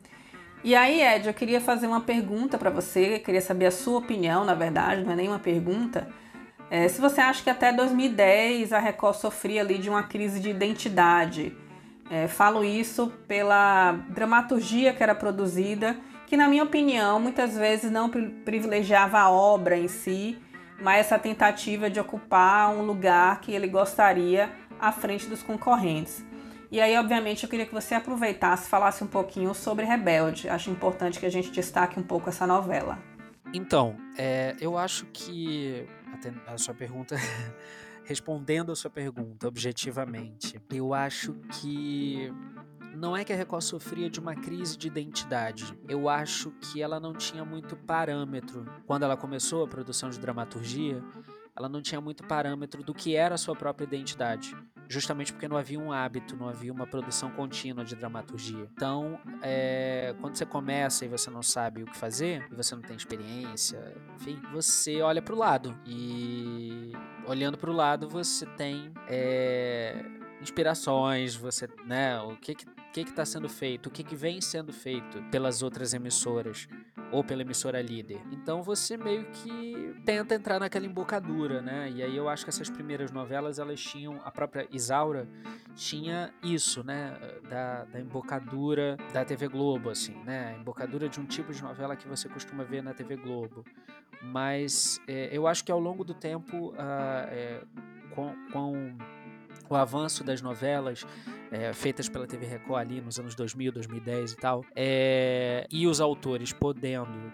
E 0.64 0.74
aí, 0.74 1.02
Ed, 1.02 1.28
eu 1.28 1.34
queria 1.34 1.60
fazer 1.60 1.86
uma 1.86 2.00
pergunta 2.00 2.56
para 2.56 2.70
você, 2.70 3.18
queria 3.18 3.42
saber 3.42 3.66
a 3.66 3.70
sua 3.70 3.98
opinião, 3.98 4.42
na 4.44 4.54
verdade, 4.54 5.04
não 5.04 5.12
é 5.12 5.16
nenhuma 5.16 5.38
pergunta, 5.38 6.08
É, 6.70 6.86
se 6.86 7.00
você 7.00 7.18
acha 7.18 7.42
que 7.42 7.48
até 7.48 7.72
2010 7.72 8.74
a 8.74 8.78
Record 8.78 9.16
sofria 9.16 9.62
ali 9.62 9.78
de 9.78 9.88
uma 9.88 10.02
crise 10.02 10.38
de 10.38 10.50
identidade, 10.50 11.56
é, 12.10 12.28
falo 12.28 12.62
isso 12.62 13.10
pela 13.26 13.92
dramaturgia 14.10 14.92
que 14.92 15.02
era 15.02 15.14
produzida, 15.14 15.96
que 16.26 16.36
na 16.36 16.46
minha 16.46 16.62
opinião 16.62 17.18
muitas 17.18 17.56
vezes 17.56 17.90
não 17.90 18.10
privilegiava 18.44 19.18
a 19.18 19.30
obra 19.30 19.78
em 19.78 19.88
si, 19.88 20.38
mas 20.80 21.06
essa 21.06 21.18
tentativa 21.18 21.90
de 21.90 21.98
ocupar 21.98 22.70
um 22.70 22.82
lugar 22.82 23.40
que 23.40 23.52
ele 23.52 23.66
gostaria 23.66 24.50
à 24.78 24.92
frente 24.92 25.26
dos 25.26 25.42
concorrentes. 25.42 26.24
E 26.70 26.80
aí, 26.80 26.96
obviamente, 26.98 27.42
eu 27.42 27.48
queria 27.48 27.64
que 27.64 27.72
você 27.72 27.94
aproveitasse, 27.94 28.68
falasse 28.68 29.02
um 29.02 29.06
pouquinho 29.06 29.54
sobre 29.54 29.86
Rebelde. 29.86 30.48
Acho 30.48 30.70
importante 30.70 31.18
que 31.18 31.24
a 31.24 31.30
gente 31.30 31.50
destaque 31.50 31.98
um 31.98 32.02
pouco 32.02 32.28
essa 32.28 32.46
novela. 32.46 32.98
Então, 33.54 33.96
é, 34.18 34.54
eu 34.60 34.76
acho 34.76 35.06
que 35.06 35.86
a 36.46 36.58
sua 36.58 36.74
pergunta, 36.74 37.16
respondendo 38.04 38.70
a 38.70 38.76
sua 38.76 38.90
pergunta 38.90 39.48
objetivamente, 39.48 40.60
eu 40.70 40.92
acho 40.92 41.34
que 41.52 42.30
não 42.98 43.16
é 43.16 43.24
que 43.24 43.32
a 43.32 43.36
Record 43.36 43.62
sofria 43.62 44.10
de 44.10 44.20
uma 44.20 44.34
crise 44.34 44.76
de 44.76 44.86
identidade. 44.86 45.78
Eu 45.88 46.08
acho 46.08 46.50
que 46.60 46.82
ela 46.82 46.98
não 46.98 47.12
tinha 47.12 47.44
muito 47.44 47.76
parâmetro. 47.76 48.66
Quando 48.86 49.04
ela 49.04 49.16
começou 49.16 49.64
a 49.64 49.68
produção 49.68 50.10
de 50.10 50.18
dramaturgia, 50.18 51.02
ela 51.56 51.68
não 51.68 51.80
tinha 51.80 52.00
muito 52.00 52.24
parâmetro 52.24 52.82
do 52.82 52.92
que 52.92 53.14
era 53.14 53.36
a 53.36 53.38
sua 53.38 53.54
própria 53.54 53.84
identidade 53.84 54.54
justamente 54.88 55.32
porque 55.32 55.46
não 55.46 55.56
havia 55.56 55.78
um 55.78 55.92
hábito, 55.92 56.34
não 56.34 56.48
havia 56.48 56.72
uma 56.72 56.86
produção 56.86 57.30
contínua 57.30 57.84
de 57.84 57.94
dramaturgia. 57.94 58.66
Então, 58.72 59.20
é, 59.42 60.14
quando 60.20 60.34
você 60.34 60.46
começa 60.46 61.04
e 61.04 61.08
você 61.08 61.30
não 61.30 61.42
sabe 61.42 61.82
o 61.82 61.86
que 61.86 61.96
fazer, 61.96 62.46
e 62.50 62.54
você 62.54 62.74
não 62.74 62.82
tem 62.82 62.96
experiência, 62.96 63.94
enfim, 64.16 64.40
você 64.50 65.02
olha 65.02 65.20
para 65.20 65.34
o 65.34 65.38
lado. 65.38 65.78
E 65.84 66.92
olhando 67.26 67.58
para 67.58 67.70
o 67.70 67.74
lado, 67.74 68.08
você 68.08 68.46
tem 68.46 68.90
é, 69.06 70.02
inspirações, 70.40 71.36
você, 71.36 71.68
né, 71.84 72.18
o 72.20 72.36
que 72.36 72.54
que 72.54 72.64
que 72.92 73.00
está 73.00 73.24
sendo 73.24 73.48
feito, 73.48 73.86
o 73.86 73.90
que, 73.90 74.02
que 74.02 74.16
vem 74.16 74.40
sendo 74.40 74.72
feito 74.72 75.22
pelas 75.30 75.62
outras 75.62 75.92
emissoras 75.92 76.68
ou 77.10 77.24
pela 77.24 77.42
emissora 77.42 77.80
líder. 77.80 78.20
Então 78.32 78.62
você 78.62 78.96
meio 78.96 79.24
que 79.30 79.94
tenta 80.04 80.34
entrar 80.34 80.60
naquela 80.60 80.86
embocadura, 80.86 81.62
né? 81.62 81.90
E 81.90 82.02
aí 82.02 82.16
eu 82.16 82.28
acho 82.28 82.44
que 82.44 82.50
essas 82.50 82.68
primeiras 82.68 83.10
novelas 83.10 83.58
elas 83.58 83.80
tinham 83.80 84.20
a 84.24 84.30
própria 84.30 84.66
Isaura 84.70 85.28
tinha 85.74 86.32
isso, 86.42 86.84
né? 86.84 87.16
Da, 87.48 87.84
da 87.84 88.00
embocadura 88.00 88.96
da 89.12 89.24
TV 89.24 89.48
Globo, 89.48 89.90
assim, 89.90 90.14
né? 90.24 90.54
A 90.54 90.60
embocadura 90.60 91.08
de 91.08 91.20
um 91.20 91.24
tipo 91.24 91.52
de 91.52 91.62
novela 91.62 91.96
que 91.96 92.06
você 92.06 92.28
costuma 92.28 92.64
ver 92.64 92.82
na 92.82 92.92
TV 92.92 93.16
Globo. 93.16 93.64
Mas 94.22 95.00
é, 95.06 95.28
eu 95.32 95.46
acho 95.46 95.64
que 95.64 95.70
ao 95.70 95.78
longo 95.78 96.04
do 96.04 96.12
tempo, 96.12 96.70
uh, 96.70 96.74
é, 97.30 97.60
com, 98.14 98.34
com 98.52 98.98
o 99.70 99.76
avanço 99.76 100.24
das 100.24 100.42
novelas 100.42 101.06
é, 101.50 101.72
feitas 101.72 102.08
pela 102.08 102.26
TV 102.26 102.46
Record 102.46 102.80
ali 102.80 103.00
nos 103.00 103.18
anos 103.18 103.34
2000, 103.34 103.72
2010 103.72 104.32
e 104.32 104.36
tal, 104.36 104.64
é, 104.74 105.66
e 105.70 105.86
os 105.86 106.00
autores 106.00 106.52
podendo 106.52 107.32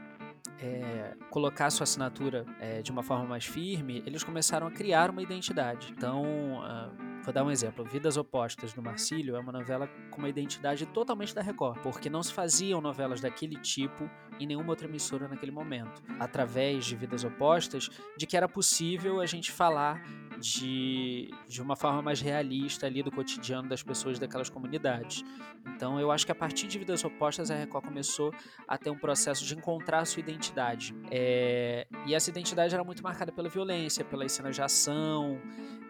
é, 0.59 1.15
colocar 1.31 1.71
sua 1.71 1.85
assinatura 1.85 2.45
é, 2.61 2.81
de 2.81 2.91
uma 2.91 3.03
forma 3.03 3.25
mais 3.25 3.45
firme, 3.45 4.03
eles 4.07 4.23
começaram 4.23 4.67
a 4.67 4.71
criar 4.71 5.11
uma 5.11 5.23
identidade. 5.23 5.93
Então, 5.97 6.23
uh, 6.25 7.23
vou 7.23 7.35
dar 7.35 7.45
um 7.45 7.51
exemplo: 7.51 7.85
Vidas 7.85 8.17
Opostas 8.17 8.73
do 8.73 8.83
Marcílio 8.83 9.37
é 9.37 9.41
uma 9.41 9.53
novela 9.53 9.89
com 10.11 10.19
uma 10.19 10.29
identidade 10.29 10.87
totalmente 10.87 11.35
da 11.35 11.43
Record, 11.43 11.81
porque 11.83 12.09
não 12.09 12.23
se 12.23 12.33
faziam 12.33 12.81
novelas 12.81 13.21
daquele 13.21 13.57
tipo 13.57 14.09
em 14.39 14.47
nenhuma 14.47 14.71
outra 14.71 14.87
emissora 14.87 15.29
naquele 15.29 15.53
momento. 15.53 16.03
Através 16.19 16.87
de 16.87 16.97
Vidas 16.97 17.25
Opostas, 17.25 17.91
de 18.17 18.27
que 18.27 18.37
era 18.37 18.49
possível 18.49 19.21
a 19.21 19.27
gente 19.27 19.51
falar 19.53 20.03
de, 20.45 21.31
de 21.49 21.63
uma 21.63 21.75
forma 21.75 22.03
mais 22.03 22.21
realista 22.21 22.87
ali 22.87 23.03
do 23.03 23.11
cotidiano 23.11 23.67
das 23.67 23.83
pessoas 23.83 24.19
daquelas 24.19 24.51
comunidades. 24.51 25.25
Então 25.67 25.99
eu 25.99 26.11
acho 26.13 26.27
que 26.27 26.33
a 26.33 26.35
partir 26.35 26.67
de 26.67 26.79
Vidas 26.79 27.03
Opostas 27.03 27.51
a 27.51 27.55
Record 27.55 27.87
começou 27.87 28.31
a 28.69 28.77
ter 28.77 28.91
um 28.91 28.99
processo 28.99 29.43
de 29.43 29.55
encontrar 29.57 30.01
a 30.01 30.05
sua 30.05 30.21
identidade. 30.21 30.95
É, 31.11 31.87
e 32.07 32.15
essa 32.15 32.29
identidade 32.29 32.75
era 32.75 32.85
muito 32.85 33.03
marcada 33.03 33.33
pela 33.33 33.49
violência, 33.49 34.05
pelas 34.05 34.33
cenas 34.33 34.55
de 34.55 34.61
ação. 34.61 35.41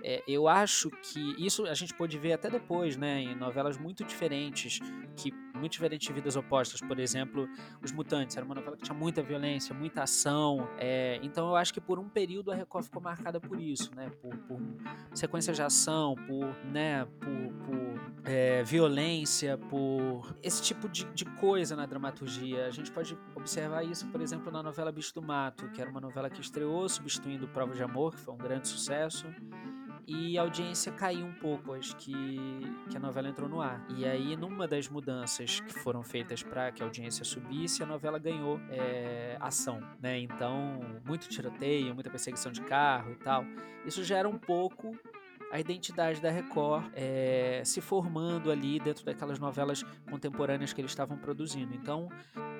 É, 0.04 0.22
eu 0.28 0.46
acho 0.46 0.88
que 1.02 1.34
isso 1.44 1.66
a 1.66 1.74
gente 1.74 1.92
pode 1.92 2.16
ver 2.16 2.34
até 2.34 2.48
depois, 2.48 2.96
né, 2.96 3.22
em 3.22 3.34
novelas 3.34 3.76
muito 3.76 4.04
diferentes, 4.04 4.78
que 5.16 5.32
muito 5.54 5.72
diferente 5.72 6.06
de 6.06 6.12
Vidas 6.12 6.36
Opostas, 6.36 6.80
por 6.80 6.98
exemplo, 6.98 7.48
Os 7.82 7.92
Mutantes, 7.92 8.36
era 8.36 8.44
uma 8.44 8.54
novela 8.54 8.76
que 8.76 8.82
tinha 8.82 8.96
muita 8.96 9.22
violência, 9.22 9.74
muita 9.74 10.02
ação. 10.02 10.68
É, 10.78 11.18
então 11.22 11.48
eu 11.48 11.56
acho 11.56 11.72
que 11.72 11.80
por 11.80 11.98
um 11.98 12.08
período 12.08 12.50
a 12.50 12.54
Record 12.54 12.84
ficou 12.84 13.00
marcada 13.00 13.40
por 13.40 13.60
isso, 13.60 13.94
né, 13.94 14.10
por, 14.20 14.36
por 14.36 14.60
sequências 15.14 15.56
de 15.56 15.62
ação, 15.62 16.14
por, 16.26 16.54
né, 16.66 17.04
por, 17.20 17.52
por 17.66 18.30
é, 18.30 18.62
violência, 18.64 19.56
por 19.56 20.34
esse 20.42 20.62
tipo 20.62 20.88
de, 20.88 21.04
de, 21.12 21.24
coisa 21.24 21.76
na 21.76 21.86
dramaturgia. 21.86 22.66
A 22.66 22.70
gente 22.70 22.90
pode 22.90 23.16
observar 23.34 23.84
isso, 23.84 24.06
por 24.08 24.20
exemplo, 24.20 24.50
na 24.52 24.62
novela 24.62 24.90
Bicho 24.90 25.14
do 25.14 25.22
Mato, 25.22 25.68
que 25.70 25.80
era 25.80 25.90
uma 25.90 26.00
novela 26.00 26.28
que 26.28 26.40
estreou 26.40 26.88
substituindo 26.88 27.46
Prova 27.48 27.74
de 27.74 27.82
Amor, 27.82 28.14
que 28.14 28.20
foi 28.20 28.34
um 28.34 28.38
grande 28.38 28.68
sucesso 28.68 29.26
e 30.06 30.38
a 30.38 30.42
audiência 30.42 30.92
caiu 30.92 31.26
um 31.26 31.32
pouco, 31.32 31.72
acho 31.72 31.96
que, 31.96 32.12
que 32.90 32.96
a 32.96 33.00
novela 33.00 33.28
entrou 33.28 33.48
no 33.48 33.60
ar. 33.60 33.84
E 33.96 34.04
aí, 34.04 34.36
numa 34.36 34.68
das 34.68 34.88
mudanças 34.88 35.60
que 35.60 35.72
foram 35.72 36.02
feitas 36.02 36.42
para 36.42 36.70
que 36.70 36.82
a 36.82 36.86
audiência 36.86 37.24
subisse, 37.24 37.82
a 37.82 37.86
novela 37.86 38.18
ganhou 38.18 38.60
é, 38.70 39.36
ação, 39.40 39.80
né? 40.00 40.18
Então, 40.18 40.80
muito 41.04 41.28
tiroteio, 41.28 41.94
muita 41.94 42.10
perseguição 42.10 42.52
de 42.52 42.60
carro 42.62 43.12
e 43.12 43.16
tal. 43.16 43.44
Isso 43.86 44.04
gera 44.04 44.28
um 44.28 44.38
pouco 44.38 44.96
a 45.54 45.60
identidade 45.60 46.20
da 46.20 46.32
Record 46.32 46.90
é, 46.96 47.62
se 47.64 47.80
formando 47.80 48.50
ali 48.50 48.80
dentro 48.80 49.04
daquelas 49.04 49.38
novelas 49.38 49.84
contemporâneas 50.10 50.72
que 50.72 50.80
eles 50.80 50.90
estavam 50.90 51.16
produzindo. 51.16 51.72
Então, 51.72 52.08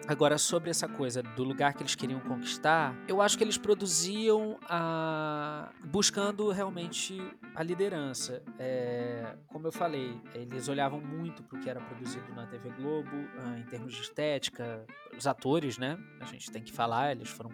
agora 0.06 0.38
sobre 0.38 0.70
essa 0.70 0.86
coisa 0.86 1.20
do 1.20 1.42
lugar 1.42 1.74
que 1.74 1.82
eles 1.82 1.96
queriam 1.96 2.20
conquistar, 2.20 2.96
eu 3.08 3.20
acho 3.20 3.36
que 3.36 3.42
eles 3.42 3.58
produziam 3.58 4.60
a... 4.68 5.72
buscando 5.86 6.48
realmente 6.52 7.20
a 7.52 7.64
liderança. 7.64 8.40
É, 8.60 9.34
como 9.48 9.66
eu 9.66 9.72
falei, 9.72 10.16
eles 10.32 10.68
olhavam 10.68 11.00
muito 11.00 11.42
para 11.42 11.58
o 11.58 11.60
que 11.60 11.68
era 11.68 11.80
produzido 11.80 12.32
na 12.32 12.46
TV 12.46 12.70
Globo, 12.70 13.10
ah, 13.40 13.58
em 13.58 13.64
termos 13.64 13.92
de 13.92 14.02
estética, 14.02 14.86
os 15.18 15.26
atores, 15.26 15.78
né? 15.78 15.98
A 16.20 16.26
gente 16.26 16.48
tem 16.48 16.62
que 16.62 16.70
falar, 16.72 17.10
eles 17.10 17.28
foram 17.28 17.50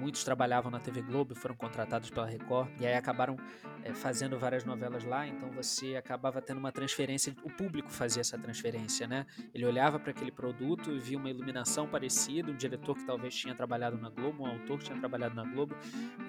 muitos 0.00 0.24
trabalhavam 0.24 0.70
na 0.70 0.80
TV 0.80 1.02
Globo, 1.02 1.34
foram 1.34 1.54
contratados 1.54 2.08
pela 2.08 2.26
Record 2.26 2.70
e 2.80 2.86
aí 2.86 2.94
acabaram 2.94 3.36
é, 3.84 3.92
fazendo 3.92 4.38
várias 4.38 4.64
novelas 4.70 5.04
lá, 5.04 5.26
então 5.26 5.50
você 5.50 5.96
acabava 5.96 6.40
tendo 6.40 6.58
uma 6.58 6.70
transferência, 6.70 7.34
o 7.42 7.50
público 7.50 7.90
fazia 7.90 8.20
essa 8.20 8.38
transferência, 8.38 9.06
né? 9.06 9.26
Ele 9.52 9.66
olhava 9.66 9.98
para 9.98 10.12
aquele 10.12 10.30
produto 10.30 10.92
e 10.92 10.98
via 10.98 11.18
uma 11.18 11.28
iluminação 11.28 11.88
parecida, 11.88 12.50
um 12.50 12.56
diretor 12.56 12.96
que 12.96 13.04
talvez 13.04 13.34
tinha 13.34 13.54
trabalhado 13.54 13.98
na 13.98 14.08
Globo, 14.08 14.44
um 14.44 14.46
autor 14.46 14.78
que 14.78 14.84
tinha 14.84 14.98
trabalhado 14.98 15.34
na 15.34 15.44
Globo. 15.44 15.76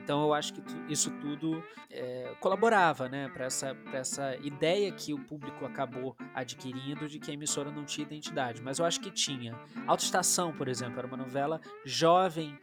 Então 0.03 0.23
eu 0.23 0.33
acho 0.33 0.53
que 0.53 0.61
isso 0.89 1.11
tudo 1.19 1.63
é, 1.89 2.33
colaborava, 2.39 3.07
né, 3.07 3.29
para 3.29 3.45
essa, 3.45 3.77
essa 3.93 4.35
ideia 4.37 4.91
que 4.91 5.13
o 5.13 5.19
público 5.19 5.65
acabou 5.65 6.15
adquirindo 6.33 7.07
de 7.07 7.19
que 7.19 7.29
a 7.29 7.33
emissora 7.33 7.71
não 7.71 7.85
tinha 7.85 8.05
identidade. 8.05 8.61
Mas 8.61 8.79
eu 8.79 8.85
acho 8.85 8.99
que 8.99 9.11
tinha. 9.11 9.57
Autoestação, 9.85 10.51
por 10.51 10.67
exemplo, 10.67 10.97
era 10.97 11.07
uma 11.07 11.17
novela 11.17 11.61
jovem 11.85 12.57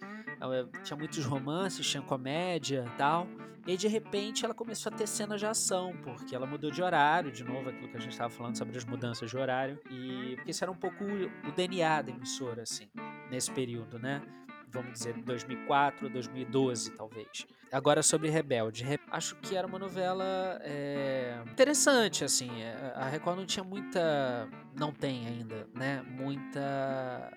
tinha 0.83 0.97
muitos 0.97 1.25
romances, 1.25 1.87
tinha 1.87 2.03
comédia 2.03 2.85
tal. 2.97 3.27
E 3.67 3.77
de 3.77 3.87
repente 3.87 4.47
ela 4.47 4.55
começou 4.55 4.91
a 4.91 4.97
ter 4.97 5.07
cenas 5.07 5.41
de 5.41 5.47
ação, 5.47 5.95
porque 6.03 6.35
ela 6.35 6.47
mudou 6.47 6.71
de 6.71 6.83
horário, 6.83 7.31
de 7.31 7.45
novo 7.45 7.69
aquilo 7.69 7.89
que 7.89 7.99
a 7.99 8.01
gente 8.01 8.13
estava 8.13 8.31
falando 8.31 8.57
sobre 8.57 8.79
as 8.79 8.85
mudanças 8.85 9.29
de 9.29 9.37
horário. 9.37 9.79
E 9.91 10.37
porque 10.37 10.53
isso 10.53 10.65
era 10.65 10.71
um 10.73 10.77
pouco 10.77 11.05
o 11.05 11.53
DNA 11.53 12.01
da 12.01 12.11
emissora, 12.11 12.63
assim, 12.63 12.89
nesse 13.31 13.51
período, 13.51 13.99
né? 13.99 14.23
Vamos 14.71 14.93
dizer, 14.93 15.15
2004, 15.23 16.09
2012, 16.11 16.91
talvez. 16.93 17.47
Agora 17.73 18.03
sobre 18.03 18.29
Rebelde. 18.31 18.85
Acho 19.11 19.37
que 19.37 19.57
era 19.57 19.67
uma 19.67 19.79
novela 19.79 20.59
é, 20.63 21.39
interessante, 21.51 22.25
assim. 22.25 22.63
É, 22.63 22.93
a 22.95 23.09
Record 23.09 23.39
não 23.39 23.47
tinha 23.47 23.65
muita. 23.65 24.49
Não 24.75 24.93
tem 24.93 25.27
ainda, 25.27 25.67
né? 25.75 26.03
Muita 26.03 27.31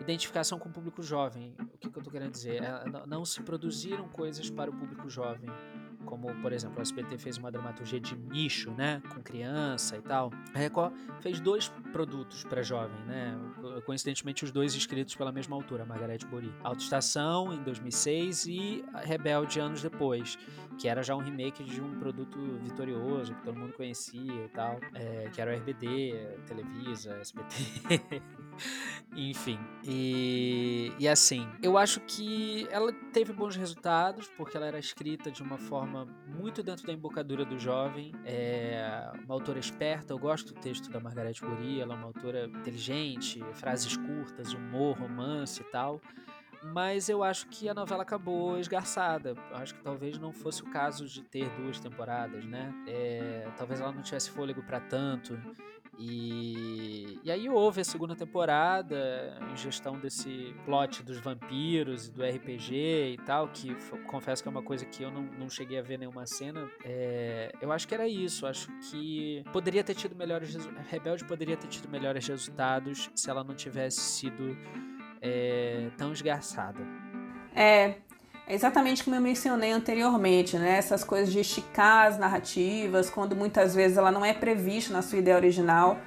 identificação 0.00 0.58
com 0.58 0.68
o 0.68 0.72
público 0.72 1.02
jovem. 1.02 1.54
O 1.60 1.78
que, 1.78 1.90
que 1.90 1.96
eu 1.96 2.00
estou 2.00 2.12
querendo 2.12 2.32
dizer? 2.32 2.62
É, 2.62 3.06
não 3.06 3.24
se 3.24 3.42
produziram 3.42 4.08
coisas 4.08 4.50
para 4.50 4.70
o 4.70 4.74
público 4.74 5.08
jovem 5.08 5.50
como 6.04 6.34
por 6.40 6.52
exemplo 6.52 6.78
o 6.78 6.82
SBT 6.82 7.18
fez 7.18 7.36
uma 7.36 7.50
dramaturgia 7.50 8.00
de 8.00 8.16
nicho, 8.16 8.70
né, 8.72 9.02
com 9.12 9.20
criança 9.22 9.96
e 9.96 10.02
tal. 10.02 10.30
A 10.54 10.58
Record 10.58 10.92
fez 11.20 11.40
dois 11.40 11.68
produtos 11.92 12.44
para 12.44 12.62
jovem, 12.62 12.98
né, 13.06 13.36
coincidentemente 13.84 14.44
os 14.44 14.50
dois 14.50 14.74
escritos 14.74 15.14
pela 15.14 15.32
mesma 15.32 15.56
autora, 15.56 15.84
Margarete 15.84 16.26
Bori. 16.26 16.52
Autoestação 16.62 17.52
em 17.52 17.62
2006 17.62 18.46
e 18.46 18.84
Rebelde 19.04 19.60
anos 19.60 19.82
depois, 19.82 20.38
que 20.80 20.88
era 20.88 21.02
já 21.02 21.14
um 21.14 21.18
remake 21.18 21.62
de 21.62 21.78
um 21.78 21.98
produto 21.98 22.38
vitorioso, 22.62 23.34
que 23.34 23.42
todo 23.42 23.58
mundo 23.58 23.74
conhecia 23.74 24.46
e 24.46 24.48
tal, 24.48 24.80
é, 24.94 25.28
que 25.30 25.38
era 25.38 25.52
o 25.52 25.54
RBD, 25.54 26.38
Televisa, 26.46 27.18
SBT, 27.20 28.22
enfim. 29.14 29.60
E, 29.84 30.90
e 30.98 31.06
assim, 31.06 31.46
eu 31.62 31.76
acho 31.76 32.00
que 32.00 32.66
ela 32.70 32.90
teve 33.12 33.30
bons 33.30 33.56
resultados, 33.56 34.26
porque 34.38 34.56
ela 34.56 34.66
era 34.66 34.78
escrita 34.78 35.30
de 35.30 35.42
uma 35.42 35.58
forma 35.58 36.06
muito 36.26 36.62
dentro 36.62 36.86
da 36.86 36.94
embocadura 36.94 37.44
do 37.44 37.58
jovem, 37.58 38.12
é 38.24 39.12
uma 39.26 39.34
autora 39.34 39.58
esperta, 39.58 40.14
eu 40.14 40.18
gosto 40.18 40.54
do 40.54 40.60
texto 40.60 40.90
da 40.90 40.98
Margarete 40.98 41.42
Curie, 41.42 41.82
ela 41.82 41.92
é 41.92 41.96
uma 41.98 42.06
autora 42.06 42.46
inteligente, 42.46 43.44
frases 43.52 43.98
curtas, 43.98 44.54
humor, 44.54 44.96
romance 44.96 45.60
e 45.60 45.64
tal 45.64 46.00
mas 46.62 47.08
eu 47.08 47.22
acho 47.22 47.46
que 47.48 47.68
a 47.68 47.74
novela 47.74 48.02
acabou 48.02 48.58
esgarçada. 48.58 49.34
Eu 49.50 49.56
acho 49.56 49.74
que 49.74 49.82
talvez 49.82 50.18
não 50.18 50.32
fosse 50.32 50.62
o 50.62 50.70
caso 50.70 51.06
de 51.06 51.22
ter 51.22 51.48
duas 51.56 51.80
temporadas, 51.80 52.44
né? 52.44 52.72
É, 52.86 53.48
talvez 53.56 53.80
ela 53.80 53.92
não 53.92 54.02
tivesse 54.02 54.30
fôlego 54.30 54.62
para 54.62 54.80
tanto. 54.80 55.38
E, 56.02 57.20
e 57.22 57.30
aí 57.30 57.46
houve 57.48 57.82
a 57.82 57.84
segunda 57.84 58.16
temporada, 58.16 59.38
em 59.52 59.56
gestão 59.56 59.98
desse 59.98 60.54
plot 60.64 61.02
dos 61.02 61.18
vampiros 61.18 62.08
e 62.08 62.10
do 62.10 62.24
RPG 62.24 62.72
e 63.12 63.18
tal, 63.26 63.48
que 63.48 63.76
confesso 64.06 64.42
que 64.42 64.48
é 64.48 64.50
uma 64.50 64.62
coisa 64.62 64.86
que 64.86 65.02
eu 65.02 65.10
não, 65.10 65.22
não 65.22 65.50
cheguei 65.50 65.78
a 65.78 65.82
ver 65.82 65.98
nenhuma 65.98 66.26
cena. 66.26 66.66
É, 66.84 67.52
eu 67.60 67.70
acho 67.70 67.86
que 67.86 67.94
era 67.94 68.08
isso, 68.08 68.46
acho 68.46 68.68
que 68.90 69.44
poderia 69.52 69.84
ter 69.84 69.94
tido 69.94 70.16
melhores 70.16 70.56
Rebelde 70.88 71.24
poderia 71.24 71.56
ter 71.56 71.68
tido 71.68 71.88
melhores 71.88 72.26
resultados 72.26 73.10
se 73.14 73.28
ela 73.28 73.44
não 73.44 73.54
tivesse 73.54 74.00
sido 74.00 74.56
é, 75.20 75.88
tão 75.96 76.12
esgarçada. 76.12 76.80
É, 77.54 77.94
exatamente 78.48 79.04
como 79.04 79.16
eu 79.16 79.20
mencionei 79.20 79.72
anteriormente, 79.72 80.56
né? 80.56 80.76
Essas 80.76 81.04
coisas 81.04 81.32
de 81.32 81.40
esticar 81.40 82.06
as 82.06 82.18
narrativas, 82.18 83.10
quando 83.10 83.36
muitas 83.36 83.74
vezes 83.74 83.96
ela 83.96 84.10
não 84.10 84.24
é 84.24 84.32
prevista 84.32 84.92
na 84.92 85.02
sua 85.02 85.18
ideia 85.18 85.36
original. 85.36 85.98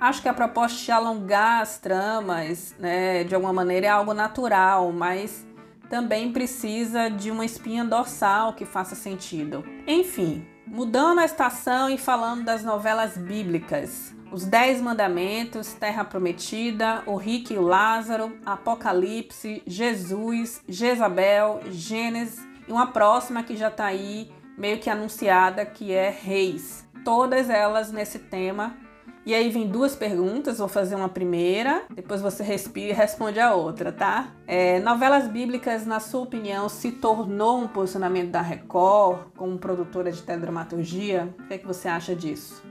Acho 0.00 0.20
que 0.20 0.28
a 0.28 0.34
proposta 0.34 0.78
de 0.84 0.92
alongar 0.92 1.62
as 1.62 1.78
tramas, 1.78 2.74
né, 2.78 3.24
de 3.24 3.34
alguma 3.34 3.52
maneira, 3.52 3.86
é 3.86 3.90
algo 3.90 4.12
natural, 4.12 4.92
mas 4.92 5.46
também 5.88 6.32
precisa 6.32 7.08
de 7.08 7.30
uma 7.30 7.44
espinha 7.44 7.84
dorsal 7.84 8.52
que 8.52 8.66
faça 8.66 8.94
sentido. 8.94 9.64
Enfim, 9.86 10.46
mudando 10.66 11.20
a 11.20 11.24
estação 11.24 11.88
e 11.88 11.96
falando 11.96 12.44
das 12.44 12.62
novelas 12.62 13.16
bíblicas. 13.16 14.15
Os 14.30 14.44
Dez 14.44 14.80
Mandamentos, 14.80 15.72
Terra 15.74 16.04
Prometida, 16.04 17.02
O 17.06 17.16
Rico 17.16 17.52
e 17.52 17.58
o 17.58 17.62
Lázaro, 17.62 18.36
Apocalipse, 18.44 19.62
Jesus, 19.66 20.60
Jezabel, 20.68 21.60
Gênesis 21.70 22.44
e 22.66 22.72
uma 22.72 22.88
próxima 22.88 23.42
que 23.42 23.56
já 23.56 23.68
está 23.68 23.86
aí 23.86 24.30
meio 24.58 24.78
que 24.78 24.90
anunciada 24.90 25.64
que 25.64 25.92
é 25.92 26.10
Reis. 26.10 26.86
Todas 27.04 27.48
elas 27.48 27.92
nesse 27.92 28.18
tema. 28.18 28.76
E 29.24 29.34
aí 29.34 29.50
vem 29.50 29.66
duas 29.66 29.96
perguntas, 29.96 30.58
vou 30.58 30.68
fazer 30.68 30.94
uma 30.94 31.08
primeira, 31.08 31.82
depois 31.92 32.22
você 32.22 32.44
respira 32.44 32.90
e 32.90 32.92
responde 32.92 33.40
a 33.40 33.54
outra, 33.54 33.90
tá? 33.90 34.28
É, 34.46 34.78
novelas 34.78 35.26
bíblicas, 35.26 35.84
na 35.84 35.98
sua 35.98 36.20
opinião, 36.20 36.68
se 36.68 36.92
tornou 36.92 37.58
um 37.58 37.66
posicionamento 37.66 38.30
da 38.30 38.40
Record 38.40 39.32
como 39.36 39.58
produtora 39.58 40.12
de 40.12 40.22
teledramaturgia? 40.22 41.34
O 41.40 41.48
que, 41.48 41.54
é 41.54 41.58
que 41.58 41.66
você 41.66 41.88
acha 41.88 42.14
disso? 42.14 42.62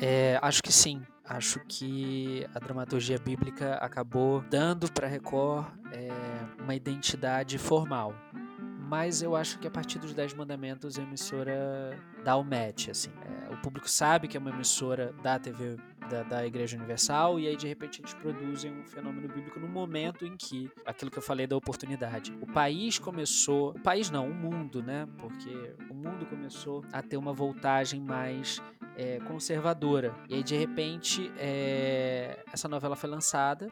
É, 0.00 0.38
acho 0.42 0.62
que 0.62 0.72
sim. 0.72 1.02
Acho 1.24 1.60
que 1.66 2.46
a 2.54 2.60
dramaturgia 2.60 3.18
bíblica 3.18 3.74
acabou 3.74 4.42
dando 4.48 4.90
para 4.92 5.08
Record 5.08 5.66
é, 5.92 6.08
uma 6.62 6.74
identidade 6.74 7.58
formal. 7.58 8.14
Mas 8.88 9.20
eu 9.20 9.34
acho 9.34 9.58
que 9.58 9.66
a 9.66 9.70
partir 9.70 9.98
dos 9.98 10.14
Dez 10.14 10.32
Mandamentos 10.32 10.96
a 10.96 11.02
emissora 11.02 11.98
dá 12.22 12.36
o 12.36 12.44
match, 12.44 12.88
assim. 12.88 13.10
É, 13.24 13.52
o 13.52 13.56
público 13.56 13.90
sabe 13.90 14.28
que 14.28 14.36
é 14.36 14.40
uma 14.40 14.50
emissora 14.50 15.12
da 15.24 15.36
TV 15.40 15.76
da, 16.08 16.22
da, 16.22 16.46
Igreja 16.46 16.76
Universal, 16.76 17.40
e 17.40 17.48
aí 17.48 17.56
de 17.56 17.66
repente 17.66 18.00
eles 18.00 18.14
produzem 18.14 18.72
um 18.72 18.86
fenômeno 18.86 19.26
bíblico 19.26 19.58
no 19.58 19.66
momento 19.66 20.24
em 20.24 20.36
que, 20.36 20.70
aquilo 20.84 21.10
que 21.10 21.18
eu 21.18 21.22
falei 21.22 21.48
da 21.48 21.56
oportunidade, 21.56 22.32
o 22.40 22.46
país 22.46 22.96
começou, 22.96 23.70
o 23.70 23.80
país 23.80 24.08
não, 24.08 24.30
o 24.30 24.34
mundo, 24.34 24.80
né? 24.80 25.08
Porque 25.18 25.74
o 25.90 25.94
mundo 25.94 26.24
começou 26.26 26.84
a 26.92 27.02
ter 27.02 27.16
uma 27.16 27.32
voltagem 27.32 28.00
mais 28.00 28.62
é, 28.96 29.18
conservadora. 29.20 30.14
E 30.28 30.34
aí, 30.34 30.42
de 30.42 30.56
repente, 30.56 31.30
é, 31.38 32.44
essa 32.52 32.68
novela 32.68 32.96
foi 32.96 33.10
lançada 33.10 33.70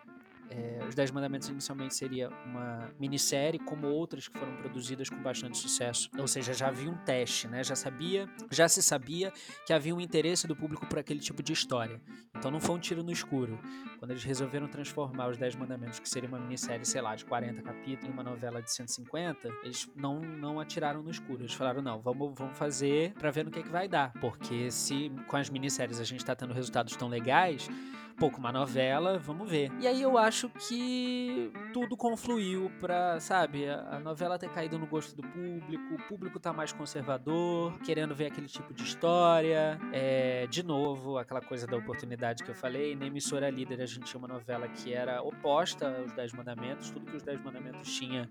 é, 0.50 0.84
Os 0.88 0.94
Dez 0.94 1.10
Mandamentos 1.10 1.48
inicialmente 1.48 1.94
seria 1.94 2.28
uma 2.46 2.90
minissérie, 2.98 3.58
como 3.58 3.86
outras 3.86 4.28
que 4.28 4.38
foram 4.38 4.56
produzidas 4.56 5.08
com 5.08 5.22
bastante 5.22 5.58
sucesso. 5.58 6.10
Ou 6.18 6.26
seja, 6.26 6.52
já 6.52 6.68
havia 6.68 6.90
um 6.90 6.96
teste, 6.98 7.48
né? 7.48 7.62
Já 7.64 7.74
sabia, 7.74 8.28
já 8.50 8.68
se 8.68 8.82
sabia 8.82 9.32
que 9.66 9.72
havia 9.72 9.94
um 9.94 10.00
interesse 10.00 10.46
do 10.46 10.54
público 10.54 10.86
por 10.86 10.98
aquele 10.98 11.20
tipo 11.20 11.42
de 11.42 11.52
história. 11.52 12.00
Então 12.36 12.50
não 12.50 12.60
foi 12.60 12.74
um 12.74 12.78
tiro 12.78 13.02
no 13.02 13.10
escuro. 13.10 13.58
Quando 13.98 14.10
eles 14.10 14.24
resolveram 14.24 14.68
transformar 14.68 15.28
Os 15.28 15.38
Dez 15.38 15.54
Mandamentos, 15.54 15.98
que 15.98 16.08
seria 16.08 16.28
uma 16.28 16.38
minissérie, 16.38 16.84
sei 16.84 17.00
lá, 17.00 17.14
de 17.14 17.24
40 17.24 17.62
capítulos, 17.62 18.08
em 18.08 18.12
uma 18.12 18.22
novela 18.22 18.60
de 18.62 18.70
150, 18.70 19.48
eles 19.62 19.88
não, 19.96 20.20
não 20.20 20.60
atiraram 20.60 21.02
no 21.02 21.10
escuro. 21.10 21.42
Eles 21.42 21.54
falaram, 21.54 21.80
não, 21.80 22.00
vamos, 22.00 22.34
vamos 22.36 22.56
fazer 22.56 23.12
para 23.14 23.30
ver 23.30 23.44
no 23.44 23.50
que, 23.50 23.60
é 23.60 23.62
que 23.62 23.70
vai 23.70 23.88
dar. 23.88 24.12
Porque 24.20 24.70
se 24.70 25.10
com 25.26 25.36
as 25.36 25.48
minisséries 25.48 26.00
a 26.00 26.04
gente 26.04 26.20
está 26.20 26.34
tendo 26.34 26.52
resultados 26.52 26.94
tão 26.96 27.08
legais, 27.08 27.68
pouco 28.16 28.38
uma 28.38 28.52
novela, 28.52 29.18
vamos 29.18 29.48
ver. 29.48 29.70
E 29.80 29.86
aí 29.86 30.00
eu 30.00 30.16
acho 30.16 30.33
que 30.42 31.52
tudo 31.72 31.96
confluiu 31.96 32.70
pra, 32.80 33.20
sabe, 33.20 33.68
a, 33.68 33.98
novela 34.00 34.38
ter 34.38 34.50
caído 34.50 34.78
no 34.78 34.86
gosto 34.86 35.14
do 35.14 35.22
público, 35.22 35.94
o 35.94 36.08
público 36.08 36.40
tá 36.40 36.52
mais 36.52 36.72
conservador, 36.72 37.78
querendo 37.80 38.14
ver 38.14 38.26
aquele 38.26 38.48
tipo 38.48 38.74
de 38.74 38.82
história. 38.82 39.78
É, 39.92 40.46
de 40.48 40.62
novo, 40.62 41.18
aquela 41.18 41.40
coisa 41.40 41.66
da 41.66 41.76
oportunidade 41.76 42.42
que 42.42 42.50
eu 42.50 42.54
falei, 42.54 42.96
na 42.96 43.06
emissora 43.06 43.48
líder 43.48 43.80
a 43.80 43.86
gente 43.86 44.04
tinha 44.04 44.18
uma 44.18 44.28
novela 44.28 44.68
que 44.68 44.92
era 44.92 45.22
oposta 45.22 45.96
aos 45.98 46.12
Dez 46.12 46.32
Mandamentos, 46.32 46.90
tudo 46.90 47.06
que 47.06 47.16
os 47.16 47.22
Dez 47.22 47.40
Mandamentos 47.42 47.92
tinha 47.94 48.28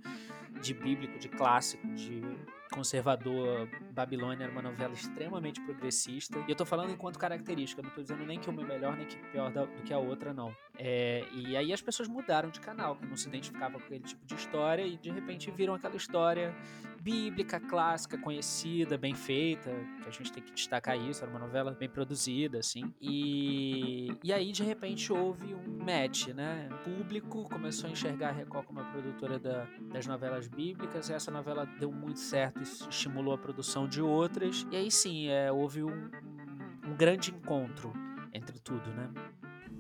de 0.62 0.74
bíblico, 0.74 1.18
de 1.20 1.30
clássico, 1.30 1.88
de 1.90 2.22
conservador, 2.74 3.70
Babilônia 3.92 4.44
era 4.44 4.52
uma 4.52 4.62
novela 4.62 4.94
extremamente 4.94 5.62
progressista. 5.62 6.44
E 6.48 6.52
eu 6.52 6.56
tô 6.56 6.66
falando 6.66 6.92
enquanto 6.92 7.20
característica, 7.20 7.82
não 7.82 7.90
tô 7.92 8.02
dizendo 8.02 8.26
nem 8.26 8.40
que 8.40 8.50
uma 8.50 8.62
é 8.64 8.66
melhor 8.66 8.98
nem 8.98 9.06
que 9.06 9.16
pior 9.32 9.52
do 9.52 9.68
que 9.84 9.94
a 9.94 10.00
outra, 10.00 10.34
não. 10.34 10.56
É, 10.78 11.24
e 11.32 11.56
aí 11.56 11.72
as 11.72 11.82
pessoas 11.82 12.10
mudaram 12.10 12.50
de 12.50 12.60
canal, 12.60 12.96
que 12.96 13.06
não 13.06 13.16
se 13.16 13.28
identificavam 13.28 13.80
com 13.80 13.86
aquele 13.86 14.04
tipo 14.04 14.26
de 14.26 14.36
história 14.36 14.86
e 14.86 14.98
de 14.98 15.12
repente 15.12 15.52
viram 15.52 15.76
aquela 15.76 15.96
história 15.96 16.54
bíblica, 17.04 17.60
clássica, 17.60 18.18
conhecida, 18.18 18.98
bem 18.98 19.14
feita, 19.14 19.70
que 20.02 20.08
a 20.08 20.12
gente 20.12 20.32
tem 20.32 20.42
que 20.42 20.54
destacar 20.54 20.98
isso, 20.98 21.22
era 21.22 21.30
uma 21.30 21.40
novela 21.40 21.72
bem 21.72 21.90
produzida, 21.90 22.60
assim. 22.60 22.94
E, 23.02 24.16
e 24.24 24.32
aí, 24.32 24.54
de 24.54 24.64
repente, 24.64 25.12
houve 25.12 25.54
um 25.54 25.84
match, 25.84 26.28
né? 26.30 26.70
O 26.72 26.90
público 26.90 27.44
começou 27.50 27.90
a 27.90 27.92
enxergar 27.92 28.30
a 28.30 28.32
Record 28.32 28.66
como 28.66 28.80
a 28.80 28.86
produtora 28.86 29.38
da, 29.38 29.68
das 29.92 30.08
novelas 30.08 30.48
bíblicas, 30.48 31.10
e 31.10 31.14
essa 31.14 31.30
novela 31.30 31.66
deu 31.78 31.92
muito 31.92 32.20
certo 32.20 32.62
e 32.62 32.64
estimulou 32.64 33.34
a 33.34 33.38
produção 33.38 33.86
de 33.86 34.02
outras. 34.02 34.66
E 34.72 34.78
aí 34.78 34.90
sim, 34.90 35.28
é, 35.28 35.52
houve 35.52 35.84
um, 35.84 36.10
um 36.88 36.96
grande 36.96 37.32
encontro 37.32 37.92
entre 38.34 38.58
tudo, 38.60 38.90
né? 38.92 39.10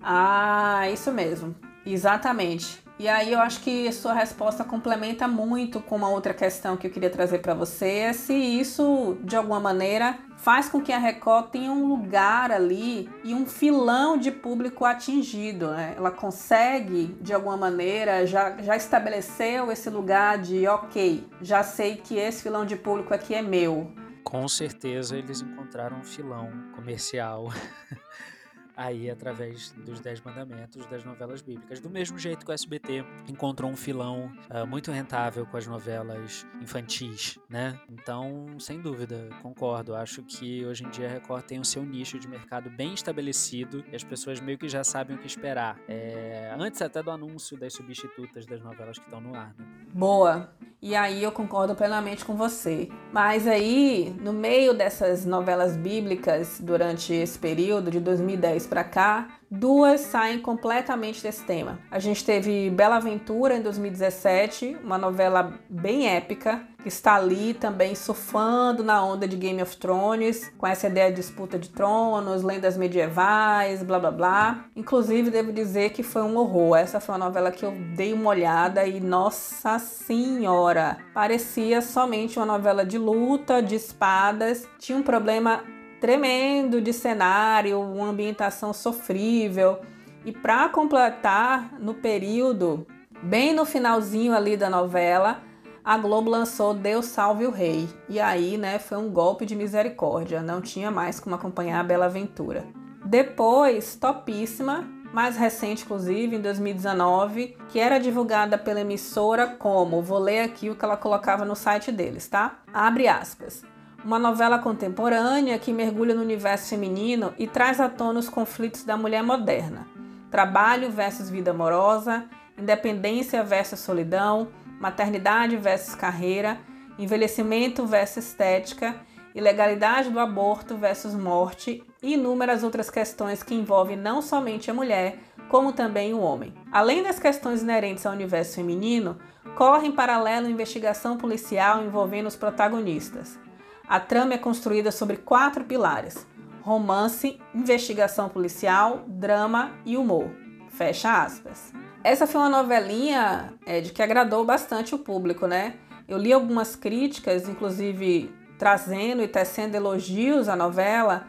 Ah, 0.02 0.90
isso 0.90 1.10
mesmo. 1.14 1.56
Exatamente. 1.86 2.84
E 3.00 3.08
aí 3.08 3.34
eu 3.34 3.40
acho 3.40 3.60
que 3.62 3.92
sua 3.92 4.14
resposta 4.14 4.64
complementa 4.64 5.28
muito 5.28 5.82
com 5.82 5.96
uma 5.96 6.10
outra 6.10 6.34
questão 6.34 6.78
que 6.78 6.86
eu 6.86 6.92
queria 6.92 7.10
trazer 7.10 7.40
para 7.40 7.54
você, 7.54 7.88
é 7.88 8.14
se 8.14 8.34
isso 8.34 9.18
de 9.24 9.36
alguma 9.36 9.60
maneira 9.60 10.20
faz 10.38 10.70
com 10.70 10.80
que 10.80 10.92
a 10.92 11.00
Record 11.00 11.50
tenha 11.50 11.72
um 11.72 11.88
lugar 11.88 12.52
ali 12.52 13.10
e 13.24 13.34
um 13.34 13.46
filão 13.46 14.16
de 14.16 14.30
público 14.30 14.86
atingido. 14.86 15.72
Né? 15.72 15.96
Ela 15.98 16.12
consegue, 16.12 17.18
de 17.20 17.34
alguma 17.34 17.58
maneira, 17.58 18.28
já, 18.28 18.62
já 18.62 18.76
estabeleceu 18.76 19.72
esse 19.72 19.90
lugar 19.90 20.38
de 20.38 20.68
ok, 20.68 21.26
já 21.42 21.64
sei 21.64 21.96
que 21.96 22.16
esse 22.16 22.44
filão 22.44 22.66
de 22.66 22.76
público 22.76 23.14
aqui 23.14 23.34
é 23.34 23.42
meu. 23.42 23.92
Com 24.24 24.48
certeza 24.48 25.18
eles 25.18 25.42
encontraram 25.42 25.98
um 25.98 26.04
filão 26.04 26.52
comercial 26.76 27.52
aí 28.76 29.10
através 29.10 29.72
dos 29.86 30.00
Dez 30.00 30.22
Mandamentos 30.22 30.86
das 30.88 31.04
novelas 31.04 31.42
bíblicas. 31.42 31.80
Do 31.80 31.90
mesmo 31.90 32.18
jeito 32.18 32.46
que 32.46 32.52
o 32.52 32.54
SBT 32.54 33.06
encontrou 33.28 33.70
um 33.70 33.76
filão 33.76 34.32
uh, 34.50 34.66
muito 34.68 34.92
rentável 34.92 35.46
com 35.46 35.58
as 35.58 35.68
novelas 35.68 36.46
infantis, 36.62 37.40
né? 37.50 37.80
Então, 37.90 38.60
sem 38.60 38.82
dúvida, 38.82 39.30
concordo. 39.42 39.96
Acho 39.96 40.24
que 40.24 40.66
hoje 40.66 40.86
em 40.86 40.90
dia 40.90 41.08
a 41.08 41.12
Record 41.12 41.46
tem 41.46 41.60
o 41.60 41.66
seu 41.66 41.84
nicho 41.84 42.20
de 42.20 42.28
mercado 42.28 42.70
bem 42.70 42.94
estabelecido 42.94 43.84
e 43.92 43.96
as 43.96 44.04
pessoas 44.04 44.40
meio 44.40 44.58
que 44.58 44.68
já 44.68 44.84
sabem 44.84 45.16
o 45.16 45.20
que 45.20 45.28
esperar. 45.28 45.80
É, 45.88 46.54
antes 46.58 46.82
até 46.82 47.02
do 47.02 47.12
anúncio 47.12 47.58
das 47.58 47.74
substitutas 47.74 48.46
das 48.46 48.62
novelas 48.62 48.98
que 48.98 49.06
estão 49.06 49.22
no 49.22 49.36
ar. 49.36 49.54
Né? 49.58 49.66
Boa. 49.94 50.52
E 50.86 50.98
aí 50.98 51.24
eu 51.24 51.32
concordo 51.32 51.74
plenamente 51.76 52.26
com 52.26 52.36
você. 52.36 52.90
Mas 53.14 53.48
aí, 53.48 54.14
no 54.20 54.34
meio 54.34 54.74
dessas 54.74 55.26
novelas 55.26 55.78
bíblicas, 55.78 56.60
durante 56.60 57.14
esse 57.14 57.40
período 57.40 57.90
de 57.90 58.02
2010 58.02 58.68
para 58.68 58.84
cá, 58.84 59.30
duas 59.60 60.02
saem 60.02 60.40
completamente 60.40 61.22
desse 61.22 61.44
tema. 61.44 61.80
A 61.92 62.00
gente 62.00 62.26
teve 62.26 62.70
Bela 62.72 62.96
Aventura 62.96 63.56
em 63.56 63.62
2017, 63.62 64.78
uma 64.84 64.98
novela 64.98 65.54
bem 65.70 66.08
épica, 66.08 66.68
que 66.82 66.88
está 66.88 67.16
ali 67.16 67.54
também 67.54 67.94
surfando 67.94 68.84
na 68.84 69.04
onda 69.06 69.28
de 69.28 69.38
Game 69.38 69.62
of 69.62 69.78
Thrones, 69.78 70.52
com 70.58 70.66
essa 70.66 70.88
ideia 70.88 71.10
de 71.10 71.18
disputa 71.18 71.58
de 71.58 71.70
tronos, 71.70 72.42
lendas 72.42 72.76
medievais, 72.76 73.84
blá 73.84 74.00
blá 74.00 74.12
blá. 74.12 74.66
Inclusive, 74.76 75.30
devo 75.30 75.54
dizer 75.54 75.92
que 75.92 76.02
foi 76.02 76.24
um 76.24 76.36
horror. 76.36 76.76
Essa 76.78 77.00
foi 77.00 77.14
uma 77.14 77.26
novela 77.26 77.52
que 77.52 77.64
eu 77.64 77.72
dei 77.96 78.12
uma 78.12 78.32
olhada 78.32 78.86
e, 78.86 79.00
nossa 79.00 79.78
senhora, 79.78 80.98
parecia 81.14 81.82
somente 81.82 82.38
uma 82.38 82.46
novela 82.46 82.84
de 82.84 82.98
luta, 82.98 83.62
de 83.62 83.76
espadas. 83.76 84.68
Tinha 84.80 84.98
um 84.98 85.04
problema 85.04 85.64
tremendo 86.04 86.82
de 86.82 86.92
cenário, 86.92 87.80
uma 87.80 88.10
ambientação 88.10 88.74
sofrível. 88.74 89.80
E 90.26 90.34
para 90.34 90.68
completar, 90.68 91.80
no 91.80 91.94
período, 91.94 92.86
bem 93.22 93.54
no 93.54 93.64
finalzinho 93.64 94.34
ali 94.34 94.58
da 94.58 94.70
novela, 94.70 95.42
a 95.82 95.98
Globo 95.98 96.30
lançou 96.30 96.74
Deus 96.74 97.06
Salve 97.06 97.46
o 97.46 97.52
Rei. 97.52 97.88
E 98.10 98.20
aí, 98.20 98.58
né, 98.58 98.80
foi 98.80 98.98
um 98.98 99.10
golpe 99.10 99.46
de 99.46 99.56
misericórdia, 99.56 100.42
não 100.42 100.60
tinha 100.60 100.92
mais 100.92 101.22
como 101.22 101.36
acompanhar 101.36 101.80
a 101.80 101.86
Bela 101.86 102.08
Aventura. 102.08 102.66
Depois, 103.06 103.96
Topíssima, 103.96 104.86
mais 105.14 105.38
recente 105.38 105.86
inclusive, 105.86 106.36
em 106.36 106.42
2019, 106.42 107.56
que 107.70 107.80
era 107.80 107.98
divulgada 107.98 108.58
pela 108.58 108.82
emissora 108.82 109.48
como, 109.48 110.02
vou 110.02 110.20
ler 110.20 110.42
aqui 110.42 110.70
o 110.70 110.76
que 110.76 110.84
ela 110.84 110.98
colocava 110.98 111.46
no 111.46 111.56
site 111.56 111.94
deles, 111.94 112.28
tá? 112.28 112.60
Abre 112.74 113.08
aspas 113.08 113.72
uma 114.04 114.20
novela 114.20 114.60
contemporânea 114.60 115.58
que 115.58 115.72
mergulha 115.72 116.14
no 116.14 116.22
universo 116.22 116.70
feminino 116.70 117.34
e 117.38 117.48
traz 117.48 117.80
à 117.80 117.88
tona 117.88 118.20
os 118.20 118.30
conflitos 118.30 118.84
da 118.84 118.98
mulher 118.98 119.24
moderna: 119.24 119.88
trabalho 120.30 120.92
versus 120.92 121.30
vida 121.30 121.52
amorosa, 121.52 122.26
independência 122.58 123.44
versus 123.44 123.80
solidão, 123.80 124.50
maternidade 124.80 125.56
versus 125.56 125.96
carreira, 125.96 126.58
envelhecimento 127.00 127.86
versus 127.86 128.26
estética, 128.26 128.96
ilegalidade 129.34 130.10
do 130.10 130.20
aborto 130.20 130.76
versus 130.76 131.16
morte 131.16 131.84
e 132.02 132.14
inúmeras 132.14 132.64
outras 132.64 132.90
questões 132.90 133.42
que 133.42 133.56
envolvem 133.56 133.96
não 133.96 134.22
somente 134.22 134.70
a 134.70 134.74
mulher, 134.74 135.18
como 135.50 135.72
também 135.72 136.14
o 136.14 136.20
homem. 136.20 136.54
Além 136.72 137.02
das 137.02 137.18
questões 137.18 137.62
inerentes 137.62 138.06
ao 138.06 138.14
universo 138.14 138.56
feminino, 138.56 139.18
corre 139.56 139.88
em 139.88 139.92
paralelo 139.92 140.50
investigação 140.50 141.18
policial 141.18 141.84
envolvendo 141.84 142.28
os 142.28 142.36
protagonistas. 142.36 143.40
A 143.88 144.00
trama 144.00 144.34
é 144.34 144.38
construída 144.38 144.92
sobre 144.92 145.18
quatro 145.18 145.64
pilares: 145.64 146.26
romance, 146.62 147.40
investigação 147.54 148.30
policial, 148.30 149.04
drama 149.08 149.72
e 149.86 149.98
humor. 149.98 150.30
Fecha 150.70 151.24
aspas. 151.24 151.72
Essa 152.04 152.26
foi 152.26 152.42
uma 152.42 152.50
novelinha 152.50 153.54
de 153.84 153.92
que 153.92 154.02
agradou 154.02 154.44
bastante 154.44 154.96
o 154.96 155.00
público, 155.00 155.48
né? 155.48 155.76
Eu 156.08 156.18
li 156.18 156.34
algumas 156.34 156.76
críticas, 156.76 157.48
inclusive 157.48 158.34
trazendo 158.58 159.22
e 159.22 159.28
tecendo 159.28 159.76
elogios 159.76 160.50
à 160.50 160.56
novela, 160.56 161.28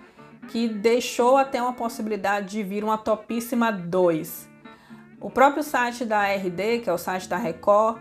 que 0.48 0.68
deixou 0.68 1.36
até 1.36 1.60
uma 1.60 1.72
possibilidade 1.72 2.48
de 2.48 2.62
vir 2.62 2.82
uma 2.84 2.98
Topíssima 2.98 3.70
2. 3.70 4.48
O 5.20 5.30
próprio 5.30 5.62
site 5.62 6.04
da 6.04 6.26
RD, 6.26 6.80
que 6.80 6.90
é 6.90 6.92
o 6.92 6.98
site 6.98 7.28
da 7.28 7.36
Record, 7.36 7.98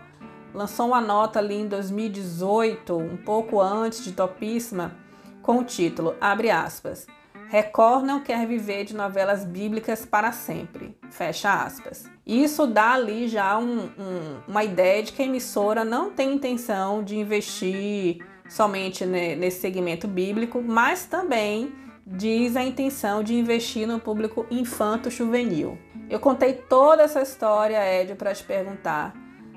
lançou 0.54 0.86
uma 0.86 1.00
nota 1.00 1.40
ali 1.40 1.56
em 1.56 1.66
2018, 1.66 2.96
um 2.96 3.16
pouco 3.16 3.60
antes 3.60 4.04
de 4.04 4.12
Topíssima, 4.12 4.96
com 5.42 5.58
o 5.58 5.64
título, 5.64 6.14
abre 6.20 6.50
aspas, 6.50 7.06
Record 7.48 8.04
não 8.04 8.20
quer 8.20 8.46
viver 8.46 8.84
de 8.84 8.96
novelas 8.96 9.44
bíblicas 9.44 10.06
para 10.06 10.32
sempre, 10.32 10.96
fecha 11.10 11.52
aspas. 11.52 12.04
Isso 12.26 12.66
dá 12.66 12.92
ali 12.92 13.28
já 13.28 13.58
um, 13.58 13.90
um, 13.98 14.40
uma 14.48 14.64
ideia 14.64 15.02
de 15.02 15.12
que 15.12 15.22
a 15.22 15.26
emissora 15.26 15.84
não 15.84 16.10
tem 16.10 16.34
intenção 16.34 17.02
de 17.02 17.16
investir 17.16 18.24
somente 18.48 19.04
nesse 19.04 19.60
segmento 19.60 20.08
bíblico, 20.08 20.62
mas 20.62 21.04
também 21.04 21.72
diz 22.06 22.56
a 22.56 22.62
intenção 22.62 23.22
de 23.22 23.34
investir 23.34 23.86
no 23.86 24.00
público 24.00 24.46
infanto-juvenil. 24.50 25.78
Eu 26.08 26.20
contei 26.20 26.54
toda 26.54 27.02
essa 27.02 27.22
história, 27.22 27.78
Ed, 28.00 28.14
para 28.14 28.34
te 28.34 28.44
perguntar 28.44 29.14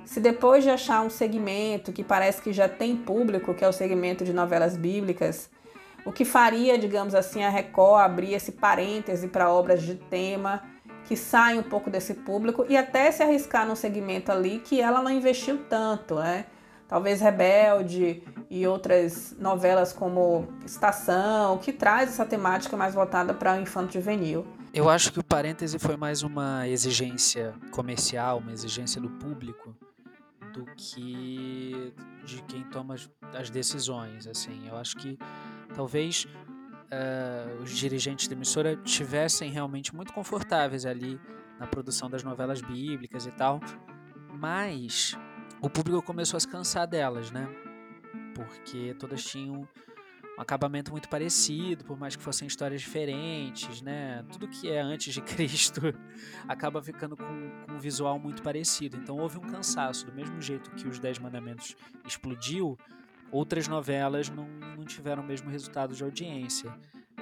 se 0.07 0.21
depois 0.21 0.63
de 0.63 0.69
achar 0.69 1.01
um 1.01 1.09
segmento 1.09 1.91
que 1.91 2.01
parece 2.01 2.41
que 2.41 2.53
já 2.53 2.69
tem 2.69 2.95
público, 2.95 3.53
que 3.53 3.63
é 3.63 3.67
o 3.67 3.73
segmento 3.73 4.23
de 4.23 4.31
novelas 4.31 4.77
bíblicas, 4.77 5.49
o 6.05 6.13
que 6.13 6.23
faria, 6.23 6.77
digamos 6.77 7.13
assim, 7.13 7.43
a 7.43 7.49
Record 7.49 8.05
abrir 8.05 8.33
esse 8.33 8.53
parêntese 8.53 9.27
para 9.27 9.51
obras 9.51 9.81
de 9.81 9.95
tema 9.95 10.63
que 11.03 11.17
saem 11.17 11.59
um 11.59 11.63
pouco 11.63 11.89
desse 11.89 12.13
público 12.13 12.65
e 12.69 12.77
até 12.77 13.11
se 13.11 13.21
arriscar 13.21 13.67
num 13.67 13.75
segmento 13.75 14.31
ali 14.31 14.59
que 14.59 14.79
ela 14.79 15.01
não 15.01 15.11
investiu 15.11 15.57
tanto, 15.69 16.15
né? 16.15 16.45
Talvez 16.87 17.19
Rebelde 17.19 18.23
e 18.49 18.65
outras 18.65 19.35
novelas 19.37 19.91
como 19.91 20.47
Estação, 20.65 21.57
que 21.57 21.73
traz 21.73 22.11
essa 22.11 22.25
temática 22.25 22.77
mais 22.77 22.93
voltada 22.93 23.33
para 23.33 23.57
o 23.57 23.61
infanto 23.61 23.91
juvenil. 23.91 24.47
Eu 24.73 24.89
acho 24.89 25.11
que 25.11 25.19
o 25.19 25.23
parêntese 25.23 25.77
foi 25.77 25.97
mais 25.97 26.23
uma 26.23 26.65
exigência 26.65 27.53
comercial, 27.71 28.37
uma 28.37 28.53
exigência 28.53 29.01
do 29.01 29.09
público, 29.09 29.75
do 30.57 30.65
que 30.75 31.93
de 32.25 32.41
quem 32.43 32.63
toma 32.63 32.95
as 33.33 33.49
decisões. 33.49 34.27
Assim, 34.27 34.67
eu 34.67 34.75
acho 34.75 34.97
que 34.97 35.17
talvez 35.75 36.25
uh, 36.25 37.61
os 37.61 37.69
dirigentes 37.71 38.27
da 38.27 38.33
emissora 38.33 38.75
tivessem 38.77 39.51
realmente 39.51 39.95
muito 39.95 40.11
confortáveis 40.11 40.85
ali 40.85 41.19
na 41.59 41.67
produção 41.67 42.09
das 42.09 42.23
novelas 42.23 42.61
bíblicas 42.61 43.25
e 43.27 43.31
tal, 43.31 43.59
mas 44.33 45.17
o 45.61 45.69
público 45.69 46.01
começou 46.01 46.37
a 46.37 46.39
se 46.39 46.47
cansar 46.47 46.87
delas, 46.87 47.31
né? 47.31 47.47
Porque 48.35 48.95
todas 48.95 49.23
tinham 49.23 49.67
um 50.37 50.41
acabamento 50.41 50.91
muito 50.91 51.09
parecido, 51.09 51.83
por 51.83 51.97
mais 51.97 52.15
que 52.15 52.21
fossem 52.21 52.47
histórias 52.47 52.81
diferentes, 52.81 53.81
né? 53.81 54.23
Tudo 54.31 54.47
que 54.47 54.69
é 54.69 54.79
antes 54.79 55.13
de 55.13 55.21
Cristo 55.23 55.81
acaba 56.47 56.81
ficando 56.81 57.17
com, 57.17 57.25
com, 57.65 57.73
um 57.73 57.79
visual 57.79 58.19
muito 58.19 58.43
parecido. 58.43 58.97
Então 58.97 59.17
houve 59.17 59.39
um 59.39 59.41
cansaço. 59.41 60.05
Do 60.05 60.13
mesmo 60.13 60.39
jeito 60.39 60.69
que 60.71 60.87
os 60.87 60.99
Dez 60.99 61.17
Mandamentos 61.17 61.75
explodiu, 62.05 62.77
outras 63.31 63.67
novelas 63.67 64.29
não, 64.29 64.47
não 64.77 64.85
tiveram 64.85 65.23
o 65.23 65.25
mesmo 65.25 65.49
resultado 65.49 65.95
de 65.95 66.03
audiência. 66.03 66.71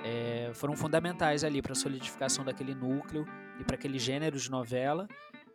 É, 0.04 0.52
foram 0.54 0.76
fundamentais 0.76 1.46
ali 1.46 1.62
para 1.62 1.72
a 1.72 1.76
solidificação 1.76 2.44
daquele 2.44 2.76
núcleo 2.76 3.26
e 3.60 3.64
para 3.64 3.76
aquele 3.76 3.98
gênero 3.98 4.38
de 4.38 4.52
novela, 4.52 5.08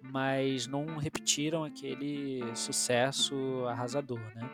mas 0.02 0.66
não 0.66 0.96
repetiram 0.96 1.62
aquele 1.62 2.42
sucesso 2.56 3.66
arrasador, 3.66 4.18
né? 4.34 4.48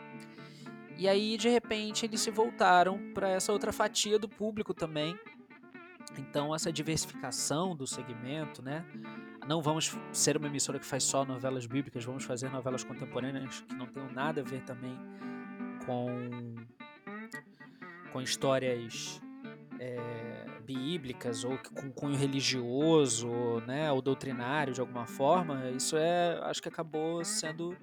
E 0.98 1.08
aí, 1.08 1.36
de 1.36 1.48
repente, 1.48 2.06
eles 2.06 2.20
se 2.20 2.30
voltaram 2.30 3.12
para 3.12 3.28
essa 3.28 3.52
outra 3.52 3.72
fatia 3.72 4.18
do 4.18 4.28
público 4.28 4.72
também. 4.72 5.18
Então, 6.18 6.54
essa 6.54 6.72
diversificação 6.72 7.76
do 7.76 7.86
segmento, 7.86 8.62
né? 8.62 8.84
Não 9.46 9.60
vamos 9.60 9.94
ser 10.12 10.36
uma 10.36 10.46
emissora 10.46 10.78
que 10.78 10.86
faz 10.86 11.04
só 11.04 11.24
novelas 11.24 11.66
bíblicas, 11.66 12.04
vamos 12.04 12.24
fazer 12.24 12.50
novelas 12.50 12.82
contemporâneas 12.82 13.60
que 13.60 13.74
não 13.74 13.86
tenham 13.86 14.10
nada 14.10 14.40
a 14.40 14.44
ver 14.44 14.62
também 14.62 14.98
com, 15.84 16.54
com 18.12 18.20
histórias 18.20 19.20
é, 19.78 20.46
bíblicas 20.64 21.44
ou 21.44 21.58
com 21.58 21.92
cunho 21.92 22.16
religioso, 22.16 23.60
né, 23.66 23.92
ou 23.92 24.02
doutrinário 24.02 24.74
de 24.74 24.80
alguma 24.80 25.06
forma. 25.06 25.70
Isso 25.70 25.96
é, 25.96 26.40
acho 26.42 26.60
que 26.60 26.68
acabou 26.68 27.24
sendo 27.24 27.76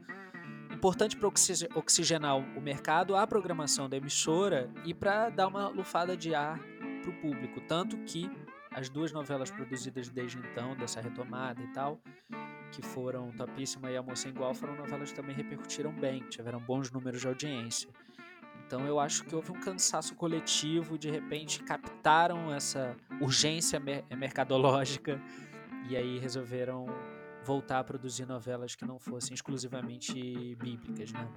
importante 0.83 1.15
para 1.15 1.29
oxigenar 1.75 2.35
o 2.35 2.61
mercado, 2.61 3.15
a 3.15 3.25
programação 3.25 3.87
da 3.87 3.95
emissora 3.95 4.69
e 4.83 4.93
para 4.93 5.29
dar 5.29 5.47
uma 5.47 5.69
lufada 5.69 6.17
de 6.17 6.35
ar 6.35 6.59
para 7.01 7.09
o 7.09 7.13
público. 7.21 7.61
Tanto 7.61 7.97
que 7.99 8.29
as 8.69 8.89
duas 8.89 9.13
novelas 9.13 9.49
produzidas 9.49 10.09
desde 10.09 10.39
então, 10.39 10.75
dessa 10.75 10.99
retomada 10.99 11.61
e 11.61 11.67
tal, 11.67 12.01
que 12.69 12.81
foram 12.81 13.31
Topíssima 13.31 13.89
e 13.91 13.95
A 13.95 14.03
Moça 14.03 14.27
Igual, 14.27 14.53
foram 14.53 14.75
novelas 14.75 15.11
que 15.11 15.15
também 15.15 15.33
repercutiram 15.33 15.93
bem, 15.93 16.19
tiveram 16.23 16.59
bons 16.59 16.91
números 16.91 17.21
de 17.21 17.27
audiência. 17.29 17.89
Então 18.67 18.85
eu 18.85 18.99
acho 18.99 19.23
que 19.23 19.33
houve 19.33 19.53
um 19.53 19.61
cansaço 19.61 20.13
coletivo, 20.15 20.97
de 20.97 21.09
repente 21.09 21.63
captaram 21.63 22.53
essa 22.53 22.93
urgência 23.21 23.79
mercadológica 23.79 25.17
e 25.87 25.95
aí 25.95 26.19
resolveram 26.19 26.87
voltar 27.45 27.79
a 27.79 27.83
produzir 27.83 28.25
novelas 28.25 28.75
que 28.75 28.85
não 28.85 28.99
fossem 28.99 29.33
exclusivamente 29.33 30.55
bíblicas, 30.61 31.11
né? 31.11 31.27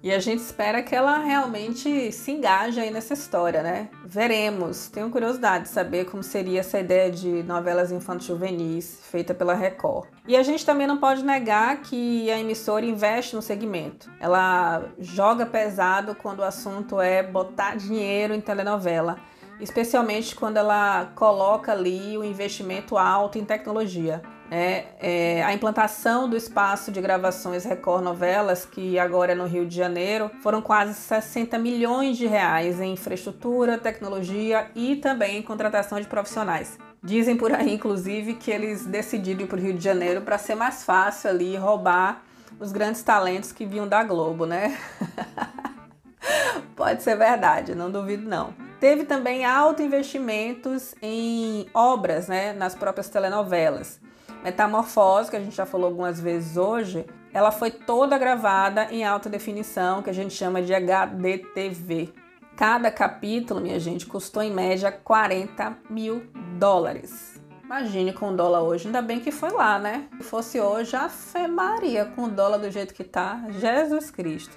E 0.00 0.12
a 0.12 0.20
gente 0.20 0.40
espera 0.40 0.80
que 0.80 0.94
ela 0.94 1.18
realmente 1.18 2.12
se 2.12 2.30
engaje 2.30 2.78
aí 2.78 2.88
nessa 2.88 3.14
história, 3.14 3.64
né? 3.64 3.90
Veremos. 4.04 4.88
Tenho 4.88 5.10
curiosidade 5.10 5.64
de 5.64 5.70
saber 5.70 6.04
como 6.04 6.22
seria 6.22 6.60
essa 6.60 6.78
ideia 6.78 7.10
de 7.10 7.42
novelas 7.42 7.90
infanto-juvenis 7.90 9.00
feita 9.10 9.34
pela 9.34 9.54
Record. 9.54 10.08
E 10.26 10.36
a 10.36 10.42
gente 10.44 10.64
também 10.64 10.86
não 10.86 10.98
pode 10.98 11.24
negar 11.24 11.80
que 11.80 12.30
a 12.30 12.38
emissora 12.38 12.86
investe 12.86 13.34
no 13.34 13.42
segmento. 13.42 14.08
Ela 14.20 14.84
joga 15.00 15.44
pesado 15.44 16.14
quando 16.14 16.40
o 16.40 16.44
assunto 16.44 17.00
é 17.00 17.20
botar 17.20 17.76
dinheiro 17.76 18.34
em 18.34 18.40
telenovela. 18.40 19.18
especialmente 19.60 20.34
quando 20.34 20.56
ela 20.56 21.06
coloca 21.14 21.72
ali 21.72 22.16
o 22.16 22.24
investimento 22.24 22.96
alto 22.96 23.38
em 23.38 23.44
tecnologia. 23.44 24.22
É, 24.50 24.84
é, 24.98 25.44
a 25.44 25.52
implantação 25.52 26.28
do 26.28 26.36
espaço 26.36 26.90
de 26.90 27.00
gravações 27.00 27.64
Record 27.64 28.02
Novelas, 28.02 28.64
que 28.64 28.98
agora 28.98 29.32
é 29.32 29.34
no 29.34 29.46
Rio 29.46 29.66
de 29.66 29.76
Janeiro, 29.76 30.30
foram 30.42 30.62
quase 30.62 30.94
60 30.94 31.58
milhões 31.58 32.16
de 32.16 32.26
reais 32.26 32.80
em 32.80 32.92
infraestrutura, 32.92 33.76
tecnologia 33.76 34.70
e 34.74 34.96
também 34.96 35.38
em 35.38 35.42
contratação 35.42 36.00
de 36.00 36.06
profissionais. 36.06 36.78
Dizem 37.02 37.36
por 37.36 37.52
aí, 37.52 37.74
inclusive, 37.74 38.34
que 38.34 38.50
eles 38.50 38.86
decidiram 38.86 39.42
ir 39.42 39.46
para 39.46 39.58
o 39.58 39.60
Rio 39.60 39.74
de 39.74 39.84
Janeiro 39.84 40.22
para 40.22 40.38
ser 40.38 40.54
mais 40.54 40.82
fácil 40.82 41.30
ali 41.30 41.54
roubar 41.56 42.22
os 42.58 42.72
grandes 42.72 43.02
talentos 43.02 43.52
que 43.52 43.66
vinham 43.66 43.86
da 43.86 44.02
Globo, 44.02 44.46
né? 44.46 44.76
Pode 46.74 47.02
ser 47.02 47.16
verdade, 47.16 47.74
não 47.74 47.90
duvido 47.90 48.28
não. 48.28 48.54
Teve 48.80 49.04
também 49.04 49.44
alto 49.44 49.82
investimentos 49.82 50.94
em 51.02 51.66
obras, 51.74 52.28
né, 52.28 52.52
nas 52.52 52.74
próprias 52.74 53.08
telenovelas. 53.08 54.00
Metamorfose, 54.42 55.30
que 55.30 55.36
a 55.36 55.40
gente 55.40 55.56
já 55.56 55.66
falou 55.66 55.88
algumas 55.88 56.20
vezes 56.20 56.56
hoje, 56.56 57.04
ela 57.32 57.50
foi 57.50 57.70
toda 57.70 58.18
gravada 58.18 58.88
em 58.90 59.04
alta 59.04 59.28
definição, 59.28 60.02
que 60.02 60.10
a 60.10 60.14
gente 60.14 60.34
chama 60.34 60.62
de 60.62 60.72
HDTV. 60.74 62.12
Cada 62.56 62.90
capítulo, 62.90 63.60
minha 63.60 63.78
gente, 63.78 64.06
custou 64.06 64.42
em 64.42 64.52
média 64.52 64.90
40 64.90 65.78
mil 65.88 66.26
dólares. 66.58 67.40
Imagine 67.62 68.12
com 68.14 68.30
o 68.30 68.36
dólar 68.36 68.62
hoje, 68.62 68.86
ainda 68.86 69.02
bem 69.02 69.20
que 69.20 69.30
foi 69.30 69.50
lá, 69.50 69.78
né? 69.78 70.08
Se 70.16 70.24
fosse 70.24 70.58
hoje, 70.58 70.96
a 70.96 71.08
fé 71.08 71.46
Maria, 71.46 72.06
com 72.06 72.24
o 72.24 72.28
dólar 72.28 72.56
do 72.56 72.70
jeito 72.70 72.94
que 72.94 73.04
tá, 73.04 73.44
Jesus 73.50 74.10
Cristo. 74.10 74.56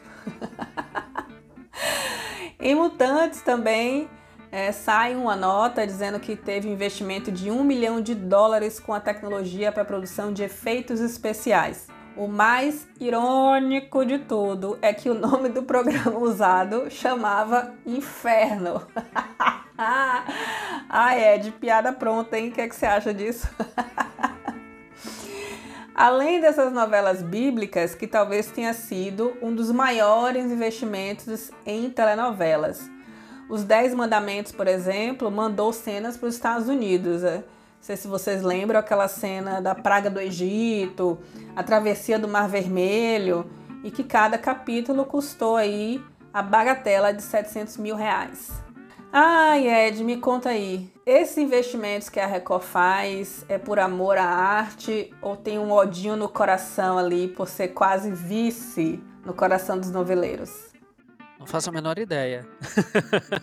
em 2.58 2.74
Mutantes 2.74 3.42
também 3.42 4.10
é, 4.52 4.72
sai 4.72 5.16
uma 5.16 5.36
nota 5.36 5.88
dizendo 5.88 6.20
que 6.20 6.36
teve 6.36 6.68
investimento 6.68 7.32
de 7.32 7.50
um 7.50 7.64
milhão 7.64 8.02
de 8.02 8.14
dólares 8.14 8.80
com 8.80 8.94
a 8.94 9.00
tecnologia 9.00 9.72
para 9.72 9.82
a 9.84 9.86
produção 9.86 10.34
de 10.34 10.44
efeitos 10.44 11.00
especiais. 11.00 11.88
O 12.18 12.28
mais 12.28 12.86
irônico 13.00 14.06
de 14.06 14.20
tudo 14.20 14.78
é 14.82 14.94
que 14.94 15.10
o 15.10 15.14
nome 15.14 15.48
do 15.48 15.64
programa 15.64 16.20
usado 16.20 16.92
chamava 16.92 17.74
Inferno. 17.86 18.86
ah, 19.78 21.16
é, 21.16 21.38
de 21.38 21.52
piada 21.52 21.94
pronta, 21.94 22.38
hein? 22.38 22.50
O 22.50 22.52
que, 22.52 22.60
é 22.60 22.68
que 22.68 22.76
você 22.76 22.86
acha 22.86 23.14
disso? 23.14 23.48
Além 25.96 26.42
dessas 26.42 26.74
novelas 26.74 27.22
bíblicas, 27.22 27.96
que 27.96 28.08
talvez 28.08 28.48
tenha 28.48 28.74
sido 28.74 29.38
um 29.42 29.56
dos 29.56 29.72
maiores 29.72 30.52
investimentos 30.52 31.52
em 31.66 31.90
telenovelas. 31.90 32.91
Os 33.52 33.66
Dez 33.66 33.94
Mandamentos, 33.94 34.54
por 34.54 34.66
exemplo, 34.66 35.30
mandou 35.30 35.74
cenas 35.74 36.16
para 36.16 36.30
os 36.30 36.36
Estados 36.36 36.70
Unidos. 36.70 37.22
Né? 37.22 37.40
Não 37.40 37.44
sei 37.82 37.98
se 37.98 38.08
vocês 38.08 38.42
lembram 38.42 38.80
aquela 38.80 39.10
cena 39.10 39.60
da 39.60 39.76
praga 39.76 40.10
do 40.10 40.22
Egito, 40.22 41.20
a 41.54 41.62
travessia 41.62 42.18
do 42.18 42.30
Mar 42.30 42.48
Vermelho, 42.48 43.46
e 43.84 43.92
que 43.92 44.06
cada 44.06 44.38
capítulo 44.38 45.04
custou 45.04 45.58
aí 45.58 46.02
a 46.34 46.42
bagatela 46.42 47.12
de 47.12 47.22
700 47.22 47.76
mil 47.76 47.98
reais. 47.98 48.54
Ai, 49.12 49.68
Ed, 49.68 50.02
me 50.02 50.16
conta 50.16 50.48
aí. 50.48 50.90
Esses 51.06 51.38
investimentos 51.38 52.08
que 52.08 52.22
a 52.22 52.26
Record 52.26 52.64
faz 52.64 53.44
é 53.50 53.58
por 53.58 53.80
amor 53.80 54.18
à 54.18 54.24
arte 54.24 55.14
ou 55.22 55.36
tem 55.36 55.60
um 55.60 55.74
odinho 55.74 56.16
no 56.16 56.30
coração 56.30 56.98
ali 56.98 57.28
por 57.28 57.50
ser 57.50 57.68
quase 57.70 58.12
vice 58.12 59.04
no 59.26 59.34
coração 59.34 59.78
dos 59.78 59.92
noveleiros? 59.92 60.71
Não 61.42 61.48
faço 61.48 61.72
a 61.72 61.74
menor 61.74 61.98
ideia. 61.98 62.48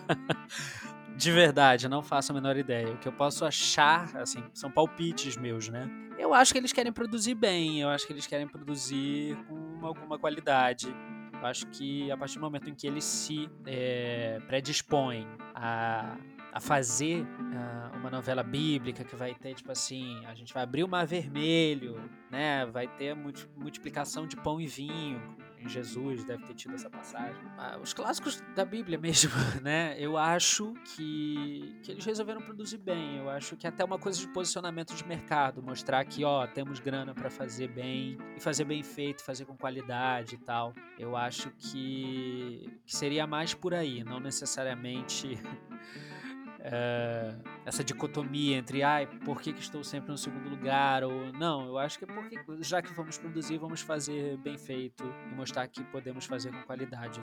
de 1.16 1.32
verdade, 1.32 1.88
não 1.88 2.00
faço 2.00 2.30
a 2.30 2.34
menor 2.34 2.56
ideia. 2.56 2.92
O 2.92 2.96
que 2.96 3.08
eu 3.08 3.12
posso 3.12 3.44
achar, 3.44 4.16
assim, 4.18 4.40
são 4.54 4.70
palpites 4.70 5.36
meus, 5.36 5.68
né? 5.68 5.90
Eu 6.16 6.32
acho 6.32 6.52
que 6.52 6.58
eles 6.58 6.72
querem 6.72 6.92
produzir 6.92 7.34
bem, 7.34 7.80
eu 7.80 7.88
acho 7.88 8.06
que 8.06 8.12
eles 8.12 8.24
querem 8.24 8.46
produzir 8.46 9.36
com 9.48 9.84
alguma 9.84 10.16
qualidade. 10.16 10.94
Eu 11.32 11.44
acho 11.44 11.66
que 11.66 12.08
a 12.08 12.16
partir 12.16 12.36
do 12.36 12.40
momento 12.40 12.70
em 12.70 12.74
que 12.74 12.86
eles 12.86 13.02
se 13.02 13.50
é, 13.66 14.38
predispõem 14.46 15.26
a, 15.52 16.16
a 16.52 16.60
fazer 16.60 17.22
uh, 17.22 17.96
uma 17.96 18.10
novela 18.10 18.44
bíblica 18.44 19.02
que 19.02 19.16
vai 19.16 19.34
ter, 19.34 19.54
tipo 19.54 19.72
assim, 19.72 20.24
a 20.24 20.34
gente 20.36 20.54
vai 20.54 20.62
abrir 20.62 20.84
o 20.84 20.88
mar 20.88 21.04
vermelho, 21.04 22.00
né? 22.30 22.64
Vai 22.66 22.86
ter 22.86 23.16
multiplicação 23.16 24.24
de 24.24 24.36
pão 24.36 24.60
e 24.60 24.68
vinho, 24.68 25.36
Jesus, 25.66 26.24
deve 26.24 26.44
ter 26.44 26.54
tido 26.54 26.74
essa 26.74 26.90
passagem. 26.90 27.40
Ah, 27.56 27.78
os 27.82 27.92
clássicos 27.92 28.42
da 28.54 28.64
Bíblia 28.64 28.98
mesmo, 29.00 29.32
né? 29.62 29.96
Eu 29.98 30.16
acho 30.16 30.74
que, 30.94 31.78
que 31.82 31.92
eles 31.92 32.04
resolveram 32.04 32.42
produzir 32.42 32.78
bem. 32.78 33.18
Eu 33.18 33.30
acho 33.30 33.56
que 33.56 33.66
até 33.66 33.84
uma 33.84 33.98
coisa 33.98 34.20
de 34.20 34.28
posicionamento 34.28 34.94
de 34.94 35.06
mercado, 35.06 35.62
mostrar 35.62 36.04
que, 36.04 36.24
ó, 36.24 36.46
temos 36.46 36.78
grana 36.78 37.14
para 37.14 37.30
fazer 37.30 37.68
bem 37.68 38.18
e 38.36 38.40
fazer 38.40 38.64
bem 38.64 38.82
feito, 38.82 39.24
fazer 39.24 39.44
com 39.44 39.56
qualidade 39.56 40.34
e 40.34 40.38
tal. 40.38 40.74
Eu 40.98 41.16
acho 41.16 41.50
que, 41.58 42.80
que 42.84 42.94
seria 42.94 43.26
mais 43.26 43.54
por 43.54 43.74
aí, 43.74 44.04
não 44.04 44.20
necessariamente 44.20 45.38
uh, 46.60 47.36
essa 47.64 47.84
dicotomia 47.84 48.56
entre, 48.56 48.82
ai, 48.82 49.06
por 49.24 49.40
que, 49.40 49.52
que 49.52 49.60
estou 49.60 49.82
sempre 49.84 50.10
no 50.10 50.18
segundo 50.18 50.48
lugar? 50.48 51.04
Ou 51.04 51.32
não, 51.32 51.66
eu 51.66 51.78
acho 51.78 51.98
que 51.98 52.04
é 52.04 52.08
porque, 52.08 52.38
já 52.60 52.82
que 52.82 52.92
vamos 52.92 53.18
produzir, 53.18 53.58
vamos 53.58 53.80
fazer 53.80 54.36
bem 54.38 54.58
feito 54.58 55.04
e 55.30 55.34
mostrar 55.34 55.66
que 55.68 55.82
podemos 55.84 56.24
fazer 56.24 56.50
com 56.50 56.62
qualidade. 56.62 57.22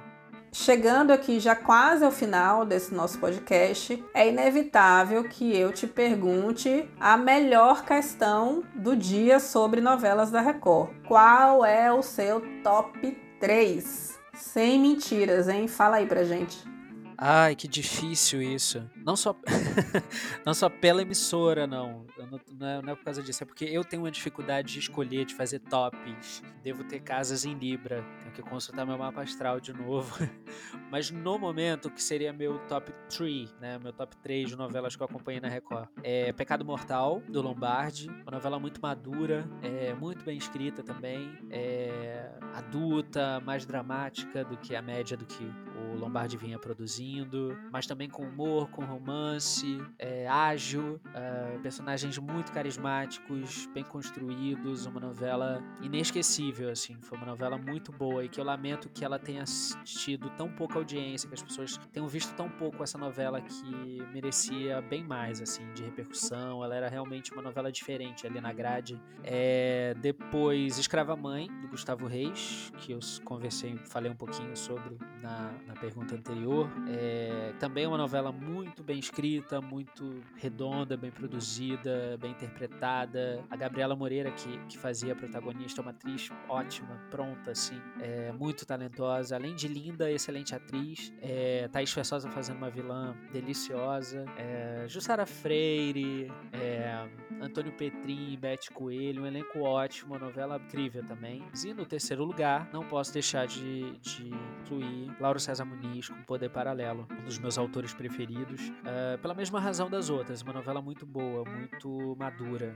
Chegando 0.51 1.11
aqui 1.11 1.39
já 1.39 1.55
quase 1.55 2.05
ao 2.05 2.11
final 2.11 2.65
desse 2.65 2.93
nosso 2.93 3.19
podcast, 3.19 4.03
é 4.13 4.29
inevitável 4.29 5.23
que 5.25 5.55
eu 5.55 5.73
te 5.73 5.85
pergunte 5.85 6.89
a 6.99 7.17
melhor 7.17 7.83
questão 7.83 8.63
do 8.73 8.95
dia 8.95 9.39
sobre 9.39 9.81
novelas 9.81 10.31
da 10.31 10.39
Record. 10.39 10.91
Qual 11.07 11.65
é 11.65 11.91
o 11.91 12.01
seu 12.01 12.41
top 12.63 13.11
3? 13.39 14.17
Sem 14.33 14.79
mentiras, 14.79 15.47
hein? 15.47 15.67
Fala 15.67 15.97
aí 15.97 16.05
pra 16.05 16.23
gente. 16.23 16.74
Ai, 17.17 17.55
que 17.55 17.67
difícil 17.67 18.41
isso. 18.41 18.89
Não 18.95 19.15
só, 19.15 19.35
não 20.45 20.53
só 20.53 20.69
pela 20.69 21.01
emissora, 21.01 21.65
não. 21.65 22.05
Não, 22.17 22.39
não, 22.57 22.67
é, 22.67 22.81
não, 22.81 22.93
é, 22.93 22.95
por 22.95 23.05
causa 23.05 23.21
disso. 23.21 23.43
É 23.43 23.45
porque 23.45 23.65
eu 23.65 23.83
tenho 23.83 24.03
uma 24.03 24.11
dificuldade 24.11 24.73
de 24.73 24.79
escolher, 24.79 25.25
de 25.25 25.33
fazer 25.35 25.59
tops. 25.59 26.43
Devo 26.63 26.83
ter 26.83 26.99
casas 26.99 27.45
em 27.45 27.53
Libra. 27.53 28.03
Tenho 28.21 28.33
que 28.33 28.41
consultar 28.41 28.85
meu 28.85 28.97
mapa 28.97 29.21
astral 29.21 29.59
de 29.59 29.73
novo. 29.73 30.17
Mas 30.91 31.11
no 31.11 31.37
momento, 31.37 31.89
que 31.89 32.01
seria 32.01 32.33
meu 32.33 32.59
top 32.67 32.91
3, 33.09 33.55
né? 33.59 33.79
Meu 33.81 33.93
top 33.93 34.15
3 34.17 34.49
de 34.49 34.55
novelas 34.55 34.95
que 34.95 35.01
eu 35.01 35.05
acompanhei 35.05 35.39
na 35.39 35.47
Record. 35.47 35.87
É 36.03 36.31
Pecado 36.33 36.65
Mortal, 36.65 37.21
do 37.27 37.41
Lombardi. 37.41 38.09
Uma 38.09 38.31
novela 38.31 38.59
muito 38.59 38.81
madura, 38.81 39.47
é 39.61 39.93
muito 39.93 40.23
bem 40.25 40.37
escrita 40.37 40.83
também. 40.83 41.37
É 41.49 42.31
adulta, 42.53 43.39
mais 43.41 43.65
dramática 43.65 44.43
do 44.43 44.57
que 44.57 44.75
a 44.75 44.81
média 44.81 45.17
do 45.17 45.25
que 45.25 45.43
o 45.75 45.97
Lombardi 45.97 46.37
vinha 46.37 46.57
produzindo, 46.57 47.57
mas 47.71 47.85
também 47.85 48.09
com 48.09 48.23
humor, 48.23 48.69
com 48.69 48.83
romance, 48.83 49.81
é, 49.99 50.27
ágil, 50.27 50.99
uh, 51.07 51.59
personagens 51.61 52.17
muito 52.17 52.51
carismáticos, 52.51 53.67
bem 53.73 53.83
construídos, 53.83 54.85
uma 54.85 54.99
novela 54.99 55.61
inesquecível, 55.81 56.69
assim, 56.69 56.97
foi 57.01 57.17
uma 57.17 57.27
novela 57.27 57.57
muito 57.57 57.91
boa 57.91 58.23
e 58.23 58.29
que 58.29 58.39
eu 58.39 58.43
lamento 58.43 58.89
que 58.89 59.03
ela 59.03 59.19
tenha 59.19 59.43
tido 59.83 60.29
tão 60.31 60.49
pouca 60.49 60.77
audiência, 60.77 61.27
que 61.27 61.35
as 61.35 61.43
pessoas 61.43 61.77
tenham 61.91 62.07
visto 62.07 62.33
tão 62.35 62.49
pouco 62.49 62.83
essa 62.83 62.97
novela 62.97 63.41
que 63.41 64.01
merecia 64.13 64.81
bem 64.81 65.03
mais, 65.03 65.41
assim, 65.41 65.71
de 65.73 65.83
repercussão, 65.83 66.63
ela 66.63 66.75
era 66.75 66.87
realmente 66.87 67.31
uma 67.31 67.41
novela 67.41 67.71
diferente 67.71 68.25
ali 68.25 68.39
na 68.39 68.53
grade. 68.53 69.01
É, 69.23 69.93
depois, 70.01 70.77
Escrava 70.77 71.15
Mãe, 71.15 71.47
do 71.61 71.67
Gustavo 71.67 72.07
Reis, 72.07 72.71
que 72.77 72.91
eu 72.91 72.99
conversei, 73.23 73.77
falei 73.85 74.11
um 74.11 74.15
pouquinho 74.15 74.55
sobre 74.55 74.97
na, 75.21 75.53
na 75.67 75.73
pergunta 75.73 76.15
anterior. 76.15 76.69
É, 76.87 77.53
também 77.59 77.85
é 77.85 77.87
uma 77.87 77.97
novela 77.97 78.31
muito 78.31 78.83
bem 78.83 78.99
escrita, 78.99 79.61
muito 79.61 80.21
redonda, 80.35 80.95
bem 80.95 81.11
produzida, 81.11 82.17
bem 82.19 82.31
interpretada. 82.31 83.43
A 83.49 83.55
Gabriela 83.55 83.95
Moreira, 83.95 84.31
que, 84.31 84.57
que 84.67 84.77
fazia 84.77 85.13
a 85.13 85.15
protagonista, 85.15 85.81
é 85.81 85.83
uma 85.83 85.91
atriz 85.91 86.29
ótima, 86.47 86.99
pronta, 87.09 87.51
assim, 87.51 87.79
é, 87.99 88.31
muito 88.31 88.65
talentosa. 88.65 89.35
Além 89.35 89.55
de 89.55 89.67
linda, 89.67 90.11
excelente 90.11 90.53
atriz. 90.55 91.13
É, 91.21 91.67
Thaís 91.67 91.91
Fessosa 91.91 92.29
fazendo 92.29 92.57
uma 92.57 92.69
vilã 92.69 93.15
deliciosa. 93.31 94.25
É, 94.37 94.85
Jussara 94.87 95.25
Freire, 95.25 96.31
é, 96.53 97.07
Antônio 97.41 97.71
Petrin, 97.71 98.37
Beth 98.37 98.71
Coelho, 98.73 99.23
um 99.23 99.25
elenco 99.25 99.59
ótimo, 99.61 100.13
uma 100.13 100.19
novela 100.19 100.57
incrível 100.57 101.03
também. 101.03 101.43
E 101.63 101.73
no 101.73 101.85
terceiro 101.85 102.23
lugar, 102.23 102.69
não 102.71 102.83
posso 102.83 103.13
deixar 103.13 103.47
de, 103.47 103.91
de 103.99 104.31
incluir 104.61 105.15
Lauro 105.19 105.39
César 105.39 105.54
Muniz 105.63 106.09
com 106.09 106.21
Poder 106.23 106.49
Paralelo, 106.49 107.07
um 107.11 107.23
dos 107.23 107.37
meus 107.37 107.57
autores 107.57 107.93
preferidos, 107.93 108.67
uh, 108.67 109.17
pela 109.21 109.33
mesma 109.33 109.59
razão 109.59 109.89
das 109.89 110.09
outras, 110.09 110.41
uma 110.41 110.53
novela 110.53 110.81
muito 110.81 111.05
boa, 111.05 111.45
muito 111.45 112.17
madura. 112.19 112.75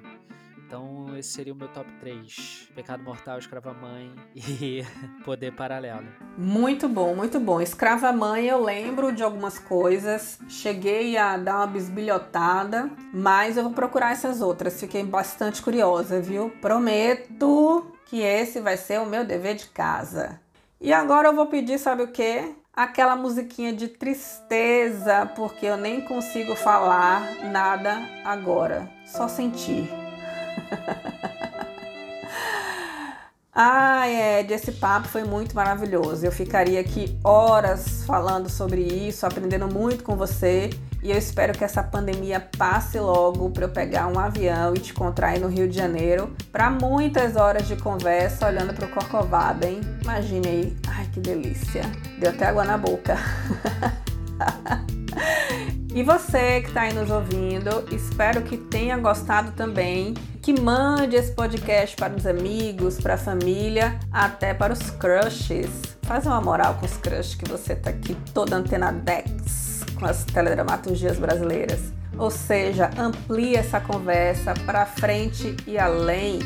Então 0.69 1.17
esse 1.17 1.29
seria 1.29 1.51
o 1.51 1.55
meu 1.55 1.67
top 1.67 1.91
3. 1.99 2.69
Pecado 2.75 3.03
Mortal, 3.03 3.39
Escrava 3.39 3.73
Mãe 3.73 4.13
e 4.37 4.85
Poder 5.25 5.51
Paralelo. 5.51 6.07
Muito 6.37 6.87
bom, 6.87 7.15
muito 7.15 7.39
bom. 7.39 7.59
Escrava 7.59 8.13
Mãe 8.13 8.45
eu 8.45 8.63
lembro 8.63 9.11
de 9.11 9.23
algumas 9.23 9.57
coisas. 9.57 10.37
Cheguei 10.47 11.17
a 11.17 11.37
dar 11.37 11.55
uma 11.57 11.67
bisbilhotada, 11.67 12.87
mas 13.11 13.57
eu 13.57 13.63
vou 13.63 13.73
procurar 13.73 14.11
essas 14.11 14.41
outras. 14.41 14.79
Fiquei 14.79 15.03
bastante 15.03 15.59
curiosa, 15.59 16.21
viu? 16.21 16.51
Prometo 16.61 17.91
que 18.05 18.21
esse 18.21 18.61
vai 18.61 18.77
ser 18.77 18.99
o 18.99 19.07
meu 19.07 19.25
dever 19.25 19.55
de 19.55 19.69
casa. 19.69 20.39
E 20.79 20.93
agora 20.93 21.29
eu 21.29 21.35
vou 21.35 21.47
pedir, 21.47 21.79
sabe 21.79 22.03
o 22.03 22.11
quê? 22.11 22.53
Aquela 22.79 23.13
musiquinha 23.13 23.73
de 23.73 23.89
tristeza, 23.89 25.25
porque 25.35 25.65
eu 25.65 25.75
nem 25.75 25.99
consigo 25.99 26.55
falar 26.55 27.29
nada 27.51 27.99
agora, 28.23 28.89
só 29.05 29.27
sentir. 29.27 29.89
Ai, 33.53 34.39
Ed, 34.39 34.53
esse 34.53 34.71
papo 34.71 35.09
foi 35.09 35.25
muito 35.25 35.53
maravilhoso. 35.53 36.25
Eu 36.25 36.31
ficaria 36.31 36.79
aqui 36.79 37.19
horas 37.21 38.05
falando 38.05 38.49
sobre 38.49 38.79
isso, 38.79 39.25
aprendendo 39.25 39.67
muito 39.67 40.01
com 40.01 40.15
você. 40.15 40.69
E 41.01 41.11
eu 41.11 41.17
espero 41.17 41.53
que 41.53 41.63
essa 41.63 41.81
pandemia 41.81 42.39
passe 42.57 42.99
logo 42.99 43.49
para 43.51 43.65
eu 43.65 43.69
pegar 43.69 44.07
um 44.07 44.19
avião 44.19 44.73
e 44.75 44.79
te 44.79 44.91
encontrar 44.91 45.29
aí 45.29 45.39
no 45.39 45.47
Rio 45.47 45.67
de 45.67 45.75
Janeiro 45.75 46.35
para 46.51 46.69
muitas 46.69 47.37
horas 47.37 47.67
de 47.67 47.77
conversa 47.77 48.47
olhando 48.47 48.73
para 48.73 48.85
o 48.85 48.89
Corcovado, 48.89 49.65
hein? 49.65 49.79
Imagine 50.03 50.47
aí. 50.47 50.77
Ai, 50.87 51.07
que 51.13 51.21
delícia. 51.21 51.83
Deu 52.19 52.31
até 52.31 52.47
água 52.47 52.65
na 52.65 52.77
boca. 52.77 53.17
e 55.95 56.03
você 56.03 56.61
que 56.61 56.67
está 56.67 56.81
aí 56.81 56.93
nos 56.93 57.09
ouvindo, 57.09 57.85
espero 57.93 58.41
que 58.41 58.57
tenha 58.57 58.97
gostado 58.97 59.51
também. 59.53 60.13
Que 60.41 60.59
mande 60.59 61.15
esse 61.15 61.31
podcast 61.31 61.95
para 61.95 62.15
os 62.15 62.25
amigos, 62.25 62.99
para 62.99 63.13
a 63.13 63.17
família, 63.17 63.97
até 64.11 64.53
para 64.53 64.73
os 64.73 64.89
crushes. 64.91 65.69
Faz 66.01 66.25
uma 66.25 66.41
moral 66.41 66.75
com 66.75 66.85
os 66.85 66.97
crushes 66.97 67.35
que 67.35 67.47
você 67.47 67.73
tá 67.73 67.89
aqui 67.89 68.17
toda 68.33 68.57
antena 68.57 68.91
Dex 68.91 69.68
com 69.99 70.05
as 70.05 70.23
teledramaturgias 70.23 71.19
brasileiras. 71.19 71.91
Ou 72.17 72.31
seja, 72.31 72.89
amplie 72.97 73.55
essa 73.55 73.79
conversa 73.79 74.53
para 74.65 74.85
frente 74.85 75.55
e 75.67 75.77
além. 75.77 76.39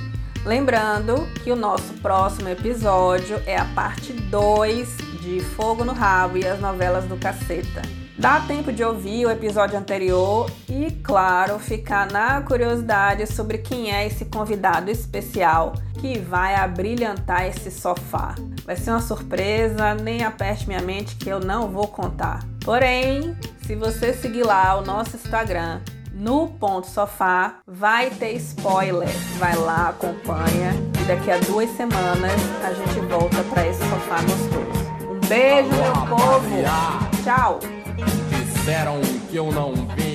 Lembrando 0.46 1.26
que 1.44 1.52
o 1.52 1.56
nosso 1.56 1.94
próximo 1.96 2.50
episódio 2.50 3.42
é 3.46 3.58
a 3.58 3.66
parte 3.66 4.12
2 4.12 4.98
de 5.22 5.40
Fogo 5.40 5.86
no 5.86 5.94
Rabo 5.94 6.38
e 6.38 6.46
as 6.46 6.60
novelas 6.60 7.06
do 7.06 7.16
Caceta. 7.16 8.03
Dá 8.18 8.40
tempo 8.42 8.72
de 8.72 8.84
ouvir 8.84 9.26
o 9.26 9.32
episódio 9.32 9.78
anterior 9.78 10.50
e, 10.70 10.92
claro, 11.04 11.58
ficar 11.58 12.12
na 12.12 12.42
curiosidade 12.42 13.26
sobre 13.26 13.58
quem 13.58 13.92
é 13.92 14.06
esse 14.06 14.26
convidado 14.26 14.92
especial 14.92 15.74
que 16.00 16.20
vai 16.20 16.54
abrilhantar 16.54 17.46
esse 17.48 17.72
sofá. 17.72 18.36
Vai 18.64 18.76
ser 18.76 18.92
uma 18.92 19.02
surpresa, 19.02 19.96
nem 19.96 20.24
aperte 20.24 20.68
minha 20.68 20.82
mente 20.82 21.16
que 21.16 21.28
eu 21.28 21.40
não 21.40 21.70
vou 21.70 21.88
contar. 21.88 22.42
Porém, 22.64 23.36
se 23.66 23.76
você 23.76 24.14
seguir 24.14 24.44
lá 24.44 24.76
o 24.78 24.86
nosso 24.86 25.16
Instagram, 25.16 25.82
no 26.14 26.48
ponto 26.48 26.88
sofá, 26.88 27.56
vai 27.66 28.12
ter 28.12 28.34
spoiler. 28.34 29.10
Vai 29.40 29.56
lá, 29.56 29.90
acompanha 29.90 30.72
e 31.02 31.06
daqui 31.06 31.32
a 31.32 31.40
duas 31.40 31.70
semanas 31.72 32.40
a 32.64 32.74
gente 32.74 33.00
volta 33.08 33.44
para 33.46 33.68
esse 33.68 33.80
sofá 33.80 34.22
gostoso. 34.22 35.12
Um 35.12 35.28
beijo, 35.28 35.70
meu 35.70 36.18
povo. 36.18 36.48
Tchau. 37.24 37.83
Disseram 38.64 39.02
que 39.30 39.36
eu 39.36 39.52
não 39.52 39.74
vi 39.74 40.13